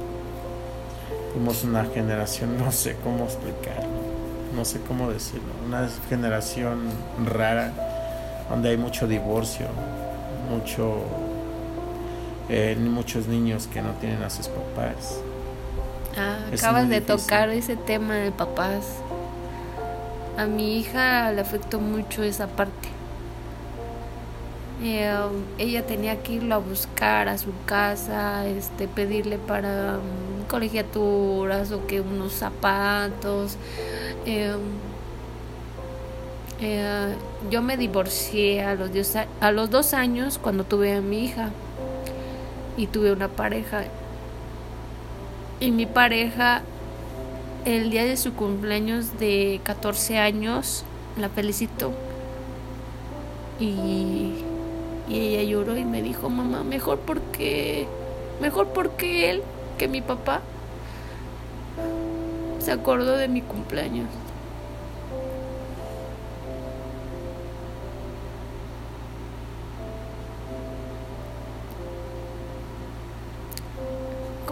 Fuimos 1.33 1.65
una 1.65 1.85
generación, 1.87 2.57
no 2.65 2.71
sé 2.71 2.97
cómo 3.03 3.25
explicarlo, 3.25 3.89
no 4.55 4.65
sé 4.65 4.81
cómo 4.87 5.11
decirlo, 5.11 5.49
una 5.67 5.89
generación 6.09 6.83
rara 7.27 7.73
donde 8.49 8.71
hay 8.71 8.77
mucho 8.77 9.09
divorcio, 9.09 9.67
mucho 10.51 11.30
eh, 12.51 12.77
muchos 12.77 13.29
niños 13.29 13.69
que 13.69 13.81
no 13.81 13.93
tienen 13.93 14.23
a 14.25 14.29
sus 14.29 14.49
papás. 14.49 15.21
Ah, 16.17 16.39
acabas 16.53 16.89
de 16.89 17.01
tocar 17.01 17.49
ese 17.51 17.77
tema 17.77 18.17
de 18.17 18.33
papás. 18.33 18.97
A 20.37 20.47
mi 20.47 20.79
hija 20.79 21.31
le 21.31 21.41
afectó 21.41 21.79
mucho 21.79 22.25
esa 22.25 22.49
parte. 22.49 22.89
Eh, 24.83 25.15
ella 25.59 25.87
tenía 25.87 26.23
que 26.23 26.35
irlo 26.35 26.57
a 26.57 26.59
buscar 26.59 27.29
a 27.29 27.39
su 27.39 27.53
casa, 27.67 28.47
este, 28.47 28.89
pedirle 28.89 29.39
para 29.39 29.99
um, 29.99 30.47
colegiaturas 30.49 31.71
o 31.71 31.87
que 31.87 32.01
unos 32.01 32.33
zapatos. 32.33 33.57
Eh, 34.27 34.57
eh, 36.61 37.15
yo 37.49 37.63
me 37.63 37.77
divorcié 37.77 38.65
a 38.65 38.75
los, 38.75 38.91
a 39.41 39.53
los 39.53 39.71
dos 39.71 39.95
años 39.95 40.39
cuando 40.39 40.65
tuve 40.65 40.95
a 40.95 41.01
mi 41.01 41.27
hija 41.27 41.51
y 42.81 42.87
tuve 42.87 43.13
una 43.13 43.29
pareja. 43.29 43.83
Y 45.61 45.71
mi 45.71 45.85
pareja, 45.85 46.63
el 47.67 47.91
día 47.91 48.05
de 48.05 48.17
su 48.17 48.33
cumpleaños 48.33 49.19
de 49.19 49.61
14 49.65 50.17
años, 50.17 50.85
la 51.19 51.29
felicitó. 51.29 51.93
Y, 53.59 54.33
y 55.11 55.19
ella 55.19 55.43
lloró 55.43 55.77
y 55.77 55.85
me 55.85 56.01
dijo, 56.01 56.31
mamá, 56.31 56.65
mejor 56.65 57.01
porque, 57.01 57.87
mejor 58.41 58.69
porque 58.69 59.29
él, 59.29 59.43
que 59.77 59.87
mi 59.87 60.01
papá, 60.01 60.41
se 62.61 62.73
acordó 62.73 63.19
de 63.19 63.29
mi 63.29 63.43
cumpleaños. 63.43 64.07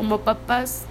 Como 0.09 0.23
papás 0.23 0.85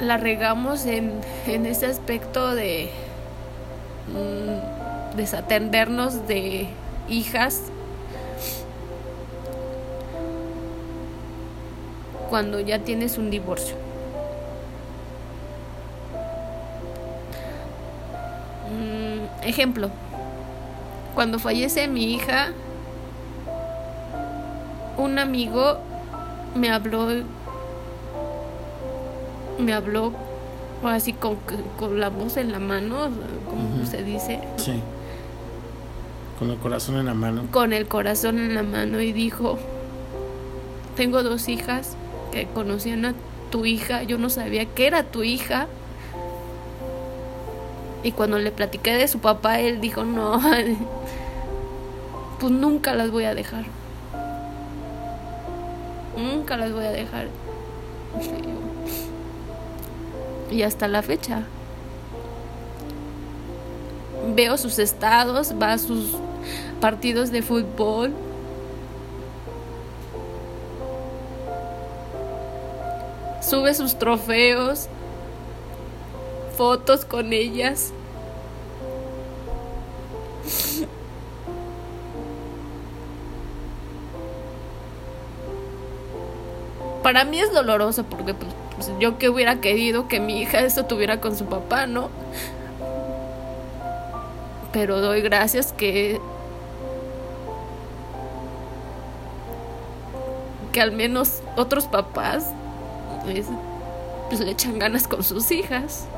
la 0.00 0.16
regamos 0.16 0.86
en, 0.86 1.20
en 1.46 1.66
ese 1.66 1.84
aspecto 1.84 2.54
de 2.54 2.88
mm, 4.08 5.14
desatendernos 5.14 6.26
de 6.26 6.68
hijas 7.06 7.64
cuando 12.30 12.60
ya 12.60 12.78
tienes 12.78 13.18
un 13.18 13.28
divorcio. 13.28 13.76
Mm, 18.70 19.46
ejemplo, 19.46 19.90
cuando 21.14 21.38
fallece 21.38 21.88
mi 21.88 22.14
hija, 22.14 22.54
un 24.96 25.18
amigo 25.18 25.78
me 26.54 26.70
habló 26.70 27.08
me 29.58 29.72
habló 29.72 30.12
así 30.84 31.12
con, 31.12 31.36
con 31.78 31.98
la 31.98 32.10
voz 32.10 32.36
en 32.36 32.52
la 32.52 32.58
mano, 32.58 33.08
como 33.48 33.86
se 33.86 34.02
dice. 34.02 34.40
Sí. 34.56 34.80
Con 36.38 36.50
el 36.50 36.58
corazón 36.58 36.96
en 36.96 37.06
la 37.06 37.14
mano. 37.14 37.44
Con 37.50 37.72
el 37.72 37.88
corazón 37.88 38.38
en 38.38 38.54
la 38.54 38.62
mano 38.62 39.00
y 39.00 39.12
dijo, 39.12 39.58
tengo 40.96 41.22
dos 41.22 41.48
hijas 41.48 41.96
que 42.30 42.46
conocían 42.46 43.06
a 43.06 43.14
tu 43.50 43.64
hija, 43.64 44.02
yo 44.02 44.18
no 44.18 44.28
sabía 44.28 44.66
que 44.66 44.86
era 44.86 45.04
tu 45.04 45.22
hija. 45.22 45.66
Y 48.02 48.12
cuando 48.12 48.38
le 48.38 48.52
platiqué 48.52 48.94
de 48.94 49.08
su 49.08 49.18
papá, 49.18 49.60
él 49.60 49.80
dijo, 49.80 50.04
no, 50.04 50.40
pues 52.40 52.52
nunca 52.52 52.94
las 52.94 53.10
voy 53.10 53.24
a 53.24 53.34
dejar. 53.34 53.64
Nunca 56.16 56.56
las 56.56 56.72
voy 56.72 56.84
a 56.84 56.90
dejar. 56.90 57.28
Y 60.50 60.62
hasta 60.62 60.88
la 60.88 61.02
fecha. 61.02 61.42
Veo 64.34 64.56
sus 64.56 64.78
estados, 64.78 65.54
va 65.60 65.72
a 65.72 65.78
sus 65.78 66.16
partidos 66.80 67.30
de 67.30 67.42
fútbol. 67.42 68.12
Sube 73.42 73.74
sus 73.74 73.98
trofeos, 73.98 74.88
fotos 76.56 77.04
con 77.04 77.32
ellas. 77.32 77.92
Para 87.06 87.24
mí 87.24 87.38
es 87.38 87.52
doloroso 87.52 88.02
porque 88.02 88.34
pues, 88.34 88.50
pues, 88.74 88.90
yo 88.98 89.16
que 89.16 89.28
hubiera 89.28 89.60
querido 89.60 90.08
que 90.08 90.18
mi 90.18 90.40
hija 90.40 90.58
esto 90.62 90.86
tuviera 90.86 91.20
con 91.20 91.36
su 91.36 91.44
papá, 91.44 91.86
¿no? 91.86 92.10
Pero 94.72 95.00
doy 95.00 95.20
gracias 95.20 95.72
que 95.72 96.20
que 100.72 100.80
al 100.80 100.90
menos 100.90 101.42
otros 101.54 101.84
papás 101.84 102.50
pues, 103.22 103.46
pues 104.28 104.40
le 104.40 104.50
echan 104.50 104.80
ganas 104.80 105.06
con 105.06 105.22
sus 105.22 105.52
hijas. 105.52 106.08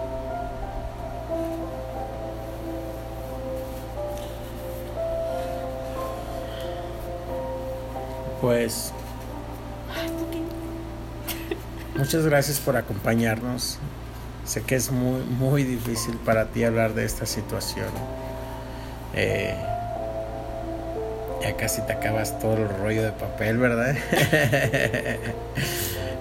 Pues 8.40 8.94
Muchas 11.98 12.24
gracias 12.24 12.60
por 12.60 12.76
acompañarnos. 12.76 13.76
Sé 14.44 14.62
que 14.62 14.76
es 14.76 14.92
muy, 14.92 15.20
muy 15.22 15.64
difícil 15.64 16.14
para 16.18 16.46
ti 16.46 16.62
hablar 16.62 16.94
de 16.94 17.04
esta 17.04 17.26
situación. 17.26 17.88
Eh, 19.14 19.52
ya 21.42 21.56
casi 21.56 21.82
te 21.82 21.94
acabas 21.94 22.38
todo 22.38 22.56
el 22.56 22.68
rollo 22.68 23.02
de 23.02 23.10
papel, 23.10 23.58
¿verdad? 23.58 23.96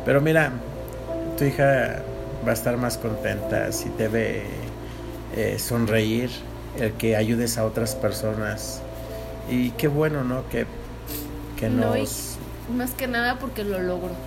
Pero 0.05 0.19
mira, 0.19 0.51
tu 1.38 1.45
hija 1.45 1.99
va 2.43 2.49
a 2.49 2.53
estar 2.53 2.75
más 2.78 2.97
contenta 2.97 3.71
si 3.71 3.89
debe 3.89 4.45
eh, 5.36 5.59
sonreír, 5.59 6.32
el 6.80 6.93
que 6.93 7.15
ayudes 7.15 7.59
a 7.59 7.65
otras 7.65 7.93
personas. 7.93 8.82
Y 9.47 9.69
qué 9.71 9.88
bueno, 9.88 10.23
¿no? 10.23 10.49
Que, 10.49 10.65
que 11.55 11.69
nos... 11.69 12.38
más 12.75 12.91
que 12.93 13.05
nada 13.05 13.38
porque 13.38 13.63
lo 13.63 13.80
logro 13.80 14.26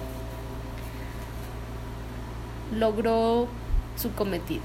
logró 2.72 3.48
su 3.96 4.12
cometido. 4.14 4.62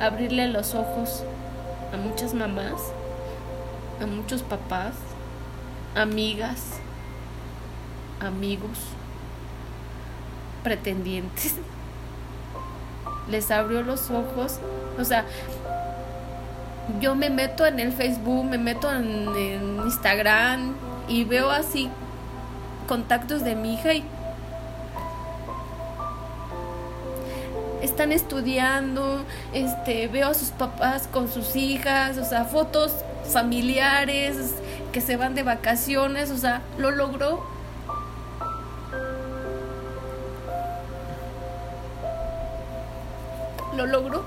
Abrirle 0.00 0.48
los 0.48 0.74
ojos 0.74 1.24
a 1.92 1.96
muchas 1.96 2.34
mamás, 2.34 2.92
a 4.02 4.06
muchos 4.06 4.42
papás, 4.42 4.94
amigas, 5.94 6.80
amigos, 8.20 8.78
pretendientes. 10.62 11.54
Les 13.30 13.50
abrió 13.50 13.82
los 13.82 14.10
ojos. 14.10 14.58
O 14.98 15.04
sea, 15.04 15.24
yo 17.00 17.14
me 17.14 17.30
meto 17.30 17.64
en 17.66 17.80
el 17.80 17.92
Facebook, 17.92 18.44
me 18.44 18.58
meto 18.58 18.90
en, 18.92 19.80
Instagram 19.84 20.74
y 21.08 21.24
veo 21.24 21.50
así 21.50 21.90
contactos 22.88 23.44
de 23.44 23.54
mi 23.54 23.74
hija 23.74 23.94
y 23.94 24.04
están 27.94 28.10
estudiando, 28.10 29.24
este, 29.52 30.08
veo 30.08 30.26
a 30.26 30.34
sus 30.34 30.48
papás 30.48 31.06
con 31.06 31.30
sus 31.30 31.54
hijas, 31.54 32.18
o 32.18 32.24
sea, 32.24 32.44
fotos 32.44 32.92
familiares 33.32 34.56
que 34.90 35.00
se 35.00 35.16
van 35.16 35.36
de 35.36 35.44
vacaciones, 35.44 36.32
o 36.32 36.36
sea, 36.36 36.60
lo 36.76 36.90
logró. 36.90 37.46
Lo 43.76 43.86
logró. 43.86 44.24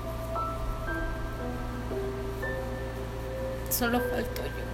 Solo 3.68 4.00
faltó 4.00 4.42
yo. 4.44 4.67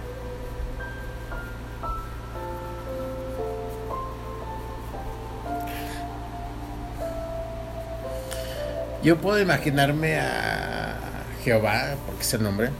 Yo 9.05 9.17
puedo 9.17 9.39
imaginarme 9.39 10.19
a 10.19 10.95
Jehová, 11.43 11.93
porque 12.07 12.23
es 12.23 12.33
el 12.33 12.41
nombre, 12.41 12.71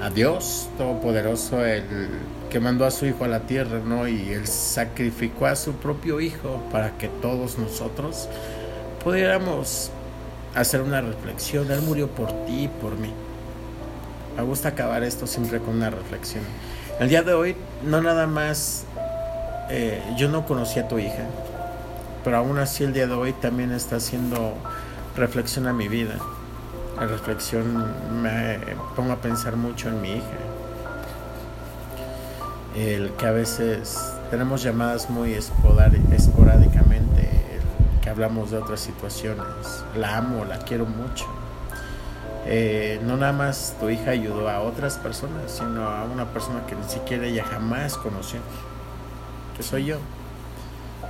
a 0.00 0.10
Dios 0.10 0.68
Todopoderoso, 0.78 1.66
el 1.66 1.82
que 2.50 2.60
mandó 2.60 2.84
a 2.84 2.92
su 2.92 3.04
Hijo 3.04 3.24
a 3.24 3.28
la 3.28 3.40
tierra, 3.40 3.80
¿no? 3.84 4.06
Y 4.06 4.30
él 4.30 4.46
sacrificó 4.46 5.46
a 5.46 5.56
su 5.56 5.72
propio 5.72 6.20
Hijo 6.20 6.62
para 6.70 6.96
que 6.98 7.08
todos 7.08 7.58
nosotros 7.58 8.28
pudiéramos 9.02 9.90
hacer 10.54 10.82
una 10.82 11.00
reflexión. 11.00 11.68
Él 11.72 11.82
murió 11.82 12.06
por 12.06 12.30
ti 12.46 12.66
y 12.66 12.68
por 12.68 12.96
mí. 12.96 13.12
Me 14.36 14.44
gusta 14.44 14.68
acabar 14.68 15.02
esto 15.02 15.26
siempre 15.26 15.58
con 15.58 15.78
una 15.78 15.90
reflexión. 15.90 16.44
El 17.00 17.08
día 17.08 17.24
de 17.24 17.34
hoy, 17.34 17.56
no 17.84 18.00
nada 18.00 18.28
más, 18.28 18.84
eh, 19.68 20.00
yo 20.16 20.28
no 20.28 20.46
conocí 20.46 20.78
a 20.78 20.86
tu 20.86 21.00
hija, 21.00 21.24
pero 22.22 22.36
aún 22.36 22.56
así 22.56 22.84
el 22.84 22.92
día 22.92 23.08
de 23.08 23.14
hoy 23.14 23.32
también 23.32 23.72
está 23.72 23.98
siendo 23.98 24.54
reflexiona 25.16 25.72
mi 25.72 25.88
vida. 25.88 26.16
la 26.96 27.06
reflexión 27.06 27.84
me 28.22 28.58
pongo 28.94 29.12
a 29.12 29.16
pensar 29.16 29.56
mucho 29.56 29.88
en 29.88 30.00
mi 30.00 30.12
hija. 30.12 30.38
El 32.74 33.10
que 33.12 33.26
a 33.26 33.30
veces 33.30 33.98
tenemos 34.30 34.62
llamadas 34.62 35.08
muy 35.08 35.32
esporádicamente, 35.32 37.30
que 38.02 38.10
hablamos 38.10 38.50
de 38.50 38.58
otras 38.58 38.80
situaciones. 38.80 39.84
La 39.96 40.18
amo, 40.18 40.44
la 40.44 40.58
quiero 40.58 40.84
mucho. 40.84 41.26
Eh, 42.46 43.00
no 43.02 43.16
nada 43.16 43.32
más 43.32 43.74
tu 43.80 43.88
hija 43.88 44.10
ayudó 44.10 44.48
a 44.48 44.60
otras 44.60 44.98
personas, 44.98 45.50
sino 45.50 45.88
a 45.88 46.04
una 46.04 46.26
persona 46.26 46.66
que 46.66 46.76
ni 46.76 46.84
siquiera 46.84 47.26
ella 47.26 47.44
jamás 47.44 47.96
conoció, 47.96 48.40
que 49.56 49.62
soy 49.62 49.86
yo. 49.86 49.98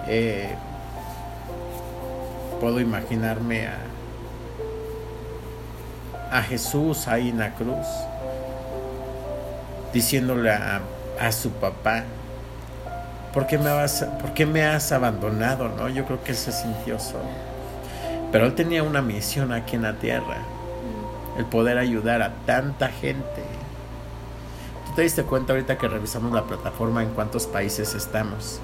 Eh, 0.07 0.55
puedo 2.61 2.81
imaginarme 2.81 3.67
a, 3.67 3.86
a 6.31 6.43
Jesús 6.43 7.09
ahí 7.09 7.31
en 7.31 7.39
la 7.39 7.55
cruz, 7.55 7.87
diciéndole 9.93 10.51
a, 10.51 10.83
su 11.33 11.51
papá, 11.51 12.05
¿por 13.33 13.47
qué, 13.47 13.59
me 13.59 13.71
vas, 13.71 14.07
¿por 14.21 14.35
qué 14.35 14.47
me 14.47 14.65
has 14.65 14.93
abandonado? 14.93 15.69
¿no? 15.69 15.89
Yo 15.89 16.05
creo 16.05 16.23
que 16.23 16.33
él 16.33 16.37
se 16.37 16.53
sintió 16.53 16.99
solo. 16.99 17.25
Pero 18.33 18.47
él 18.47 18.55
tenía 18.55 18.83
una 18.83 19.03
misión 19.03 19.53
aquí 19.53 19.77
en 19.77 19.83
la 19.83 19.95
tierra, 19.95 20.39
el 21.39 21.45
poder 21.47 21.79
ayudar 21.79 22.23
a 22.23 22.33
tanta 22.45 22.89
gente. 22.89 23.43
¿Tú 24.87 24.95
te 24.95 25.03
diste 25.03 25.23
cuenta 25.23 25.53
ahorita 25.53 25.79
que 25.79 25.89
revisamos 25.89 26.33
la 26.33 26.45
plataforma 26.45 27.03
en 27.03 27.11
cuántos 27.11 27.47
países 27.47 27.95
estamos? 27.95 28.61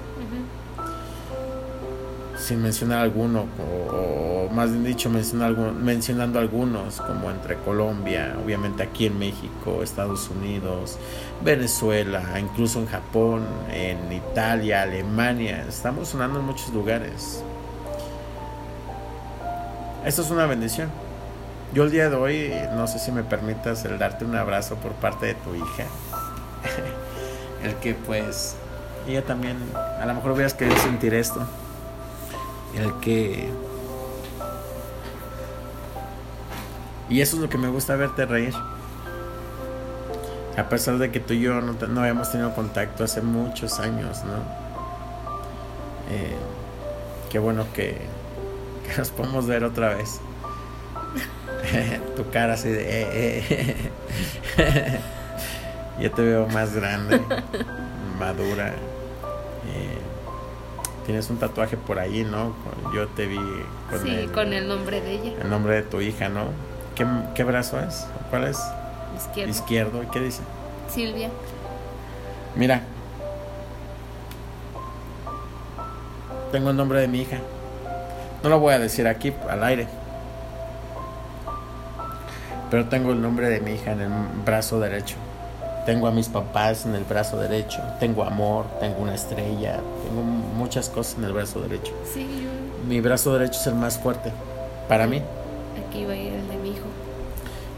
Sin 2.43 2.61
mencionar 2.61 2.99
alguno, 2.99 3.45
o, 3.57 4.49
más 4.51 4.69
bien 4.69 4.83
dicho, 4.83 5.09
mencionando 5.09 6.39
algunos, 6.39 6.99
como 6.99 7.31
entre 7.31 7.55
Colombia, 7.55 8.35
obviamente 8.43 8.83
aquí 8.83 9.05
en 9.05 9.17
México, 9.17 9.81
Estados 9.81 10.29
Unidos, 10.29 10.99
Venezuela, 11.41 12.21
incluso 12.37 12.79
en 12.79 12.87
Japón, 12.87 13.45
en 13.71 14.11
Italia, 14.11 14.81
Alemania, 14.81 15.63
estamos 15.67 16.09
sonando 16.09 16.39
en 16.39 16.45
muchos 16.45 16.73
lugares. 16.73 17.41
Esto 20.05 20.21
es 20.21 20.29
una 20.29 20.45
bendición. 20.45 20.89
Yo 21.73 21.85
el 21.85 21.91
día 21.91 22.09
de 22.09 22.15
hoy, 22.17 22.53
no 22.75 22.87
sé 22.87 22.99
si 22.99 23.11
me 23.13 23.23
permitas 23.23 23.85
el 23.85 23.97
darte 23.97 24.25
un 24.25 24.35
abrazo 24.35 24.75
por 24.75 24.91
parte 24.91 25.27
de 25.27 25.35
tu 25.35 25.55
hija. 25.55 25.85
el 27.63 27.73
que 27.75 27.93
pues 27.93 28.55
ella 29.07 29.23
también, 29.23 29.57
a 29.73 30.05
lo 30.05 30.13
mejor 30.13 30.31
hubieras 30.31 30.53
querido 30.53 30.77
sentir 30.77 31.13
esto 31.13 31.47
el 32.77 32.93
que... 32.99 33.49
Y 37.09 37.21
eso 37.21 37.35
es 37.35 37.41
lo 37.41 37.49
que 37.49 37.57
me 37.57 37.67
gusta 37.67 37.95
verte 37.95 38.25
reír. 38.25 38.53
A 40.57 40.69
pesar 40.69 40.97
de 40.97 41.11
que 41.11 41.19
tú 41.19 41.33
y 41.33 41.41
yo 41.41 41.61
no, 41.61 41.73
no 41.73 42.01
habíamos 42.01 42.31
tenido 42.31 42.53
contacto 42.53 43.03
hace 43.03 43.21
muchos 43.21 43.79
años, 43.79 44.23
¿no? 44.23 44.63
Eh, 46.11 46.35
qué 47.31 47.39
bueno 47.39 47.65
que, 47.73 47.97
nos 48.97 49.09
podemos 49.09 49.47
ver 49.47 49.63
otra 49.63 49.95
vez. 49.95 50.19
tu 52.15 52.29
cara 52.29 52.53
así 52.53 52.69
de... 52.69 52.81
Eh, 52.81 53.43
eh. 54.57 54.99
ya 55.99 56.09
te 56.09 56.21
veo 56.21 56.47
más 56.47 56.73
grande, 56.73 57.21
madura. 58.19 58.73
Tienes 61.05 61.29
un 61.29 61.37
tatuaje 61.37 61.75
por 61.75 61.99
ahí, 61.99 62.23
¿no? 62.23 62.53
Yo 62.93 63.07
te 63.09 63.25
vi 63.25 63.37
con, 63.89 64.01
sí, 64.01 64.09
el, 64.09 64.31
con 64.31 64.53
el 64.53 64.67
nombre 64.67 65.01
de 65.01 65.11
ella. 65.13 65.33
El 65.41 65.49
nombre 65.49 65.75
de 65.75 65.83
tu 65.83 65.99
hija, 65.99 66.29
¿no? 66.29 66.45
¿Qué, 66.95 67.05
qué 67.35 67.43
brazo 67.43 67.79
es? 67.79 68.07
¿Cuál 68.29 68.45
es? 68.45 68.59
Izquierdo. 69.17 69.51
Izquierdo. 69.51 70.03
¿Y 70.03 70.05
qué 70.07 70.19
dice? 70.21 70.41
Silvia. 70.89 71.29
Mira. 72.55 72.81
Tengo 76.51 76.69
el 76.69 76.77
nombre 76.77 76.99
de 77.01 77.07
mi 77.07 77.21
hija. 77.21 77.39
No 78.43 78.49
lo 78.49 78.59
voy 78.59 78.73
a 78.73 78.79
decir 78.79 79.07
aquí 79.07 79.33
al 79.49 79.63
aire. 79.63 79.87
Pero 82.69 82.85
tengo 82.85 83.11
el 83.11 83.21
nombre 83.21 83.49
de 83.49 83.59
mi 83.59 83.73
hija 83.73 83.91
en 83.91 84.01
el 84.01 84.11
brazo 84.45 84.79
derecho. 84.79 85.15
Tengo 85.85 86.07
a 86.07 86.11
mis 86.11 86.29
papás 86.29 86.85
en 86.85 86.95
el 86.95 87.03
brazo 87.03 87.37
derecho, 87.37 87.81
tengo 87.99 88.23
amor, 88.23 88.65
tengo 88.79 88.99
una 89.01 89.15
estrella, 89.15 89.81
tengo 90.07 90.21
muchas 90.21 90.87
cosas 90.89 91.17
en 91.17 91.25
el 91.25 91.33
brazo 91.33 91.59
derecho. 91.59 91.91
Sí, 92.11 92.47
Mi 92.87 93.01
brazo 93.01 93.33
derecho 93.33 93.59
es 93.59 93.67
el 93.67 93.75
más 93.75 93.99
fuerte, 93.99 94.31
para 94.87 95.07
mí. 95.07 95.21
Aquí 95.87 96.05
va 96.05 96.13
a 96.13 96.15
ir 96.15 96.33
el 96.33 96.47
de 96.47 96.55
mi 96.55 96.69
hijo. 96.69 96.85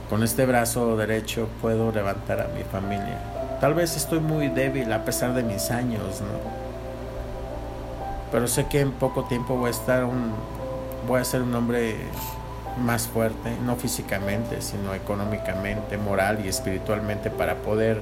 Con 0.10 0.22
este 0.22 0.46
brazo 0.46 0.96
derecho 0.98 1.48
puedo 1.62 1.92
levantar 1.92 2.42
a 2.42 2.48
mi 2.50 2.64
familia. 2.64 3.18
Tal 3.60 3.74
vez 3.74 3.98
estoy 3.98 4.20
muy 4.20 4.50
débil 4.50 4.94
a 4.94 5.04
pesar 5.04 5.34
de 5.34 5.42
mis 5.42 5.72
años, 5.72 6.22
¿no? 6.22 6.66
Pero 8.32 8.48
sé 8.48 8.68
que 8.68 8.82
en 8.82 8.92
poco 8.92 9.24
tiempo 9.24 9.56
voy 9.56 9.70
a 9.70 9.72
estar 9.72 10.04
un... 10.04 10.32
voy 11.08 11.22
a 11.22 11.24
ser 11.24 11.42
un 11.42 11.56
hombre 11.56 11.96
más 12.78 13.08
fuerte, 13.08 13.56
no 13.66 13.76
físicamente, 13.76 14.62
sino 14.62 14.94
económicamente, 14.94 15.98
moral 15.98 16.42
y 16.44 16.50
espiritualmente 16.50 17.30
para 17.30 17.56
poder 17.56 18.02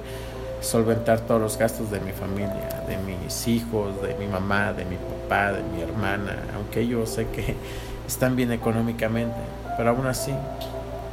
solventar 0.60 1.20
todos 1.20 1.40
los 1.40 1.58
gastos 1.58 1.90
de 1.90 2.00
mi 2.00 2.12
familia, 2.12 2.82
de 2.88 2.96
mis 2.98 3.46
hijos, 3.46 4.00
de 4.02 4.14
mi 4.14 4.26
mamá, 4.26 4.72
de 4.72 4.84
mi 4.84 4.96
papá, 4.96 5.52
de 5.52 5.62
mi 5.62 5.82
hermana, 5.82 6.36
aunque 6.54 6.86
yo 6.86 7.06
sé 7.06 7.26
que 7.28 7.54
están 8.06 8.34
bien 8.36 8.52
económicamente, 8.52 9.36
pero 9.76 9.90
aún 9.90 10.06
así 10.06 10.32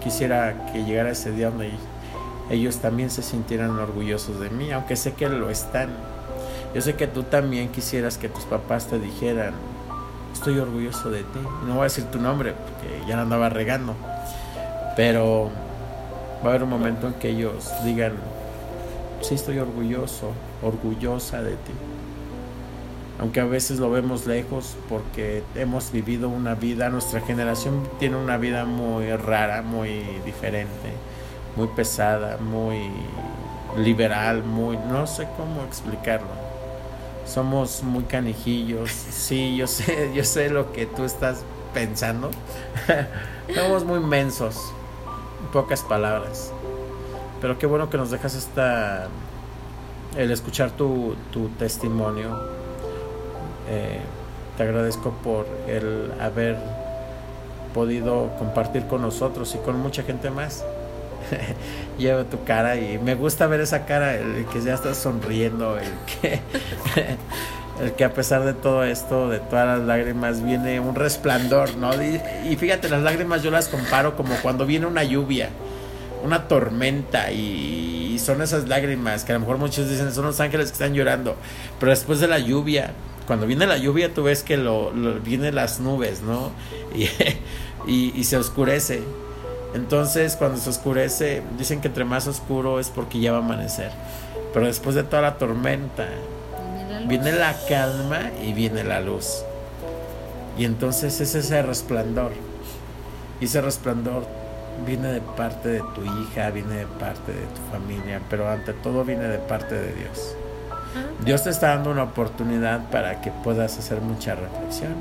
quisiera 0.03 0.67
que 0.71 0.83
llegara 0.83 1.11
ese 1.11 1.31
día 1.31 1.49
donde 1.49 1.71
ellos 2.49 2.77
también 2.77 3.09
se 3.09 3.21
sintieran 3.21 3.77
orgullosos 3.77 4.39
de 4.39 4.49
mí, 4.49 4.71
aunque 4.71 4.95
sé 4.95 5.13
que 5.13 5.29
lo 5.29 5.49
están. 5.49 5.89
Yo 6.73 6.81
sé 6.81 6.95
que 6.95 7.07
tú 7.07 7.23
también 7.23 7.69
quisieras 7.69 8.17
que 8.17 8.29
tus 8.29 8.43
papás 8.43 8.87
te 8.87 8.99
dijeran, 8.99 9.53
estoy 10.33 10.59
orgulloso 10.59 11.09
de 11.09 11.19
ti. 11.19 11.39
No 11.65 11.73
voy 11.73 11.81
a 11.81 11.83
decir 11.83 12.05
tu 12.05 12.19
nombre 12.19 12.53
porque 12.53 13.07
ya 13.07 13.15
no 13.15 13.23
andaba 13.23 13.49
regando. 13.49 13.95
Pero 14.95 15.49
va 16.43 16.47
a 16.47 16.49
haber 16.49 16.63
un 16.63 16.69
momento 16.69 17.07
en 17.07 17.13
que 17.13 17.29
ellos 17.29 17.71
digan, 17.83 18.13
sí 19.21 19.35
estoy 19.35 19.59
orgulloso, 19.59 20.31
orgullosa 20.61 21.41
de 21.41 21.51
ti. 21.51 21.73
Aunque 23.19 23.39
a 23.39 23.45
veces 23.45 23.79
lo 23.79 23.91
vemos 23.91 24.25
lejos 24.25 24.75
porque 24.89 25.43
hemos 25.55 25.91
vivido 25.91 26.27
una 26.27 26.55
vida, 26.55 26.89
nuestra 26.89 27.21
generación 27.21 27.87
tiene 27.99 28.15
una 28.15 28.37
vida 28.37 28.65
muy 28.65 29.15
rara, 29.15 29.61
muy 29.61 30.03
diferente, 30.25 30.93
muy 31.55 31.67
pesada, 31.67 32.37
muy 32.37 32.89
liberal, 33.77 34.43
muy, 34.43 34.77
no 34.77 35.05
sé 35.05 35.27
cómo 35.37 35.63
explicarlo 35.63 36.50
somos 37.25 37.83
muy 37.83 38.03
canijillos. 38.03 38.91
Sí, 38.91 39.55
yo 39.55 39.67
sé, 39.67 40.11
yo 40.15 40.23
sé 40.23 40.49
lo 40.49 40.71
que 40.71 40.85
tú 40.85 41.03
estás 41.03 41.43
pensando. 41.73 42.31
somos 43.55 43.83
muy 43.83 43.99
mensos. 43.99 44.73
pocas 45.53 45.81
palabras. 45.81 46.51
Pero 47.41 47.57
qué 47.57 47.65
bueno 47.65 47.89
que 47.89 47.97
nos 47.97 48.11
dejas 48.11 48.35
esta 48.35 49.07
el 50.15 50.31
escuchar 50.31 50.71
tu, 50.71 51.15
tu 51.31 51.49
testimonio. 51.49 52.37
Eh, 53.69 53.99
te 54.57 54.63
agradezco 54.63 55.11
por 55.23 55.47
el 55.67 56.11
haber 56.19 56.57
podido 57.73 58.29
compartir 58.37 58.85
con 58.87 59.01
nosotros 59.01 59.55
y 59.55 59.57
con 59.59 59.79
mucha 59.79 60.03
gente 60.03 60.29
más. 60.29 60.65
llevo 61.97 62.25
tu 62.25 62.43
cara 62.43 62.75
y 62.77 62.97
me 62.97 63.15
gusta 63.15 63.47
ver 63.47 63.61
esa 63.61 63.85
cara, 63.85 64.15
el 64.15 64.45
que 64.45 64.61
ya 64.61 64.73
está 64.73 64.93
sonriendo, 64.93 65.77
el 65.77 65.91
que, 66.05 66.39
el 67.83 67.93
que 67.93 68.03
a 68.03 68.13
pesar 68.13 68.43
de 68.43 68.53
todo 68.53 68.83
esto, 68.83 69.29
de 69.29 69.39
todas 69.39 69.79
las 69.79 69.87
lágrimas, 69.87 70.43
viene 70.43 70.79
un 70.79 70.95
resplandor, 70.95 71.75
¿no? 71.77 71.91
Y, 72.01 72.55
fíjate, 72.55 72.89
las 72.89 73.01
lágrimas 73.01 73.43
yo 73.43 73.51
las 73.51 73.67
comparo 73.67 74.15
como 74.15 74.35
cuando 74.35 74.65
viene 74.65 74.85
una 74.85 75.03
lluvia, 75.03 75.49
una 76.23 76.47
tormenta 76.47 77.31
y, 77.31 77.89
son 78.19 78.43
esas 78.43 78.67
lágrimas 78.67 79.23
que 79.23 79.31
a 79.31 79.35
lo 79.35 79.39
mejor 79.39 79.57
muchos 79.57 79.89
dicen 79.89 80.13
son 80.13 80.25
los 80.25 80.39
ángeles 80.39 80.67
que 80.67 80.73
están 80.73 80.93
llorando, 80.93 81.35
pero 81.79 81.89
después 81.89 82.19
de 82.19 82.27
la 82.27 82.37
lluvia, 82.37 82.91
cuando 83.25 83.47
viene 83.47 83.65
la 83.65 83.77
lluvia 83.77 84.13
tú 84.13 84.21
ves 84.23 84.43
que 84.43 84.57
lo, 84.57 84.91
vienen 85.21 85.55
las 85.55 85.79
nubes, 85.79 86.21
¿no? 86.21 86.51
Y, 87.87 88.13
y 88.15 88.25
se 88.25 88.37
oscurece 88.37 89.01
entonces, 89.73 90.35
cuando 90.35 90.57
se 90.57 90.69
oscurece, 90.69 91.41
dicen 91.57 91.79
que 91.79 91.87
entre 91.87 92.03
más 92.03 92.27
oscuro 92.27 92.79
es 92.79 92.89
porque 92.89 93.19
ya 93.19 93.31
va 93.31 93.37
a 93.37 93.41
amanecer. 93.41 93.91
Pero 94.53 94.65
después 94.65 94.95
de 94.95 95.03
toda 95.03 95.21
la 95.21 95.37
tormenta, 95.37 96.07
viene 97.07 97.31
la, 97.31 97.55
calma 97.69 98.31
y 98.43 98.51
viene 98.51 98.83
la 98.83 98.99
luz. 98.99 99.43
Y 100.57 100.65
entonces 100.65 101.21
es 101.21 101.35
ese 101.35 101.61
resplandor. 101.61 102.31
Y 103.39 103.45
ese 103.45 103.61
resplandor 103.61 104.27
viene 104.85 105.13
de 105.13 105.21
parte 105.21 105.69
de 105.69 105.79
tu 105.95 106.03
hija, 106.03 106.49
viene 106.49 106.75
de 106.75 106.85
parte 106.85 107.31
de 107.31 107.45
tu 107.45 107.61
familia, 107.71 108.21
pero 108.29 108.49
ante 108.49 108.73
todo 108.73 109.05
viene 109.05 109.27
de 109.27 109.37
parte 109.37 109.75
de 109.75 109.93
Dios. 109.93 110.35
Ah. 110.69 111.23
Dios 111.23 111.43
te 111.43 111.49
está 111.49 111.69
dando 111.69 111.91
una 111.91 112.03
oportunidad 112.03 112.89
para 112.89 113.21
que 113.21 113.31
puedas 113.31 113.77
hacer 113.77 114.01
mucha 114.01 114.35
reflexión. 114.35 114.95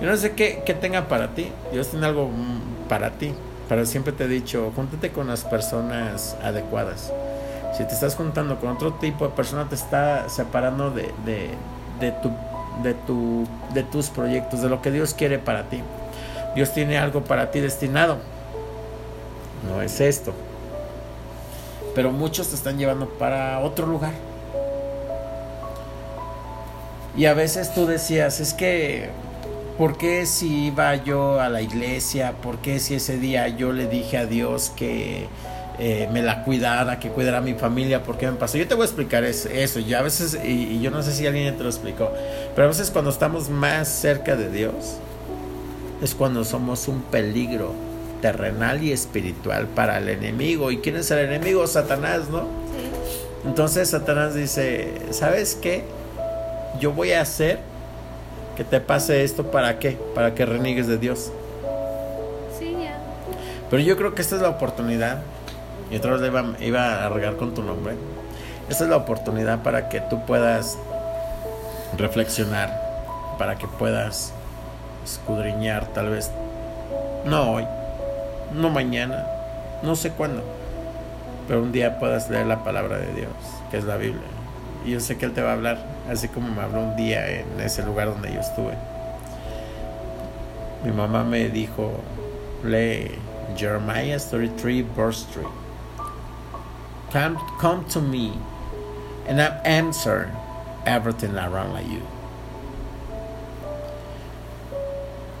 Yo 0.00 0.08
no 0.08 0.16
sé 0.16 0.32
qué, 0.32 0.62
qué 0.64 0.72
tenga 0.72 1.08
para 1.08 1.34
ti. 1.34 1.52
Dios 1.72 1.88
tiene 1.88 2.06
algo 2.06 2.28
mm, 2.28 2.88
para 2.88 3.10
ti 3.10 3.34
Pero 3.68 3.84
siempre 3.84 4.12
te 4.12 4.24
he 4.24 4.28
dicho, 4.28 4.72
júntate 4.74 5.12
con 5.12 5.26
las 5.26 5.44
personas 5.44 6.36
adecuadas. 6.42 7.12
Si 7.76 7.84
te 7.84 7.92
estás 7.92 8.16
juntando 8.16 8.58
con 8.58 8.70
otro 8.70 8.94
tipo 8.94 9.26
de 9.26 9.34
persona, 9.34 9.68
te 9.68 9.74
está 9.74 10.28
separando 10.28 10.90
de, 10.90 11.12
de, 11.24 11.50
de, 12.00 12.12
tu, 12.12 12.30
de, 12.82 12.94
tu, 12.94 13.46
de 13.74 13.82
tus 13.82 14.08
proyectos, 14.08 14.62
de 14.62 14.68
lo 14.68 14.80
que 14.80 14.90
Dios 14.90 15.12
quiere 15.12 15.38
para 15.38 15.68
ti. 15.68 15.82
Dios 16.54 16.72
tiene 16.72 16.98
algo 16.98 17.22
para 17.22 17.50
ti 17.50 17.60
destinado. 17.60 18.18
No 19.68 19.82
es 19.82 20.00
esto. 20.00 20.32
Pero 21.94 22.10
muchos 22.10 22.48
te 22.48 22.54
están 22.54 22.78
llevando 22.78 23.08
para 23.08 23.60
otro 23.60 23.86
lugar. 23.86 24.12
Y 27.16 27.26
a 27.26 27.34
veces 27.34 27.74
tú 27.74 27.86
decías, 27.86 28.40
es 28.40 28.54
que, 28.54 29.10
¿por 29.78 29.96
qué 29.96 30.26
si 30.26 30.66
iba 30.66 30.96
yo 30.96 31.40
a 31.40 31.48
la 31.48 31.62
iglesia? 31.62 32.32
¿Por 32.42 32.58
qué 32.58 32.80
si 32.80 32.94
ese 32.94 33.16
día 33.16 33.48
yo 33.48 33.72
le 33.72 33.86
dije 33.86 34.18
a 34.18 34.26
Dios 34.26 34.72
que 34.74 35.28
eh, 35.78 36.08
me 36.12 36.20
la 36.20 36.42
cuidara, 36.42 36.98
que 36.98 37.08
cuidara 37.10 37.38
a 37.38 37.40
mi 37.40 37.54
familia? 37.54 38.02
¿Por 38.02 38.18
qué 38.18 38.26
me 38.26 38.36
pasó? 38.36 38.58
Yo 38.58 38.66
te 38.66 38.74
voy 38.74 38.82
a 38.82 38.86
explicar 38.86 39.22
eso. 39.22 39.78
Y 39.78 39.94
a 39.94 40.02
veces, 40.02 40.36
y, 40.44 40.80
yo 40.80 40.90
no 40.90 41.02
sé 41.02 41.12
si 41.12 41.26
alguien 41.26 41.56
te 41.56 41.62
lo 41.62 41.68
explicó, 41.68 42.12
pero 42.54 42.66
a 42.66 42.68
veces 42.68 42.90
cuando 42.90 43.10
estamos 43.10 43.48
más 43.48 43.88
cerca 43.88 44.34
de 44.34 44.50
Dios, 44.50 44.96
es 46.02 46.14
cuando 46.14 46.44
somos 46.44 46.88
un 46.88 47.02
peligro 47.02 47.72
terrenal 48.20 48.82
y 48.82 48.90
espiritual 48.92 49.68
para 49.68 49.98
el 49.98 50.08
enemigo. 50.08 50.72
¿Y 50.72 50.78
quién 50.78 50.96
es 50.96 51.10
el 51.12 51.20
enemigo? 51.20 51.66
Satanás, 51.68 52.28
¿no? 52.30 52.48
Entonces 53.46 53.90
Satanás 53.90 54.34
dice, 54.34 54.92
¿sabes 55.12 55.54
qué? 55.54 55.84
yo 56.78 56.92
voy 56.92 57.12
a 57.12 57.22
hacer 57.22 57.58
que 58.58 58.64
te 58.64 58.80
pase 58.80 59.22
esto 59.22 59.52
para 59.52 59.78
qué? 59.78 59.96
Para 60.16 60.34
que 60.34 60.44
reniegues 60.44 60.88
de 60.88 60.98
Dios. 60.98 61.30
Sí, 62.58 62.76
ya. 62.82 62.98
Pero 63.70 63.80
yo 63.80 63.96
creo 63.96 64.16
que 64.16 64.22
esta 64.22 64.34
es 64.34 64.42
la 64.42 64.48
oportunidad, 64.48 65.18
y 65.92 65.96
otra 65.96 66.16
vez 66.16 66.28
iba, 66.28 66.44
iba 66.58 67.06
a 67.06 67.08
regar 67.08 67.36
con 67.36 67.54
tu 67.54 67.62
nombre, 67.62 67.94
esta 68.68 68.82
es 68.82 68.90
la 68.90 68.96
oportunidad 68.96 69.62
para 69.62 69.88
que 69.88 70.00
tú 70.00 70.26
puedas 70.26 70.76
reflexionar, 71.96 73.36
para 73.38 73.54
que 73.58 73.68
puedas 73.68 74.32
escudriñar 75.04 75.86
tal 75.92 76.10
vez, 76.10 76.32
no 77.26 77.52
hoy, 77.52 77.66
no 78.54 78.70
mañana, 78.70 79.24
no 79.84 79.94
sé 79.94 80.10
cuándo, 80.10 80.42
pero 81.46 81.62
un 81.62 81.70
día 81.70 82.00
puedas 82.00 82.28
leer 82.28 82.46
la 82.46 82.64
palabra 82.64 82.98
de 82.98 83.12
Dios, 83.12 83.30
que 83.70 83.76
es 83.76 83.84
la 83.84 83.98
Biblia. 83.98 84.37
Y 84.84 84.92
yo 84.92 85.00
sé 85.00 85.18
que 85.18 85.26
Él 85.26 85.32
te 85.32 85.42
va 85.42 85.50
a 85.50 85.52
hablar 85.54 85.84
así 86.08 86.28
como 86.28 86.48
me 86.48 86.62
habló 86.62 86.80
un 86.80 86.96
día 86.96 87.28
en 87.28 87.60
ese 87.60 87.82
lugar 87.82 88.08
donde 88.08 88.32
yo 88.32 88.40
estuve. 88.40 88.74
Mi 90.84 90.92
mamá 90.92 91.24
me 91.24 91.48
dijo, 91.48 92.00
lee 92.64 93.10
Jeremiah 93.56 94.18
33, 94.18 94.84
verse 94.96 95.26
3. 95.32 95.46
Come, 97.12 97.36
come 97.58 97.84
to 97.92 98.00
me 98.00 98.32
and 99.28 99.40
I'll 99.40 99.60
answer 99.64 100.30
everything 100.86 101.36
around 101.36 101.72
like 101.72 101.86
you. 101.86 102.02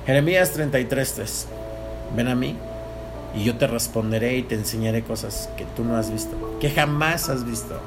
Jeremías 0.06 0.52
33, 0.52 1.14
3. 1.14 1.46
Ven 2.16 2.28
a 2.28 2.34
mí 2.34 2.56
y 3.34 3.44
yo 3.44 3.56
te 3.56 3.66
responderé 3.66 4.38
y 4.38 4.42
te 4.42 4.54
enseñaré 4.54 5.02
cosas 5.02 5.50
que 5.56 5.66
tú 5.76 5.84
no 5.84 5.96
has 5.96 6.10
visto, 6.10 6.58
que 6.60 6.70
jamás 6.70 7.28
has 7.28 7.44
visto. 7.44 7.78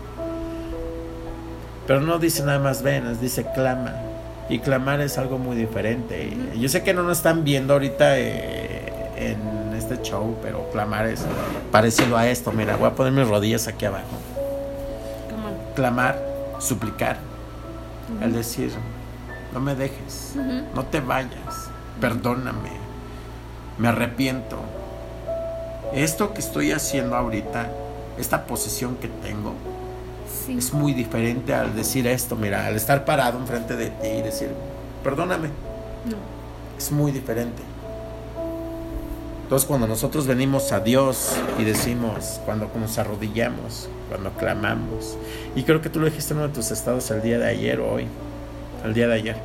Pero 1.88 2.02
no 2.02 2.20
dice 2.20 2.44
nada 2.44 2.60
más 2.60 2.84
ven, 2.84 3.20
dice 3.20 3.46
clama. 3.54 3.94
Y 4.50 4.60
clamar 4.60 5.02
es 5.02 5.18
algo 5.18 5.38
muy 5.38 5.56
diferente. 5.56 6.36
Yo 6.58 6.68
sé 6.70 6.84
que 6.84 6.94
no 6.94 7.04
nos 7.04 7.18
están 7.18 7.44
viendo 7.44 7.74
ahorita 7.74 8.18
eh, 8.20 8.92
en 9.16 9.74
este 9.74 10.02
show, 10.02 10.38
pero 10.42 10.70
clamar 10.72 11.08
es 11.08 11.24
parecido 11.72 12.18
a 12.18 12.28
esto. 12.28 12.52
Mira, 12.52 12.76
voy 12.76 12.88
a 12.88 12.96
poner 12.96 13.14
mis 13.14 13.28
rodillas 13.28 13.68
aquí 13.68 13.86
abajo. 13.86 14.18
Clamar, 15.76 16.20
suplicar. 16.60 17.18
El 18.22 18.34
decir, 18.34 18.72
no 19.54 19.60
me 19.60 19.74
dejes, 19.74 20.34
no 20.76 20.86
te 20.86 21.00
vayas, 21.00 21.70
perdóname, 22.00 22.72
me 23.78 23.88
arrepiento. 23.88 24.58
Esto 25.94 26.34
que 26.34 26.42
estoy 26.42 26.72
haciendo 26.72 27.16
ahorita, 27.16 27.70
esta 28.18 28.46
posición 28.46 28.96
que 28.98 29.08
tengo, 29.08 29.54
es 30.48 30.74
muy 30.74 30.94
diferente 30.94 31.54
al 31.54 31.76
decir 31.76 32.08
esto, 32.08 32.36
mira, 32.36 32.66
al 32.66 32.76
estar 32.76 33.06
parado 33.06 33.40
enfrente 33.40 33.76
de 33.76 33.90
ti 33.90 34.08
y 34.08 34.22
decir, 34.22 34.50
perdóname. 35.04 35.50
No. 36.06 36.18
Es 36.78 36.92
muy 36.92 37.12
diferente. 37.12 37.62
Entonces 39.44 39.68
cuando 39.68 39.88
nosotros 39.88 40.28
venimos 40.28 40.72
a 40.72 40.80
Dios 40.80 41.36
y 41.60 41.64
decimos, 41.64 42.40
cuando 42.46 42.70
nos 42.74 42.98
arrodillamos, 42.98 43.90
cuando 44.10 44.32
clamamos, 44.32 45.18
y 45.56 45.64
creo 45.64 45.82
que 45.82 45.90
tú 45.90 46.00
lo 46.00 46.06
dijiste 46.06 46.34
en 46.34 46.40
uno 46.40 46.48
de 46.48 46.54
tus 46.54 46.72
estados 46.72 47.12
el 47.12 47.22
día 47.22 47.38
de 47.38 47.48
ayer 47.48 47.80
o 47.82 47.92
hoy, 47.92 48.08
el 48.86 48.94
día 48.94 49.08
de 49.08 49.16
ayer, 49.16 49.36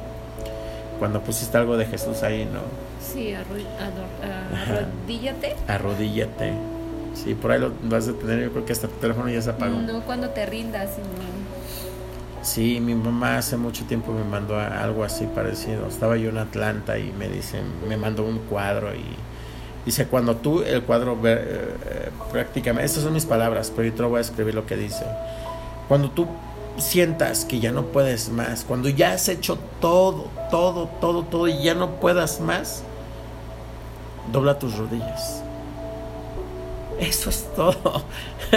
cuando 0.99 1.23
pusiste 1.23 1.59
algo 1.59 1.77
de 1.77 1.87
Jesús 1.87 2.23
ahí, 2.23 2.45
¿no? 2.45 2.61
Sí, 3.05 3.35
arrodíllate. 3.35 5.57
Arrodíllate 5.67 6.76
Sí, 7.23 7.35
por 7.35 7.51
ahí 7.51 7.61
lo 7.61 7.73
vas 7.85 8.09
a 8.09 8.13
tener, 8.13 8.45
yo 8.45 8.53
creo 8.53 8.67
que 8.67 8.73
hasta 8.73 8.89
tu 8.89 8.97
teléfono 8.97 9.29
ya 9.31 9.41
se 9.41 9.51
apagó. 9.51 9.77
No 9.77 10.03
cuando 10.03 10.29
te 10.31 10.45
rindas. 10.45 10.91
Sí, 12.43 12.79
mi 12.81 12.95
mamá 12.95 13.39
hace 13.39 13.57
mucho 13.57 13.85
tiempo 13.87 14.13
me 14.13 14.23
mandó 14.23 14.59
algo 14.59 15.03
así 15.03 15.27
parecido. 15.27 15.87
Estaba 15.89 16.17
yo 16.17 16.29
en 16.29 16.39
Atlanta 16.39 16.99
y 16.99 17.11
me 17.13 17.29
dice, 17.29 17.61
me 17.89 17.97
mandó 17.97 18.25
un 18.25 18.39
cuadro 18.39 18.95
y 18.95 19.05
dice, 19.85 20.07
cuando 20.07 20.37
tú 20.37 20.63
el 20.63 20.83
cuadro 20.83 21.19
eh, 21.25 22.11
prácticamente, 22.31 22.87
estas 22.87 23.03
son 23.03 23.15
mis 23.15 23.25
palabras, 23.25 23.73
pero 23.75 23.89
yo 23.89 23.95
te 23.95 24.03
lo 24.03 24.11
voy 24.11 24.19
a 24.19 24.21
escribir 24.21 24.55
lo 24.55 24.67
que 24.67 24.77
dice. 24.77 25.05
Cuando 25.89 26.11
tú 26.11 26.27
sientas 26.77 27.47
que 27.47 27.59
ya 27.61 27.73
no 27.73 27.87
puedes 27.87 28.29
más, 28.29 28.63
cuando 28.63 28.91
ya 28.91 29.13
has 29.13 29.29
hecho 29.29 29.59
todo, 29.81 30.29
todo, 30.51 30.89
todo, 31.01 31.23
todo 31.23 31.49
y 31.49 31.63
ya 31.63 31.75
no 31.75 31.93
puedas 31.93 32.41
más, 32.41 32.83
dobla 34.31 34.59
tus 34.59 34.77
rodillas 34.77 35.46
eso 37.01 37.31
es 37.31 37.47
todo. 37.55 38.05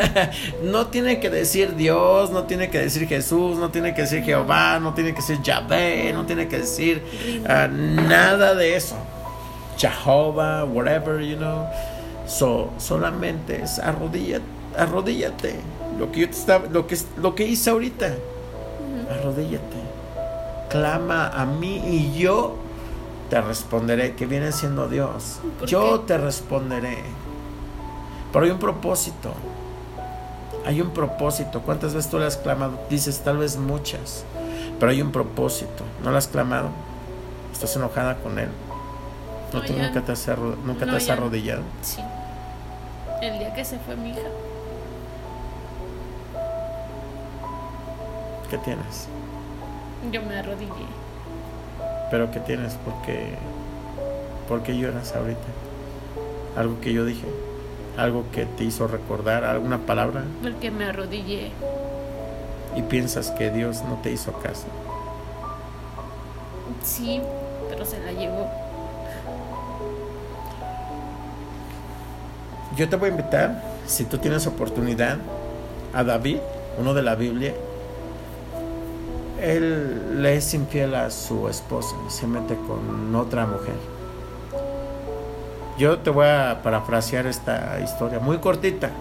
no 0.64 0.88
tiene 0.88 1.20
que 1.20 1.30
decir 1.30 1.76
Dios, 1.76 2.32
no 2.32 2.44
tiene 2.44 2.70
que 2.70 2.80
decir 2.80 3.08
Jesús, 3.08 3.58
no 3.58 3.70
tiene 3.70 3.94
que 3.94 4.02
decir 4.04 4.24
Jehová, 4.24 4.80
no 4.80 4.94
tiene 4.94 5.12
que 5.12 5.18
decir 5.18 5.42
Yahvé, 5.42 6.12
no 6.14 6.26
tiene 6.26 6.48
que 6.48 6.60
decir 6.60 7.04
ah, 7.48 7.68
nada 7.68 8.56
de 8.56 8.76
eso. 8.76 8.96
Jehová, 9.78 10.66
whatever, 10.66 11.22
you 11.22 11.38
know. 11.38 11.68
So, 12.28 12.72
solamente 12.78 13.64
es 13.64 13.80
arrodíllate, 13.80 14.44
arrodíllate. 14.78 15.56
Lo 15.98 16.12
que 16.12 16.22
yo 16.22 16.30
te 16.30 16.70
lo 16.70 16.88
que, 16.88 16.98
lo 17.18 17.36
que 17.36 17.46
hice 17.46 17.70
ahorita. 17.72 18.14
Arrodíllate. 19.20 19.78
Clama 20.70 21.30
a 21.30 21.46
mí 21.46 21.82
y 21.88 22.20
yo 22.20 22.56
te 23.30 23.42
responderé, 23.42 24.16
que 24.16 24.26
viene 24.26 24.52
siendo 24.52 24.88
Dios. 24.88 25.40
Yo 25.66 26.02
te 26.02 26.18
responderé. 26.18 26.98
Pero 28.32 28.46
hay 28.46 28.52
un 28.52 28.60
propósito. 28.60 29.34
Hay 30.66 30.82
un 30.82 30.92
propósito. 30.92 31.62
¿Cuántas 31.62 31.94
veces 31.94 32.12
tú 32.12 32.20
le 32.20 32.26
has 32.26 32.38
clamado? 32.38 32.80
Dices, 32.90 33.22
tal 33.22 33.38
vez 33.38 33.58
muchas. 33.58 34.24
Pero 34.80 34.92
hay 34.92 35.02
un 35.02 35.12
propósito. 35.12 35.84
¿No 36.04 36.12
lo 36.12 36.18
has 36.18 36.28
clamado? 36.28 36.70
¿Estás 37.52 37.76
enojada 37.76 38.18
con 38.18 38.38
él? 38.40 38.50
¿No, 39.54 39.62
tú 39.62 39.74
nunca 39.74 40.02
te 40.02 40.12
has, 40.12 40.28
nunca 40.64 40.86
te 40.86 40.92
has 40.92 41.10
arrodillado? 41.10 41.64
Sí. 41.82 42.02
El 43.22 43.40
día 43.40 43.54
que 43.54 43.66
se 43.66 43.80
fue 43.80 43.96
mi 43.96 44.12
hija. 44.12 44.30
¿Qué 48.50 48.58
tienes? 48.60 49.08
Yo 50.12 50.22
me 50.22 50.38
arrodillé. 50.38 50.88
¿Pero 52.10 52.32
qué 52.32 52.40
tienes? 52.40 52.76
¿Por 52.76 52.94
qué, 53.02 53.36
¿Por 54.48 54.64
qué 54.64 54.78
lloras 54.78 55.16
ahorita? 55.16 55.40
¿Algo 56.56 56.80
que 56.82 56.94
yo 56.94 57.06
dije? 57.06 57.28
Algo 57.98 58.26
que 58.32 58.46
te 58.46 58.64
hizo 58.64 58.88
recordar, 58.88 59.44
alguna 59.44 59.80
palabra. 59.80 60.24
Porque 60.42 60.72
me 60.72 60.86
arrodillé. 60.86 61.52
Y 62.76 62.82
piensas 62.84 63.32
que 63.32 63.50
Dios 63.52 63.84
no 63.84 63.96
te 64.02 64.12
hizo 64.12 64.32
caso. 64.34 64.68
Sí, 66.84 67.22
pero 67.70 67.86
se 67.86 68.00
la 68.00 68.12
llevó. 68.12 68.48
Yo 72.76 72.88
te 72.88 72.96
voy 72.96 73.10
a 73.10 73.12
invitar, 73.12 73.64
si 73.86 74.06
tú 74.06 74.18
tienes 74.18 74.48
oportunidad, 74.48 75.18
a 75.94 76.04
David, 76.04 76.38
uno 76.80 76.94
de 76.94 77.02
la 77.02 77.16
Biblia. 77.16 77.54
Él 79.42 80.22
le 80.22 80.36
es 80.36 80.54
infiel 80.54 80.96
a 80.96 81.10
su 81.10 81.48
esposa 81.50 81.96
y 82.08 82.12
se 82.12 82.28
mete 82.28 82.56
con 82.56 83.16
otra 83.16 83.46
mujer 83.46 83.99
yo 85.80 86.00
te 86.00 86.10
voy 86.10 86.28
a 86.28 86.60
parafrasear 86.62 87.26
esta 87.26 87.80
historia, 87.80 88.20
muy 88.20 88.40
cortita. 88.40 88.92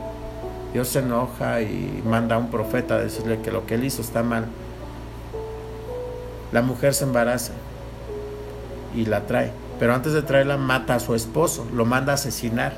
Dios 0.72 0.86
se 0.86 1.00
enoja 1.00 1.60
y 1.60 2.02
manda 2.06 2.36
a 2.36 2.38
un 2.38 2.50
profeta 2.50 2.94
a 2.94 2.98
decirle 2.98 3.40
que 3.40 3.50
lo 3.50 3.66
que 3.66 3.74
él 3.74 3.84
hizo 3.84 4.00
está 4.00 4.22
mal. 4.22 4.46
La 6.52 6.62
mujer 6.62 6.94
se 6.94 7.02
embaraza 7.02 7.52
y 8.94 9.06
la 9.06 9.26
trae, 9.26 9.50
pero 9.80 9.92
antes 9.92 10.12
de 10.12 10.22
traerla 10.22 10.56
mata 10.56 10.94
a 10.94 11.00
su 11.00 11.16
esposo, 11.16 11.66
lo 11.74 11.84
manda 11.84 12.12
a 12.12 12.14
asesinar. 12.14 12.74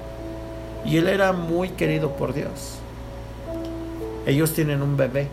Y 0.87 0.97
él 0.97 1.07
era 1.07 1.33
muy 1.33 1.69
querido 1.69 2.17
por 2.17 2.33
Dios. 2.33 2.79
Ellos 4.25 4.55
tienen 4.55 4.81
un 4.81 4.97
bebé. 4.97 5.29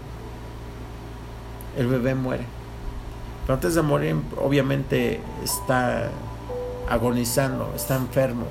El 1.78 1.88
bebé 1.88 2.16
muere. 2.16 2.44
Pero 3.44 3.54
antes 3.54 3.76
de 3.76 3.82
morir, 3.82 4.18
obviamente 4.42 5.22
está 5.42 6.10
agonizando, 6.90 7.72
está 7.76 7.96
enfermo. 7.96 8.46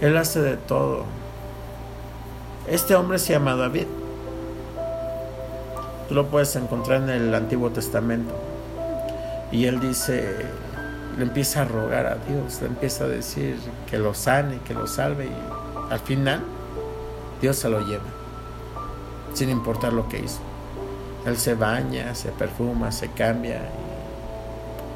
Él 0.00 0.16
hace 0.16 0.40
de 0.40 0.56
todo. 0.56 1.04
Este 2.66 2.94
hombre 2.94 3.18
se 3.18 3.32
llama 3.32 3.54
David. 3.56 3.86
Tú 6.08 6.14
lo 6.14 6.26
puedes 6.26 6.54
encontrar 6.56 7.02
en 7.02 7.10
el 7.10 7.34
Antiguo 7.34 7.70
Testamento. 7.70 8.34
Y 9.50 9.66
él 9.66 9.80
dice, 9.80 10.46
le 11.16 11.22
empieza 11.22 11.62
a 11.62 11.64
rogar 11.64 12.06
a 12.06 12.16
Dios, 12.16 12.60
le 12.60 12.68
empieza 12.68 13.04
a 13.04 13.08
decir 13.08 13.58
que 13.88 13.98
lo 13.98 14.14
sane, 14.14 14.58
que 14.66 14.74
lo 14.74 14.86
salve. 14.86 15.26
Y 15.26 15.92
al 15.92 16.00
final, 16.00 16.42
Dios 17.40 17.56
se 17.56 17.68
lo 17.68 17.80
lleva, 17.80 18.04
sin 19.32 19.50
importar 19.50 19.92
lo 19.92 20.08
que 20.08 20.18
hizo. 20.18 20.40
Él 21.24 21.38
se 21.38 21.54
baña, 21.54 22.14
se 22.14 22.30
perfuma, 22.30 22.92
se 22.92 23.10
cambia, 23.10 23.62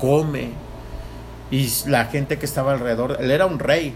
come. 0.00 0.67
Y 1.50 1.70
la 1.86 2.06
gente 2.06 2.38
que 2.38 2.46
estaba 2.46 2.72
alrededor, 2.72 3.16
él 3.20 3.30
era 3.30 3.46
un 3.46 3.58
rey. 3.58 3.94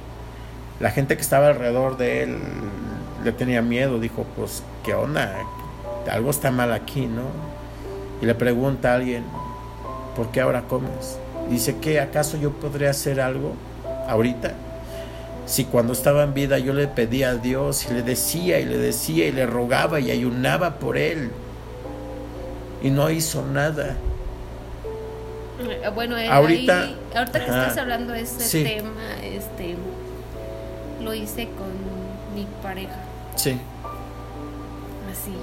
La 0.80 0.90
gente 0.90 1.16
que 1.16 1.22
estaba 1.22 1.48
alrededor 1.48 1.96
de 1.96 2.22
él 2.22 2.38
le 3.24 3.32
tenía 3.32 3.62
miedo, 3.62 4.00
dijo, 4.00 4.26
pues, 4.36 4.62
¿qué 4.84 4.94
onda? 4.94 5.34
Algo 6.10 6.30
está 6.30 6.50
mal 6.50 6.72
aquí, 6.72 7.06
¿no? 7.06 7.22
Y 8.20 8.26
le 8.26 8.34
pregunta 8.34 8.92
a 8.92 8.94
alguien, 8.96 9.24
¿por 10.16 10.30
qué 10.30 10.40
ahora 10.40 10.62
comes? 10.62 11.18
Dice 11.50 11.76
que 11.78 12.00
acaso 12.00 12.36
yo 12.36 12.52
podría 12.52 12.90
hacer 12.90 13.20
algo 13.20 13.54
ahorita. 14.08 14.52
Si 15.46 15.64
cuando 15.64 15.92
estaba 15.92 16.22
en 16.22 16.34
vida 16.34 16.58
yo 16.58 16.72
le 16.72 16.86
pedía 16.86 17.30
a 17.30 17.34
Dios 17.34 17.86
y 17.90 17.94
le 17.94 18.02
decía 18.02 18.60
y 18.60 18.64
le 18.64 18.78
decía 18.78 19.26
y 19.26 19.32
le 19.32 19.44
rogaba 19.44 20.00
y 20.00 20.10
ayunaba 20.10 20.78
por 20.78 20.96
él 20.96 21.30
y 22.82 22.90
no 22.90 23.10
hizo 23.10 23.44
nada. 23.44 23.96
Eh, 25.70 25.90
bueno, 25.94 26.16
ahorita, 26.16 26.90
ahorita 27.14 27.38
que 27.38 27.44
estás 27.44 27.78
hablando 27.78 28.12
de 28.12 28.22
ese 28.22 28.62
tema, 28.62 29.18
este, 29.22 29.76
lo 31.00 31.14
hice 31.14 31.48
con 31.48 31.70
mi 32.34 32.46
pareja. 32.62 32.96
Sí. 33.36 33.58
Así. 35.10 35.34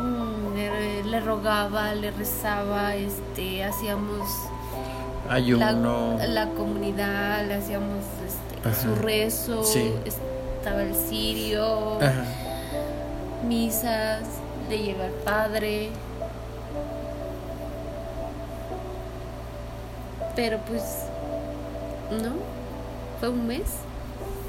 Mm, 0.00 1.08
le, 1.10 1.20
rogaba, 1.20 1.94
le 1.94 2.10
rezaba, 2.12 2.94
este, 2.94 3.64
hacíamos 3.64 4.28
ayuno, 5.28 6.16
la, 6.18 6.26
la 6.26 6.46
comunidad, 6.50 7.46
le 7.46 7.54
hacíamos 7.54 8.04
este, 8.26 8.80
su 8.82 8.94
rezo, 8.94 9.62
estaba 10.04 10.82
el 10.82 10.94
sirio, 10.94 11.98
misas, 13.46 14.22
le 14.68 14.78
lleva 14.78 15.06
al 15.06 15.12
padre. 15.24 15.90
Pero 20.38 20.58
pues, 20.68 20.84
no, 22.12 22.34
fue 23.18 23.28
un 23.28 23.48
mes, 23.48 23.64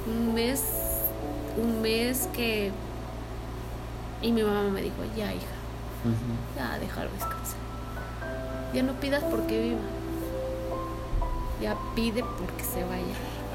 un 0.05 0.35
mes, 0.35 0.63
un 1.57 1.81
mes 1.81 2.29
que 2.31 2.71
y 4.21 4.31
mi 4.31 4.43
mamá 4.43 4.69
me 4.69 4.83
dijo, 4.83 4.97
ya 5.17 5.33
hija, 5.33 5.47
ya 6.55 6.77
déjalo 6.77 7.09
descansar. 7.09 7.57
Ya 8.71 8.83
no 8.83 8.93
pidas 8.99 9.23
porque 9.31 9.59
viva. 9.59 9.79
Ya 11.59 11.75
pide 11.95 12.23
porque 12.37 12.63
se 12.63 12.83
vaya 12.83 13.03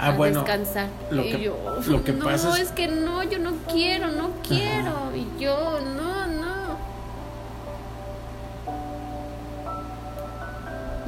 ah, 0.01 0.09
a 0.09 0.13
descansar. 0.13 0.89
Lo 1.13 1.23
y 1.23 1.31
que, 1.31 1.41
yo, 1.41 1.57
lo 1.87 2.03
que 2.03 2.13
no, 2.15 2.25
pasa 2.25 2.61
es... 2.61 2.73
que 2.73 2.89
no, 2.89 3.23
yo 3.23 3.39
no 3.39 3.53
quiero, 3.71 4.09
no 4.09 4.31
quiero. 4.43 5.15
Y 5.15 5.41
yo, 5.41 5.79
no, 5.83 6.14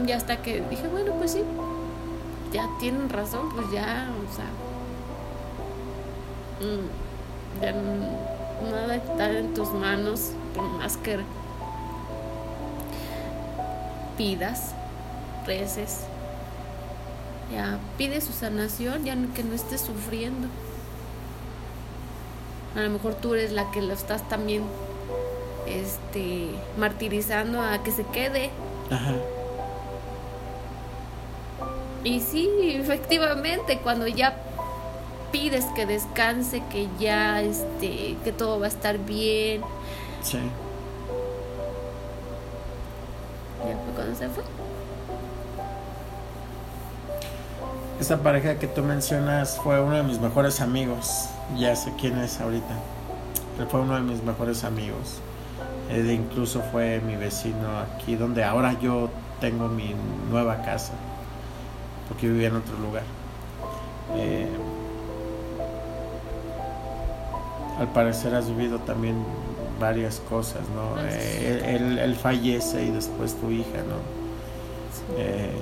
Y 0.07 0.13
hasta 0.13 0.41
que 0.41 0.61
dije, 0.71 0.87
bueno, 0.89 1.13
pues 1.15 1.33
sí, 1.33 1.43
ya 2.53 2.69
tienen 2.79 3.09
razón, 3.09 3.49
pues 3.55 3.71
ya, 3.73 4.09
o 4.09 4.35
sea, 4.35 4.47
mm, 6.61 7.63
ya 7.63 7.73
nada 8.71 8.95
está 8.97 9.31
en 9.31 9.53
tus 9.53 9.73
manos, 9.73 10.31
por 10.55 10.65
más 10.65 10.97
que 10.97 11.19
pidas, 14.17 14.75
reces. 15.45 16.03
Ya 17.53 17.79
pide 17.99 18.21
su 18.21 18.33
sanación, 18.33 19.05
ya 19.05 19.17
que 19.35 19.43
no 19.43 19.55
estés 19.55 19.81
sufriendo. 19.81 20.49
A 22.77 22.81
lo 22.81 22.91
mejor 22.91 23.15
tú 23.15 23.35
eres 23.35 23.53
la 23.53 23.71
que 23.71 23.83
lo 23.83 23.95
estás 23.95 24.29
también 24.29 24.65
este 25.67 26.51
martirizando 26.79 27.61
a 27.61 27.83
que 27.83 27.91
se 27.91 28.05
quede. 28.05 28.51
Ajá. 28.91 29.15
Y 32.07 32.21
sí, 32.21 32.49
efectivamente, 32.77 33.81
cuando 33.83 34.07
ya 34.07 34.37
pides 35.33 35.65
que 35.75 35.87
descanse, 35.87 36.63
que 36.71 36.87
ya, 37.01 37.43
este, 37.43 38.17
que 38.23 38.31
todo 38.31 38.61
va 38.61 38.67
a 38.67 38.69
estar 38.69 38.97
bien. 38.99 39.61
Sí. 40.23 40.39
Ya 43.59 43.77
fue 43.77 43.95
cuando 43.97 44.15
se 44.15 44.29
fue. 44.29 44.45
Esa 47.99 48.19
pareja 48.19 48.57
que 48.61 48.69
tú 48.69 48.85
mencionas 48.85 49.57
fue 49.57 49.81
uno 49.81 49.97
de 49.97 50.05
mis 50.05 50.21
mejores 50.21 50.61
amigos. 50.61 51.29
Ya 51.59 51.75
sé 51.75 51.93
quién 52.01 52.19
es 52.19 52.41
ahorita. 52.41 52.77
fue 53.69 53.81
uno 53.81 53.97
de 53.97 54.03
mis 54.03 54.23
mejores 54.23 54.63
amigos. 54.63 55.19
Eh, 55.91 56.13
incluso 56.15 56.63
fue 56.71 57.01
mi 57.01 57.17
vecino 57.17 57.81
aquí, 57.81 58.15
donde 58.15 58.45
ahora 58.45 58.79
yo 58.79 59.11
tengo 59.41 59.67
mi 59.67 59.93
nueva 60.31 60.63
casa. 60.63 60.93
Porque 62.09 62.29
vivía 62.29 62.49
en 62.49 62.57
otro 62.57 62.79
lugar. 62.79 63.05
Eh, 64.15 64.49
al 67.79 67.89
parecer 67.89 68.35
has 68.35 68.49
vivido 68.49 68.79
también 68.81 69.17
varias 69.79 70.21
cosas, 70.21 70.63
¿no? 70.75 71.01
Eh, 71.03 71.77
él, 72.03 72.15
fallece 72.17 72.85
y 72.85 72.91
después 72.91 73.35
tu 73.35 73.51
hija, 73.51 73.79
¿no? 73.89 74.17
Eh, 75.19 75.53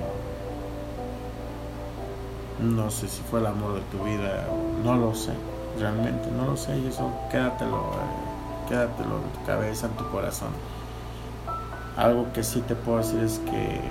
no 2.61 2.89
sé 2.89 3.07
si 3.07 3.21
fue 3.23 3.41
el 3.41 3.47
amor 3.47 3.75
de 3.75 3.81
tu 3.91 4.03
vida, 4.03 4.47
no 4.83 4.95
lo 4.95 5.13
sé, 5.13 5.33
realmente, 5.77 6.31
no 6.31 6.45
lo 6.45 6.57
sé, 6.57 6.77
y 6.77 6.87
eso 6.87 7.11
quédatelo, 7.29 7.77
eh, 7.77 8.69
quédatelo 8.69 9.17
en 9.17 9.39
tu 9.39 9.45
cabeza, 9.45 9.87
en 9.87 9.93
tu 9.93 10.09
corazón. 10.09 10.49
Algo 11.97 12.31
que 12.33 12.43
sí 12.43 12.61
te 12.61 12.75
puedo 12.75 12.99
decir 12.99 13.21
es 13.21 13.39
que 13.39 13.81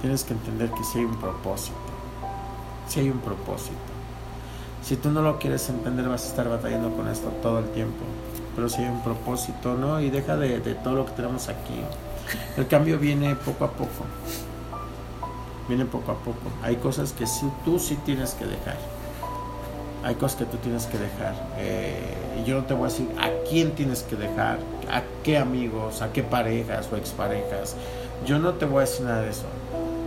tienes 0.00 0.24
que 0.24 0.32
entender 0.32 0.70
que 0.70 0.84
sí 0.84 0.98
hay 0.98 1.04
un 1.04 1.16
propósito, 1.16 1.76
sí 2.88 3.00
hay 3.00 3.10
un 3.10 3.20
propósito 3.20 3.90
si 4.82 4.96
tú 4.96 5.10
no 5.10 5.22
lo 5.22 5.38
quieres 5.38 5.68
entender, 5.68 6.08
vas 6.08 6.24
a 6.24 6.28
estar 6.28 6.48
batallando 6.48 6.90
con 6.96 7.08
esto 7.08 7.28
todo 7.42 7.58
el 7.58 7.66
tiempo. 7.70 8.02
Pero 8.56 8.68
si 8.68 8.82
hay 8.82 8.88
un 8.88 9.02
propósito, 9.02 9.74
¿no? 9.74 10.00
Y 10.00 10.10
deja 10.10 10.36
de, 10.36 10.58
todo 10.74 10.94
lo 10.94 11.06
que 11.06 11.12
tenemos 11.12 11.48
aquí. 11.48 11.80
El 12.56 12.66
cambio 12.66 12.98
viene 12.98 13.34
poco 13.36 13.64
a 13.64 13.70
poco. 13.72 14.04
Viene 15.68 15.84
poco 15.84 16.12
a 16.12 16.16
poco. 16.16 16.50
Hay 16.62 16.76
cosas 16.76 17.12
que 17.12 17.26
sí, 17.26 17.46
tú 17.64 17.78
sí 17.78 17.96
tienes 18.04 18.32
que 18.34 18.46
dejar. 18.46 18.78
Hay 20.02 20.14
cosas 20.14 20.38
que 20.38 20.44
tú 20.46 20.56
tienes 20.56 20.86
que 20.86 20.98
dejar. 20.98 21.34
Eh, 21.58 22.44
yo 22.46 22.56
no 22.56 22.64
te 22.64 22.74
voy 22.74 22.88
a 22.88 22.90
decir 22.90 23.08
a 23.18 23.28
quién 23.48 23.72
tienes 23.72 24.02
que 24.02 24.16
dejar, 24.16 24.58
a 24.90 25.02
qué 25.22 25.36
amigos, 25.36 26.00
a 26.00 26.12
qué 26.12 26.22
parejas 26.22 26.88
o 26.90 26.96
exparejas. 26.96 27.76
Yo 28.26 28.38
no 28.38 28.54
te 28.54 28.64
voy 28.64 28.78
a 28.78 28.80
decir 28.80 29.04
nada 29.04 29.22
de 29.22 29.30
eso 29.30 29.44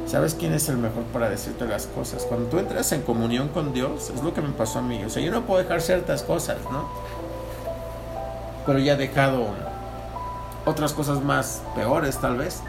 ¿Sabes 0.06 0.36
quién 0.36 0.54
es 0.54 0.70
el 0.70 0.78
mejor 0.78 1.04
para 1.06 1.30
decirte 1.30 1.66
las 1.66 1.88
cosas? 1.88 2.24
Cuando 2.24 2.48
tú 2.48 2.60
entras 2.60 2.92
en 2.92 3.02
comunión 3.02 3.48
con 3.48 3.74
Dios, 3.74 4.12
es 4.14 4.22
lo 4.22 4.34
que 4.34 4.42
me 4.42 4.50
pasó 4.50 4.80
a 4.80 4.82
mí. 4.82 5.04
O 5.04 5.10
sea, 5.10 5.24
yo 5.24 5.32
no 5.32 5.44
puedo 5.44 5.62
dejar 5.62 5.82
ciertas 5.82 6.24
cosas, 6.24 6.58
¿no? 6.72 6.88
Pero 8.66 8.80
ya 8.80 8.94
he 8.94 8.98
dejado 8.98 9.48
otras 10.66 10.94
cosas 10.94 11.24
más 11.24 11.64
peores, 11.76 12.18
tal 12.20 12.38
vez. 12.38 12.62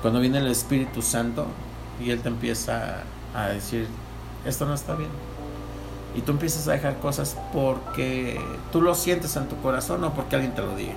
Cuando 0.00 0.20
viene 0.20 0.38
el 0.38 0.46
Espíritu 0.46 1.02
Santo 1.02 1.46
y 2.00 2.10
Él 2.10 2.20
te 2.20 2.28
empieza 2.28 3.02
a 3.34 3.48
decir, 3.48 3.88
esto 4.44 4.66
no 4.66 4.74
está 4.74 4.94
bien. 4.94 5.10
Y 6.14 6.20
tú 6.22 6.32
empiezas 6.32 6.68
a 6.68 6.72
dejar 6.72 6.98
cosas 6.98 7.36
porque 7.52 8.40
tú 8.70 8.80
lo 8.80 8.94
sientes 8.94 9.36
en 9.36 9.48
tu 9.48 9.56
corazón 9.56 10.04
o 10.04 10.14
porque 10.14 10.36
alguien 10.36 10.54
te 10.54 10.62
lo 10.62 10.76
diga. 10.76 10.94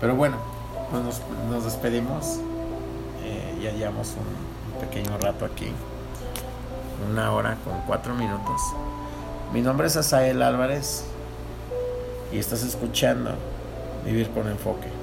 Pero 0.00 0.14
bueno, 0.14 0.36
pues 0.90 1.02
nos, 1.02 1.20
nos 1.50 1.64
despedimos 1.64 2.38
ya 3.62 3.72
llevamos 3.72 4.14
un, 4.16 4.80
pequeño 4.80 5.18
rato 5.18 5.44
aquí, 5.44 5.72
una 7.10 7.32
hora 7.32 7.56
con 7.64 7.80
cuatro 7.86 8.14
minutos. 8.14 8.60
Mi 9.52 9.60
nombre 9.60 9.88
es 9.88 9.96
Asael 9.96 10.40
Álvarez 10.40 11.04
y 12.32 12.38
estás 12.38 12.62
escuchando 12.62 13.32
Vivir 14.04 14.30
con 14.30 14.46
Enfoque. 14.46 14.97